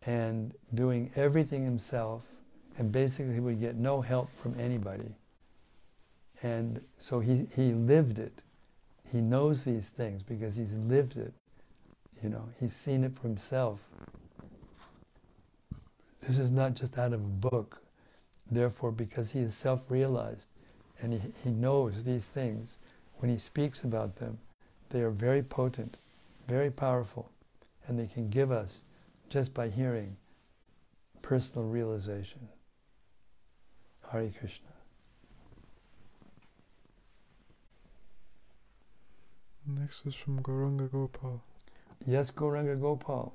and 0.07 0.55
doing 0.75 1.11
everything 1.17 1.65
himself 1.65 2.23
and 2.79 2.91
basically 2.91 3.41
would 3.41 3.61
get 3.61 3.77
no 3.77 4.01
help 4.01 4.31
from 4.41 4.59
anybody. 4.59 5.15
And 6.43 6.81
so 6.97 7.21
he, 7.21 7.47
he 7.55 7.73
lived 7.73 8.19
it. 8.19 8.43
He 9.11 9.21
knows 9.21 9.65
these 9.65 9.89
things 9.89 10.23
because 10.23 10.57
he's 10.57 10.73
lived 10.73 11.17
it. 11.17 11.33
You 12.23 12.29
know, 12.29 12.45
he's 12.61 12.75
seen 12.75 13.05
it 13.05 13.17
for 13.17 13.29
himself. 13.29 13.81
This 16.21 16.39
is 16.39 16.51
not 16.51 16.75
just 16.75 16.99
out 16.99 17.13
of 17.13 17.21
a 17.21 17.49
book. 17.49 17.81
Therefore, 18.51 18.93
because 18.93 19.31
he 19.31 19.41
is 19.41 19.55
self-realized 19.55 20.49
and 21.01 21.13
he, 21.13 21.21
he 21.45 21.51
knows 21.51 22.03
these 22.03 22.27
things, 22.27 22.79
when 23.19 23.31
he 23.31 23.39
speaks 23.39 23.83
about 23.83 24.17
them, 24.17 24.39
they 24.91 25.01
are 25.01 25.11
very 25.11 25.43
potent, 25.43 25.97
very 26.47 26.71
powerful, 26.71 27.31
and 27.87 27.99
they 27.99 28.07
can 28.07 28.31
give 28.31 28.51
us, 28.51 28.85
just 29.29 29.53
by 29.55 29.69
hearing, 29.69 30.17
personal 31.23 31.69
realization. 31.69 32.49
Hare 34.11 34.31
Krishna. 34.39 34.69
Next 39.71 40.07
is 40.07 40.15
from 40.15 40.43
Goranga 40.43 40.91
Gopal. 40.91 41.43
Yes, 42.07 42.31
Goranga 42.31 42.81
Gopal. 42.81 43.35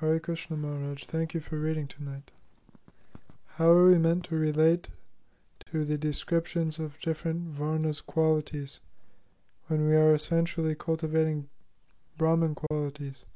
Hare 0.00 0.18
Krishna 0.18 0.56
Maharaj, 0.56 1.04
thank 1.04 1.34
you 1.34 1.40
for 1.40 1.58
reading 1.58 1.86
tonight. 1.86 2.30
How 3.56 3.68
are 3.68 3.90
we 3.90 3.98
meant 3.98 4.24
to 4.24 4.34
relate 4.34 4.88
to 5.70 5.84
the 5.84 5.98
descriptions 5.98 6.78
of 6.78 6.98
different 7.00 7.50
Varna's 7.54 8.00
qualities 8.00 8.80
when 9.66 9.86
we 9.86 9.94
are 9.94 10.14
essentially 10.14 10.74
cultivating 10.74 11.50
Brahman 12.16 12.54
qualities, 12.54 13.26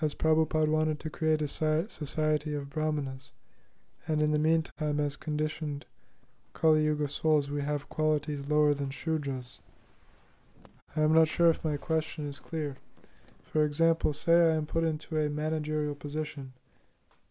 as 0.00 0.12
Prabhupada 0.12 0.66
wanted 0.66 0.98
to 1.00 1.10
create 1.10 1.40
a 1.40 1.46
society 1.46 2.52
of 2.52 2.68
Brahmanas, 2.68 3.30
and 4.08 4.20
in 4.20 4.32
the 4.32 4.40
meantime, 4.40 4.98
as 4.98 5.16
conditioned 5.16 5.86
Kali 6.52 6.82
Yuga 6.82 7.06
souls, 7.06 7.48
we 7.48 7.62
have 7.62 7.88
qualities 7.88 8.48
lower 8.48 8.74
than 8.74 8.88
Shudras? 8.88 9.60
I 10.96 11.00
am 11.00 11.12
not 11.12 11.26
sure 11.26 11.50
if 11.50 11.64
my 11.64 11.76
question 11.76 12.28
is 12.28 12.38
clear. 12.38 12.76
For 13.42 13.64
example, 13.64 14.12
say 14.12 14.32
I 14.32 14.54
am 14.54 14.64
put 14.64 14.84
into 14.84 15.18
a 15.18 15.28
managerial 15.28 15.96
position. 15.96 16.52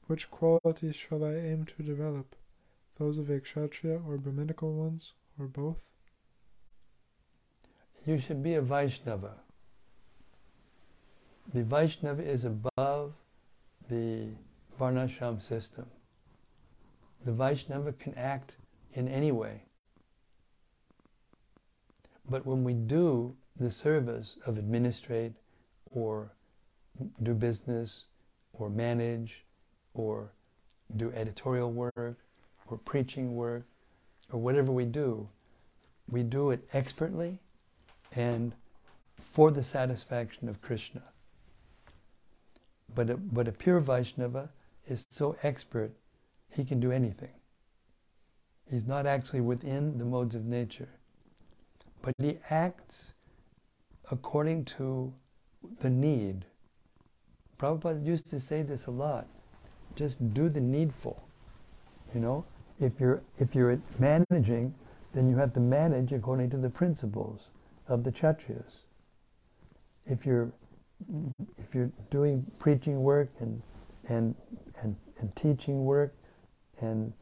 Which 0.07 0.29
qualities 0.29 0.97
shall 0.97 1.23
I 1.23 1.35
aim 1.35 1.65
to 1.65 1.83
develop? 1.83 2.35
Those 2.99 3.17
of 3.17 3.29
a 3.29 3.39
kshatriya 3.39 4.01
or 4.05 4.17
Brahminical 4.17 4.73
ones, 4.73 5.13
or 5.39 5.47
both? 5.47 5.87
You 8.05 8.17
should 8.17 8.43
be 8.43 8.55
a 8.55 8.61
Vaishnava. 8.61 9.35
The 11.53 11.63
Vaishnava 11.63 12.21
is 12.21 12.43
above 12.43 13.13
the 13.89 14.27
Varnashram 14.77 15.41
system. 15.41 15.85
The 17.25 17.31
Vaishnava 17.31 17.93
can 17.93 18.13
act 18.15 18.57
in 18.93 19.07
any 19.07 19.31
way. 19.31 19.63
But 22.29 22.45
when 22.45 22.65
we 22.65 22.73
do 22.73 23.35
the 23.59 23.71
service 23.71 24.37
of 24.45 24.57
administrate 24.57 25.33
or 25.91 26.31
do 27.21 27.33
business 27.33 28.05
or 28.53 28.69
manage 28.69 29.43
or 29.93 30.31
do 30.97 31.11
editorial 31.13 31.71
work 31.71 32.17
or 32.67 32.77
preaching 32.77 33.35
work 33.35 33.65
or 34.31 34.39
whatever 34.39 34.71
we 34.71 34.85
do, 34.85 35.27
we 36.09 36.23
do 36.23 36.51
it 36.51 36.67
expertly 36.73 37.39
and 38.15 38.53
for 39.31 39.51
the 39.51 39.63
satisfaction 39.63 40.49
of 40.49 40.61
Krishna. 40.61 41.01
But 42.93 43.09
a, 43.09 43.17
but 43.17 43.47
a 43.47 43.51
pure 43.51 43.79
Vaishnava 43.79 44.49
is 44.87 45.05
so 45.09 45.35
expert, 45.43 45.91
he 46.51 46.63
can 46.63 46.79
do 46.79 46.91
anything. 46.91 47.33
He's 48.69 48.85
not 48.85 49.05
actually 49.05 49.41
within 49.41 49.97
the 49.97 50.05
modes 50.05 50.35
of 50.35 50.45
nature, 50.45 50.89
but 52.01 52.13
he 52.19 52.37
acts 52.49 53.13
according 54.11 54.65
to 54.65 55.13
the 55.79 55.89
need. 55.89 56.45
Prabhupada 57.57 58.05
used 58.05 58.29
to 58.29 58.39
say 58.39 58.61
this 58.61 58.87
a 58.87 58.91
lot. 58.91 59.27
Just 59.95 60.33
do 60.33 60.49
the 60.49 60.59
needful. 60.59 61.23
You 62.13 62.19
know, 62.19 62.45
if 62.79 62.99
you're 62.99 63.21
if 63.37 63.55
you're 63.55 63.79
managing, 63.99 64.73
then 65.13 65.29
you 65.29 65.37
have 65.37 65.53
to 65.53 65.59
manage 65.59 66.11
according 66.11 66.49
to 66.51 66.57
the 66.57 66.69
principles 66.69 67.49
of 67.87 68.03
the 68.03 68.11
Kshatriyas. 68.11 68.83
If 70.05 70.25
you're 70.25 70.51
if 71.57 71.73
you're 71.73 71.91
doing 72.09 72.45
preaching 72.59 73.01
work 73.03 73.29
and 73.39 73.61
and 74.09 74.35
and, 74.81 74.95
and 75.19 75.35
teaching 75.35 75.85
work 75.85 76.13
and 76.81 77.13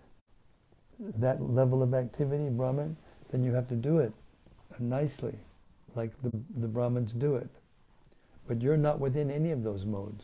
that 0.99 1.41
level 1.41 1.83
of 1.83 1.93
activity, 1.93 2.49
Brahman, 2.49 2.95
then 3.31 3.43
you 3.43 3.53
have 3.53 3.67
to 3.67 3.75
do 3.75 3.99
it 3.99 4.13
nicely, 4.79 5.35
like 5.95 6.11
the, 6.21 6.31
the 6.57 6.67
Brahmins 6.67 7.13
do 7.13 7.35
it. 7.35 7.49
But 8.47 8.61
you're 8.61 8.77
not 8.77 8.99
within 8.99 9.29
any 9.31 9.51
of 9.51 9.63
those 9.63 9.85
modes. 9.85 10.23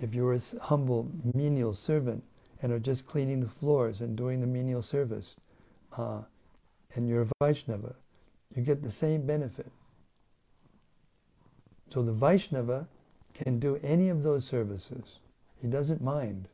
If 0.00 0.14
you're 0.14 0.34
a 0.34 0.40
humble 0.62 1.10
menial 1.34 1.74
servant 1.74 2.22
and 2.62 2.72
are 2.72 2.78
just 2.78 3.06
cleaning 3.06 3.40
the 3.40 3.48
floors 3.48 4.00
and 4.00 4.16
doing 4.16 4.40
the 4.40 4.46
menial 4.46 4.82
service, 4.82 5.34
uh, 5.96 6.20
and 6.94 7.08
you're 7.08 7.22
a 7.22 7.28
Vaishnava, 7.40 7.94
you 8.54 8.62
get 8.62 8.82
the 8.82 8.90
same 8.90 9.26
benefit. 9.26 9.70
So 11.90 12.02
the 12.02 12.12
Vaishnava 12.12 12.86
can 13.34 13.58
do 13.58 13.80
any 13.82 14.08
of 14.08 14.22
those 14.22 14.44
services. 14.44 15.18
He 15.60 15.68
doesn't 15.68 16.02
mind. 16.02 16.48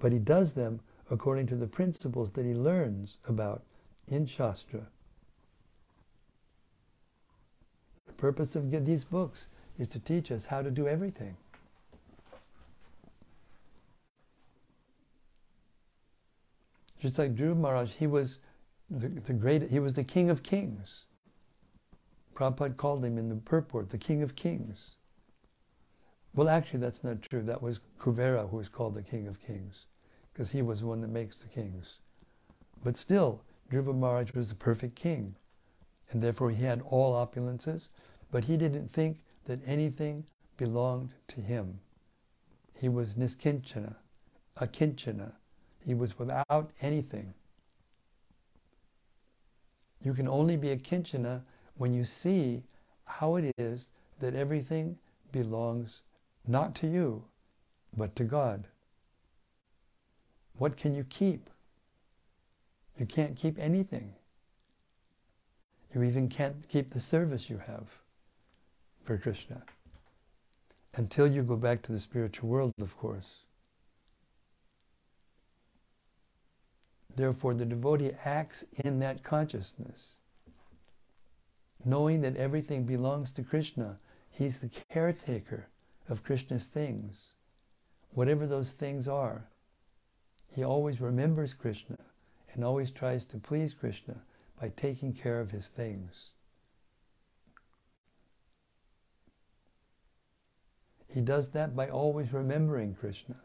But 0.00 0.12
he 0.12 0.18
does 0.18 0.54
them 0.54 0.80
according 1.10 1.46
to 1.48 1.56
the 1.56 1.66
principles 1.66 2.32
that 2.32 2.44
he 2.44 2.54
learns 2.54 3.16
about 3.26 3.62
in 4.06 4.26
Shastra. 4.26 4.86
The 8.06 8.07
purpose 8.18 8.54
of 8.54 8.70
these 8.84 9.04
books 9.04 9.46
is 9.78 9.88
to 9.88 9.98
teach 9.98 10.30
us 10.30 10.44
how 10.44 10.60
to 10.60 10.70
do 10.70 10.86
everything. 10.86 11.36
Just 17.00 17.16
like 17.16 17.34
Dhruva 17.34 17.56
Maharaj, 17.56 17.92
he 17.92 18.06
was 18.08 18.40
the, 18.90 19.08
the 19.08 19.32
great, 19.32 19.70
he 19.70 19.78
was 19.78 19.94
the 19.94 20.04
king 20.04 20.30
of 20.30 20.42
kings. 20.42 21.04
Prabhupada 22.34 22.76
called 22.76 23.04
him 23.04 23.18
in 23.18 23.28
the 23.28 23.36
purport 23.36 23.88
the 23.88 23.98
king 23.98 24.22
of 24.22 24.34
kings. 24.34 24.96
Well, 26.34 26.48
actually, 26.48 26.80
that's 26.80 27.02
not 27.02 27.22
true. 27.22 27.42
That 27.42 27.62
was 27.62 27.80
Kuvera 28.00 28.48
who 28.48 28.58
was 28.58 28.68
called 28.68 28.94
the 28.94 29.02
king 29.02 29.26
of 29.26 29.40
kings, 29.40 29.86
because 30.32 30.50
he 30.50 30.62
was 30.62 30.80
the 30.80 30.86
one 30.86 31.00
that 31.00 31.10
makes 31.10 31.36
the 31.36 31.48
kings. 31.48 31.98
But 32.84 32.96
still, 32.96 33.42
Dhruva 33.70 33.96
Maharaj 33.96 34.32
was 34.32 34.48
the 34.48 34.54
perfect 34.54 34.94
king, 34.94 35.34
and 36.10 36.22
therefore 36.22 36.50
he 36.50 36.64
had 36.64 36.82
all 36.82 37.14
opulences, 37.14 37.88
but 38.30 38.44
he 38.44 38.56
didn't 38.56 38.92
think 38.92 39.18
that 39.44 39.60
anything 39.66 40.24
belonged 40.56 41.10
to 41.28 41.40
him. 41.40 41.80
He 42.78 42.88
was 42.88 43.14
niskinchana, 43.14 43.94
akinchana. 44.58 45.32
He 45.84 45.94
was 45.94 46.18
without 46.18 46.70
anything. 46.80 47.32
You 50.02 50.14
can 50.14 50.28
only 50.28 50.56
be 50.56 50.70
a 50.70 50.76
kinchana 50.76 51.42
when 51.76 51.92
you 51.92 52.04
see 52.04 52.62
how 53.04 53.36
it 53.36 53.52
is 53.58 53.86
that 54.20 54.34
everything 54.34 54.96
belongs 55.32 56.02
not 56.46 56.74
to 56.76 56.86
you, 56.86 57.24
but 57.96 58.14
to 58.16 58.24
God. 58.24 58.66
What 60.58 60.76
can 60.76 60.94
you 60.94 61.04
keep? 61.04 61.50
You 62.98 63.06
can't 63.06 63.36
keep 63.36 63.58
anything. 63.58 64.12
You 65.94 66.02
even 66.02 66.28
can't 66.28 66.68
keep 66.68 66.90
the 66.90 67.00
service 67.00 67.48
you 67.48 67.58
have 67.58 67.86
for 69.04 69.16
Krishna. 69.16 69.62
Until 70.94 71.26
you 71.26 71.42
go 71.42 71.56
back 71.56 71.82
to 71.82 71.92
the 71.92 72.00
spiritual 72.00 72.48
world, 72.48 72.72
of 72.80 72.96
course. 72.96 73.44
Therefore, 77.16 77.54
the 77.54 77.64
devotee 77.64 78.12
acts 78.24 78.64
in 78.84 78.98
that 79.00 79.24
consciousness, 79.24 80.18
knowing 81.84 82.20
that 82.20 82.36
everything 82.36 82.84
belongs 82.84 83.30
to 83.32 83.42
Krishna. 83.42 83.98
He's 84.30 84.60
the 84.60 84.70
caretaker 84.90 85.66
of 86.08 86.22
Krishna's 86.22 86.66
things. 86.66 87.30
Whatever 88.10 88.46
those 88.46 88.72
things 88.72 89.08
are, 89.08 89.48
he 90.54 90.62
always 90.62 91.00
remembers 91.00 91.54
Krishna 91.54 91.98
and 92.52 92.64
always 92.64 92.90
tries 92.90 93.24
to 93.26 93.38
please 93.38 93.74
Krishna 93.74 94.22
by 94.60 94.68
taking 94.70 95.12
care 95.12 95.40
of 95.40 95.50
his 95.50 95.68
things. 95.68 96.30
He 101.08 101.20
does 101.20 101.50
that 101.50 101.74
by 101.74 101.88
always 101.88 102.32
remembering 102.32 102.94
Krishna. 102.94 103.36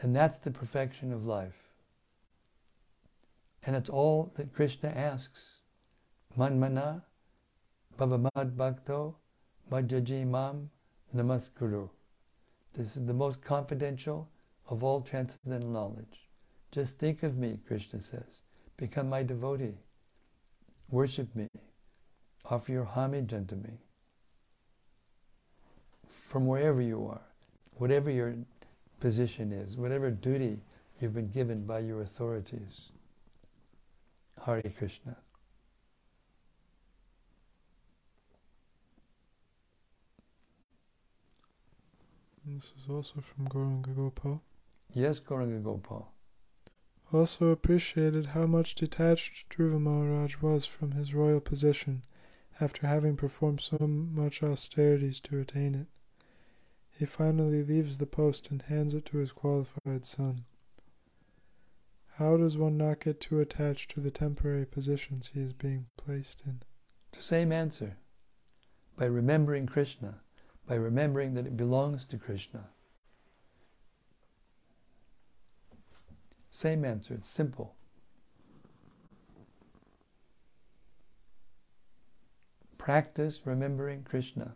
And 0.00 0.14
that's 0.14 0.38
the 0.38 0.50
perfection 0.50 1.12
of 1.12 1.24
life. 1.24 1.72
And 3.62 3.74
it's 3.74 3.88
all 3.88 4.32
that 4.36 4.52
Krishna 4.52 4.90
asks. 4.90 5.60
Manmana, 6.36 7.02
bhavamad 7.96 8.56
bhakto, 8.56 9.14
madhyaji 9.70 10.26
mam, 10.26 10.70
namaskuru. 11.14 11.88
This 12.74 12.96
is 12.96 13.06
the 13.06 13.14
most 13.14 13.40
confidential 13.40 14.28
of 14.68 14.82
all 14.82 15.00
transcendental 15.00 15.70
knowledge. 15.70 16.28
Just 16.70 16.98
think 16.98 17.22
of 17.22 17.36
me, 17.36 17.58
Krishna 17.66 18.00
says. 18.00 18.42
Become 18.76 19.08
my 19.08 19.22
devotee. 19.22 19.78
Worship 20.90 21.34
me. 21.34 21.48
Offer 22.46 22.72
your 22.72 22.84
homage 22.84 23.32
unto 23.32 23.54
me. 23.56 23.78
From 26.08 26.46
wherever 26.46 26.80
you 26.80 27.06
are, 27.06 27.20
whatever 27.76 28.10
your 28.10 28.34
position 29.00 29.52
is, 29.52 29.76
whatever 29.76 30.10
duty 30.10 30.58
you've 31.00 31.14
been 31.14 31.28
given 31.28 31.64
by 31.64 31.80
your 31.80 32.02
authorities. 32.02 32.90
Hare 34.44 34.62
Krishna. 34.78 35.16
This 42.46 42.72
is 42.76 42.86
also 42.90 43.22
from 43.22 43.48
Gauranga 43.48 43.94
Gopal. 43.96 44.42
Yes, 44.94 45.18
Gauranga 45.18 45.60
Gopal. 45.60 46.12
Also 47.12 47.48
appreciated 47.48 48.26
how 48.26 48.46
much 48.46 48.76
detached 48.76 49.48
Dhruva 49.50 49.80
Maharaj 49.80 50.40
was 50.40 50.66
from 50.66 50.92
his 50.92 51.12
royal 51.14 51.40
position 51.40 52.04
after 52.60 52.86
having 52.86 53.16
performed 53.16 53.60
so 53.60 53.76
much 53.86 54.40
austerities 54.40 55.18
to 55.20 55.40
attain 55.40 55.74
it. 55.74 55.88
He 56.96 57.06
finally 57.06 57.64
leaves 57.64 57.98
the 57.98 58.06
post 58.06 58.52
and 58.52 58.62
hands 58.62 58.94
it 58.94 59.04
to 59.06 59.18
his 59.18 59.32
qualified 59.32 60.06
son. 60.06 60.44
How 62.18 62.36
does 62.36 62.56
one 62.56 62.76
not 62.76 63.00
get 63.00 63.20
too 63.20 63.40
attached 63.40 63.90
to 63.92 64.00
the 64.00 64.12
temporary 64.12 64.64
positions 64.64 65.30
he 65.34 65.40
is 65.40 65.52
being 65.52 65.86
placed 65.96 66.44
in? 66.46 66.62
The 67.12 67.22
same 67.22 67.50
answer. 67.50 67.96
By 68.96 69.06
remembering 69.06 69.66
Krishna, 69.66 70.20
by 70.68 70.76
remembering 70.76 71.34
that 71.34 71.46
it 71.46 71.56
belongs 71.56 72.04
to 72.06 72.16
Krishna. 72.16 72.68
Same 76.54 76.84
answer, 76.84 77.14
it's 77.14 77.28
simple. 77.28 77.74
Practice 82.78 83.40
remembering 83.44 84.04
Krishna. 84.04 84.54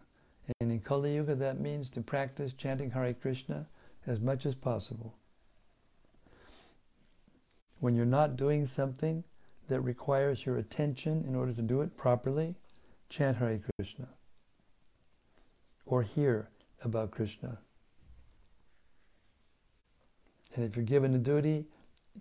And 0.60 0.70
in 0.70 0.78
Kali 0.78 1.16
Yuga, 1.16 1.34
that 1.34 1.58
means 1.58 1.90
to 1.90 2.00
practice 2.00 2.52
chanting 2.52 2.92
Hare 2.92 3.12
Krishna 3.14 3.66
as 4.06 4.20
much 4.20 4.46
as 4.46 4.54
possible. 4.54 5.16
When 7.80 7.96
you're 7.96 8.06
not 8.06 8.36
doing 8.36 8.68
something 8.68 9.24
that 9.66 9.80
requires 9.80 10.46
your 10.46 10.58
attention 10.58 11.24
in 11.26 11.34
order 11.34 11.52
to 11.52 11.62
do 11.62 11.80
it 11.80 11.96
properly, 11.96 12.54
chant 13.08 13.38
Hare 13.38 13.60
Krishna. 13.76 14.06
Or 15.84 16.04
hear 16.04 16.48
about 16.84 17.10
Krishna. 17.10 17.58
And 20.54 20.64
if 20.64 20.76
you're 20.76 20.84
given 20.84 21.12
a 21.16 21.18
duty, 21.18 21.66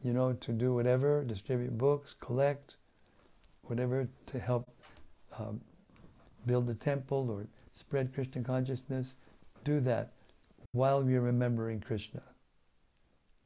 you 0.04 0.14
know, 0.14 0.34
to 0.34 0.52
do 0.52 0.74
whatever, 0.74 1.24
distribute 1.24 1.78
books, 1.78 2.16
collect, 2.20 2.78
whatever 3.64 4.08
to 4.28 4.40
help 4.40 4.70
um, 5.38 5.60
build 6.46 6.68
the 6.68 6.76
temple 6.76 7.30
or 7.30 7.46
spread 7.72 8.14
Krishna 8.14 8.42
consciousness, 8.42 9.16
do 9.64 9.80
that 9.82 10.14
while 10.72 11.08
you're 11.10 11.22
remembering 11.22 11.80
Krishna. 11.80 12.22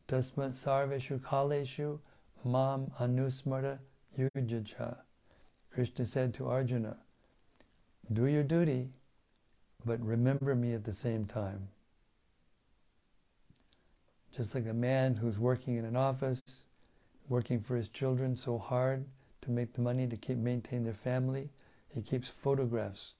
Tasmat 0.07 0.51
sarveshu 0.51 1.19
kaleshu 1.19 1.99
mam 2.43 2.91
anusmara 2.99 3.79
yujacha. 4.17 4.97
Krishna 5.73 6.05
said 6.05 6.33
to 6.33 6.47
Arjuna, 6.47 6.97
do 8.13 8.25
your 8.25 8.43
duty, 8.43 8.89
but 9.85 9.99
remember 10.01 10.53
me 10.53 10.73
at 10.73 10.83
the 10.83 10.93
same 10.93 11.25
time. 11.25 11.69
Just 14.35 14.55
like 14.55 14.67
a 14.67 14.73
man 14.73 15.15
who's 15.15 15.37
working 15.37 15.75
in 15.75 15.85
an 15.85 15.95
office, 15.95 16.41
working 17.27 17.59
for 17.61 17.75
his 17.75 17.89
children 17.89 18.35
so 18.35 18.57
hard 18.57 19.05
to 19.41 19.51
make 19.51 19.73
the 19.73 19.81
money 19.81 20.07
to 20.07 20.15
keep 20.17 20.37
maintain 20.37 20.83
their 20.83 20.93
family, 20.93 21.49
he 21.93 22.01
keeps 22.01 22.29
photographs, 22.29 23.13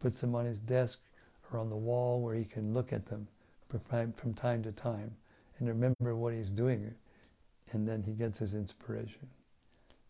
puts 0.00 0.20
them 0.20 0.34
on 0.34 0.44
his 0.44 0.58
desk 0.58 1.00
or 1.50 1.58
on 1.58 1.70
the 1.70 1.76
wall 1.76 2.20
where 2.20 2.34
he 2.34 2.44
can 2.44 2.74
look 2.74 2.92
at 2.92 3.06
them 3.06 3.28
from 3.68 4.34
time 4.34 4.62
to 4.62 4.72
time 4.72 5.14
and 5.58 5.68
remember 5.68 6.14
what 6.16 6.34
he's 6.34 6.50
doing. 6.50 6.92
And 7.72 7.86
then 7.86 8.02
he 8.02 8.12
gets 8.12 8.38
his 8.38 8.54
inspiration. 8.54 9.28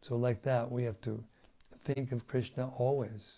So 0.02 0.16
like 0.16 0.42
that, 0.42 0.70
we 0.70 0.84
have 0.84 1.00
to 1.02 1.22
think 1.84 2.12
of 2.12 2.26
Krishna 2.28 2.70
always. 2.76 3.32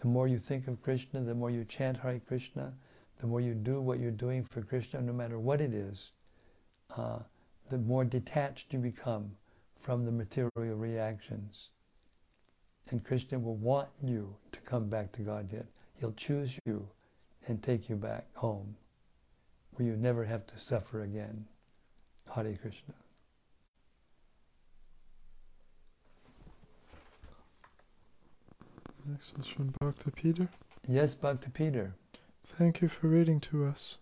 The 0.00 0.08
more 0.08 0.28
you 0.28 0.38
think 0.38 0.68
of 0.68 0.82
Krishna, 0.82 1.22
the 1.22 1.34
more 1.34 1.50
you 1.50 1.64
chant 1.64 1.98
Hare 1.98 2.20
Krishna, 2.20 2.72
the 3.18 3.26
more 3.26 3.40
you 3.40 3.54
do 3.54 3.80
what 3.80 3.98
you're 3.98 4.10
doing 4.10 4.44
for 4.44 4.62
Krishna, 4.62 5.00
no 5.00 5.12
matter 5.12 5.38
what 5.38 5.60
it 5.60 5.72
is, 5.72 6.12
uh, 6.96 7.18
the 7.70 7.78
more 7.78 8.04
detached 8.04 8.72
you 8.72 8.78
become 8.78 9.30
from 9.80 10.04
the 10.04 10.12
material 10.12 10.50
reactions. 10.76 11.70
And 12.90 13.04
Krishna 13.04 13.38
will 13.38 13.56
want 13.56 13.88
you 14.02 14.36
to 14.52 14.60
come 14.60 14.88
back 14.88 15.12
to 15.12 15.22
Godhead. 15.22 15.66
He'll 15.98 16.12
choose 16.12 16.58
you 16.64 16.88
and 17.48 17.62
take 17.62 17.88
you 17.88 17.96
back 17.96 18.26
home 18.34 18.76
where 19.72 19.86
you 19.86 19.96
never 19.96 20.24
have 20.24 20.46
to 20.46 20.58
suffer 20.58 21.02
again. 21.02 21.44
Hare 22.34 22.56
Krishna. 22.60 22.94
Next 29.08 29.34
is 29.38 29.46
from 29.46 29.72
Bhakta 29.80 30.10
Peter. 30.10 30.48
Yes, 30.88 31.14
Bhakta 31.14 31.50
Peter. 31.50 31.94
Thank 32.46 32.80
you 32.80 32.88
for 32.88 33.08
reading 33.08 33.40
to 33.40 33.64
us. 33.64 33.98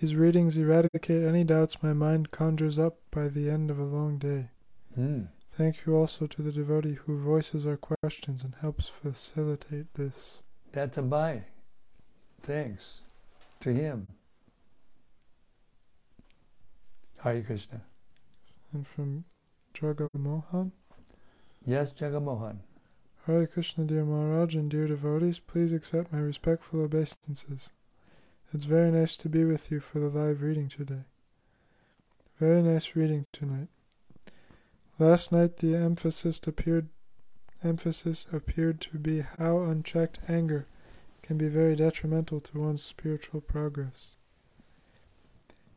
These 0.00 0.16
readings 0.16 0.56
eradicate 0.56 1.24
any 1.24 1.44
doubts 1.44 1.82
my 1.82 1.92
mind 1.92 2.30
conjures 2.30 2.78
up 2.78 2.98
by 3.10 3.28
the 3.28 3.48
end 3.48 3.70
of 3.70 3.78
a 3.78 3.84
long 3.84 4.18
day. 4.18 4.48
Mm. 4.98 5.28
Thank 5.56 5.86
you 5.86 5.96
also 5.96 6.26
to 6.26 6.42
the 6.42 6.50
devotee 6.50 6.98
who 7.06 7.16
voices 7.16 7.64
our 7.64 7.76
questions 7.76 8.42
and 8.42 8.54
helps 8.60 8.88
facilitate 8.88 9.94
this. 9.94 10.42
That's 10.72 10.98
a 10.98 11.02
bye. 11.02 11.44
Thanks 12.42 13.00
to 13.60 13.72
him. 13.72 14.08
Hare 17.22 17.42
Krishna. 17.42 17.80
And 18.72 18.86
from 18.86 19.24
Jagamohan. 19.72 20.72
Yes, 21.64 21.92
Jagamohan. 21.92 22.58
Hare 23.26 23.46
Krishna, 23.46 23.84
dear 23.84 24.04
Maharaj 24.04 24.54
and 24.54 24.70
dear 24.70 24.86
devotees, 24.86 25.38
please 25.38 25.72
accept 25.72 26.12
my 26.12 26.18
respectful 26.18 26.82
obeisances. 26.82 27.70
It's 28.52 28.64
very 28.64 28.90
nice 28.90 29.16
to 29.16 29.30
be 29.30 29.44
with 29.44 29.70
you 29.70 29.80
for 29.80 29.98
the 29.98 30.10
live 30.10 30.42
reading 30.42 30.68
today. 30.68 31.04
Very 32.38 32.62
nice 32.62 32.94
reading 32.94 33.24
tonight. 33.32 33.68
Last 34.98 35.32
night 35.32 35.56
the 35.56 35.74
emphasis 35.74 36.38
appeared 36.46 36.88
emphasis 37.62 38.26
appeared 38.30 38.82
to 38.82 38.98
be 38.98 39.24
how 39.38 39.62
unchecked 39.62 40.18
anger 40.28 40.66
can 41.22 41.38
be 41.38 41.48
very 41.48 41.74
detrimental 41.74 42.40
to 42.40 42.60
one's 42.60 42.82
spiritual 42.82 43.40
progress. 43.40 44.16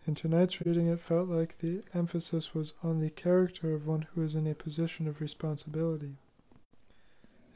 In 0.05 0.15
tonight's 0.15 0.65
reading, 0.65 0.87
it 0.87 0.99
felt 0.99 1.29
like 1.29 1.59
the 1.59 1.83
emphasis 1.93 2.53
was 2.53 2.73
on 2.83 2.99
the 2.99 3.09
character 3.09 3.73
of 3.73 3.87
one 3.87 4.05
who 4.13 4.23
is 4.23 4.35
in 4.35 4.47
a 4.47 4.53
position 4.53 5.07
of 5.07 5.21
responsibility. 5.21 6.17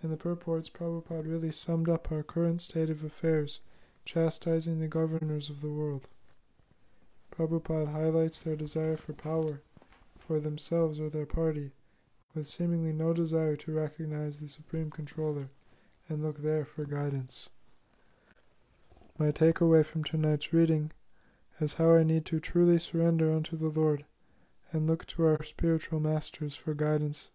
In 0.03 0.09
the 0.09 0.17
purports, 0.17 0.69
Prabhupada 0.69 1.29
really 1.29 1.51
summed 1.51 1.87
up 1.87 2.11
our 2.11 2.23
current 2.23 2.61
state 2.61 2.89
of 2.89 3.03
affairs, 3.03 3.59
chastising 4.03 4.79
the 4.79 4.87
governors 4.87 5.49
of 5.49 5.61
the 5.61 5.69
world. 5.69 6.07
Prabhupada 7.31 7.91
highlights 7.91 8.41
their 8.41 8.55
desire 8.55 8.97
for 8.97 9.13
power, 9.13 9.61
for 10.17 10.39
themselves 10.39 10.99
or 10.99 11.09
their 11.09 11.27
party, 11.27 11.71
with 12.33 12.47
seemingly 12.47 12.91
no 12.91 13.13
desire 13.13 13.55
to 13.57 13.73
recognize 13.73 14.39
the 14.39 14.49
Supreme 14.49 14.89
Controller 14.89 15.49
and 16.09 16.23
look 16.23 16.41
there 16.41 16.65
for 16.65 16.85
guidance. 16.85 17.49
My 19.19 19.31
takeaway 19.31 19.85
from 19.85 20.03
tonight's 20.03 20.51
reading 20.51 20.91
is 21.59 21.75
how 21.75 21.93
I 21.93 22.03
need 22.03 22.25
to 22.25 22.39
truly 22.39 22.79
surrender 22.79 23.31
unto 23.31 23.55
the 23.55 23.69
Lord 23.69 24.05
and 24.71 24.87
look 24.87 25.05
to 25.07 25.25
our 25.25 25.43
spiritual 25.43 25.99
masters 25.99 26.55
for 26.55 26.73
guidance 26.73 27.29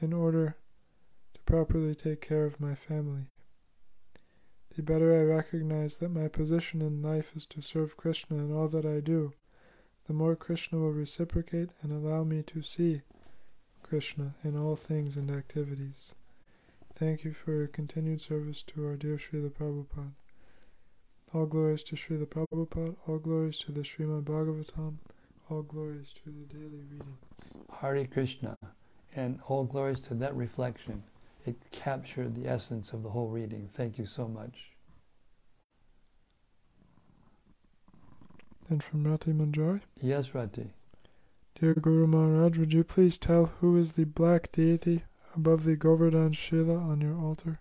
in 0.00 0.12
order 0.12 0.56
properly 1.46 1.94
take 1.94 2.20
care 2.20 2.44
of 2.44 2.60
my 2.60 2.74
family. 2.74 3.26
The 4.74 4.82
better 4.82 5.14
I 5.18 5.22
recognize 5.22 5.98
that 5.98 6.08
my 6.08 6.28
position 6.28 6.80
in 6.80 7.02
life 7.02 7.32
is 7.36 7.46
to 7.46 7.60
serve 7.60 7.96
Krishna 7.96 8.38
in 8.38 8.52
all 8.52 8.68
that 8.68 8.86
I 8.86 9.00
do, 9.00 9.34
the 10.06 10.14
more 10.14 10.34
Krishna 10.34 10.78
will 10.78 10.92
reciprocate 10.92 11.70
and 11.82 11.92
allow 11.92 12.24
me 12.24 12.42
to 12.42 12.62
see 12.62 13.02
Krishna 13.82 14.34
in 14.42 14.56
all 14.56 14.76
things 14.76 15.16
and 15.16 15.30
activities. 15.30 16.14
Thank 16.94 17.24
you 17.24 17.32
for 17.32 17.52
your 17.52 17.66
continued 17.66 18.20
service 18.20 18.62
to 18.62 18.86
our 18.86 18.96
dear 18.96 19.16
Srila 19.16 19.50
Prabhupada. 19.50 20.12
All 21.34 21.46
glories 21.46 21.82
to 21.84 21.96
Srila 21.96 22.26
Prabhupada, 22.26 22.96
all 23.06 23.18
glories 23.18 23.58
to 23.60 23.72
the 23.72 23.80
Srimad 23.80 24.24
Bhagavatam, 24.24 24.96
all 25.50 25.62
glories 25.62 26.12
to 26.14 26.30
the 26.30 26.46
daily 26.54 26.82
readings. 26.90 27.18
Hare 27.80 28.06
Krishna, 28.06 28.56
and 29.14 29.38
all 29.46 29.64
glories 29.64 30.00
to 30.00 30.14
that 30.14 30.34
reflection. 30.34 31.02
It 31.44 31.56
captured 31.72 32.34
the 32.34 32.48
essence 32.48 32.92
of 32.92 33.02
the 33.02 33.10
whole 33.10 33.28
reading. 33.28 33.68
Thank 33.74 33.98
you 33.98 34.06
so 34.06 34.28
much. 34.28 34.70
And 38.68 38.82
from 38.82 39.04
Rati 39.04 39.32
Manjari. 39.32 39.80
Yes, 40.00 40.34
Rati. 40.34 40.70
Dear 41.60 41.74
Guru 41.74 42.06
Maharaj, 42.06 42.58
would 42.58 42.72
you 42.72 42.84
please 42.84 43.18
tell 43.18 43.46
who 43.60 43.76
is 43.76 43.92
the 43.92 44.04
black 44.04 44.50
deity 44.52 45.04
above 45.34 45.64
the 45.64 45.76
Govardhan 45.76 46.32
Shila 46.32 46.76
on 46.76 47.00
your 47.00 47.18
altar? 47.18 47.60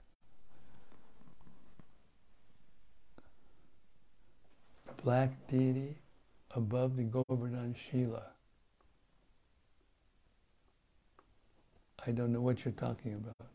Black 5.03 5.31
deity 5.47 5.97
above 6.55 6.95
the 6.95 7.03
Govardhan 7.03 7.75
Shila. 7.75 8.27
I 12.05 12.11
don't 12.11 12.31
know 12.31 12.41
what 12.41 12.63
you're 12.63 12.71
talking 12.71 13.13
about. 13.13 13.50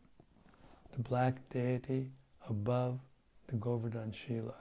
The 0.96 1.02
black 1.02 1.46
deity 1.50 2.10
above 2.48 2.98
the 3.48 3.56
Govardhan 3.56 4.12
Shila. 4.12 4.54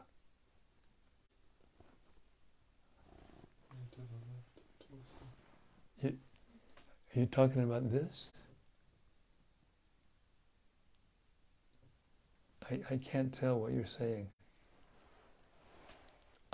Are 6.03 7.19
you 7.21 7.25
talking 7.27 7.63
about 7.63 7.89
this? 7.89 8.27
I, 12.69 12.79
I 12.91 12.97
can't 12.97 13.33
tell 13.33 13.57
what 13.57 13.71
you're 13.71 13.86
saying. 13.86 14.27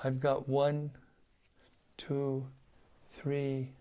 I've 0.04 0.20
got 0.20 0.48
one, 0.48 0.92
two, 1.98 2.46
three 3.10 3.72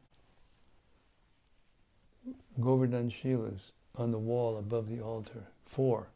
Govardhan 2.59 3.11
Shilas 3.11 3.73
on 3.97 4.11
the 4.11 4.19
wall 4.19 4.57
above 4.57 4.89
the 4.89 5.03
altar. 5.03 5.47
Four. 5.71 6.09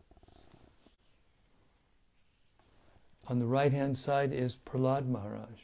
On 3.28 3.38
the 3.38 3.46
right 3.46 3.72
hand 3.72 3.96
side 3.96 4.32
is 4.32 4.58
Prahlad 4.66 5.06
Maharaj. 5.06 5.60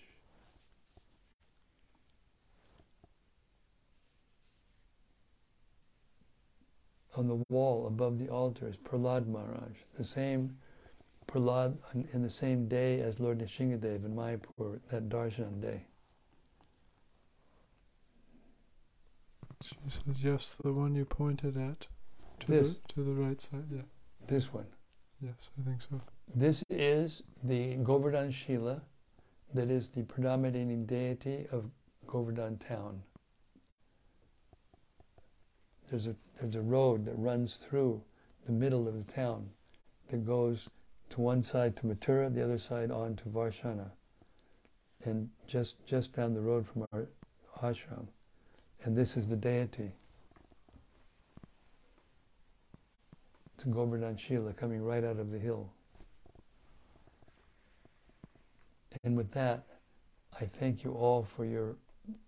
On 7.16 7.26
the 7.26 7.42
wall 7.48 7.88
above 7.88 8.20
the 8.20 8.28
altar 8.28 8.68
is 8.68 8.76
Prahlad 8.76 9.26
Maharaj, 9.26 9.76
the 9.96 10.04
same 10.04 10.56
Prahlad 11.26 11.76
in 12.14 12.22
the 12.22 12.30
same 12.30 12.68
day 12.68 13.00
as 13.00 13.18
Lord 13.18 13.40
Nrsingadev 13.40 14.04
in 14.04 14.14
Mayapur, 14.14 14.78
that 14.88 15.08
Darshan 15.08 15.60
day. 15.60 15.82
She 19.62 19.74
says, 19.88 20.22
yes, 20.22 20.56
the 20.62 20.72
one 20.72 20.94
you 20.94 21.04
pointed 21.04 21.56
at. 21.56 21.88
To 22.40 22.50
this. 22.50 22.76
The, 22.86 22.92
to 22.94 23.02
the 23.02 23.12
right 23.12 23.40
side, 23.40 23.64
yeah. 23.72 23.82
This 24.26 24.52
one. 24.52 24.66
Yes, 25.20 25.50
I 25.60 25.68
think 25.68 25.82
so. 25.82 26.00
This 26.34 26.64
is 26.70 27.22
the 27.44 27.74
Govardhan 27.76 28.30
Shila, 28.30 28.80
that 29.54 29.70
is 29.70 29.88
the 29.88 30.02
predominating 30.04 30.86
deity 30.86 31.46
of 31.52 31.70
Govardhan 32.06 32.56
town. 32.58 33.02
There's 35.88 36.06
a, 36.06 36.14
there's 36.40 36.54
a 36.54 36.62
road 36.62 37.04
that 37.06 37.18
runs 37.18 37.56
through 37.56 38.00
the 38.46 38.52
middle 38.52 38.88
of 38.88 38.94
the 38.94 39.12
town 39.12 39.48
that 40.10 40.24
goes 40.24 40.68
to 41.10 41.20
one 41.20 41.42
side 41.42 41.76
to 41.76 41.86
Mathura, 41.86 42.32
the 42.32 42.42
other 42.42 42.58
side 42.58 42.90
on 42.90 43.16
to 43.16 43.24
Varshana, 43.24 43.90
and 45.04 45.28
just 45.46 45.84
just 45.84 46.12
down 46.14 46.34
the 46.34 46.40
road 46.40 46.66
from 46.66 46.86
our 46.92 47.08
ashram. 47.62 48.06
And 48.84 48.96
this 48.96 49.16
is 49.16 49.26
the 49.26 49.36
deity. 49.36 49.92
It's 53.60 53.68
Govardhan 53.68 54.16
Shila 54.16 54.54
coming 54.54 54.82
right 54.82 55.04
out 55.04 55.18
of 55.18 55.30
the 55.30 55.38
hill. 55.38 55.70
And 59.04 59.14
with 59.14 59.30
that, 59.32 59.66
I 60.40 60.46
thank 60.46 60.82
you 60.82 60.92
all 60.92 61.24
for 61.36 61.44
your 61.44 61.76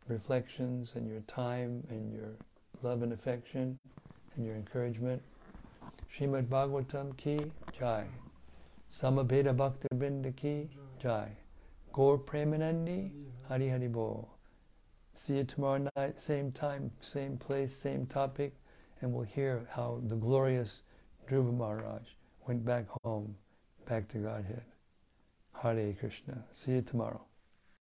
reflections 0.09 0.93
and 0.95 1.09
your 1.09 1.20
time 1.20 1.85
and 1.89 2.12
your 2.12 2.36
love 2.82 3.02
and 3.02 3.15
affection 3.15 3.78
and 4.36 4.44
your 4.44 4.57
encouragement. 4.57 5.23
Srimad 6.15 6.48
Bhagavatam 6.48 7.16
ki 7.16 7.51
jai. 7.78 8.05
Samaveta 8.93 9.57
Bhakta 9.57 9.89
Vrinda 9.94 10.36
ki 10.36 10.69
jai. 11.02 11.35
Gaur 11.94 12.19
Premanandi 12.19 13.11
Hari 13.48 13.70
Hari 13.70 13.89
Bol. 13.89 14.28
See 15.15 15.39
you 15.39 15.44
tomorrow 15.44 15.89
night, 15.97 16.20
same 16.20 16.52
time, 16.52 16.90
same 17.01 17.39
place, 17.39 17.74
same 17.74 18.05
topic, 18.05 18.52
and 19.01 19.11
we'll 19.11 19.24
hear 19.24 19.66
how 19.70 20.02
the 20.09 20.16
glorious 20.16 20.82
Dhruva 21.28 21.53
Maharaj 21.53 22.03
went 22.47 22.65
back 22.65 22.86
home, 23.03 23.35
back 23.86 24.09
to 24.09 24.19
Godhead. 24.19 24.65
Hare 25.62 25.94
Krishna. 25.94 26.44
See 26.51 26.73
you 26.73 26.82
tomorrow. 26.82 27.20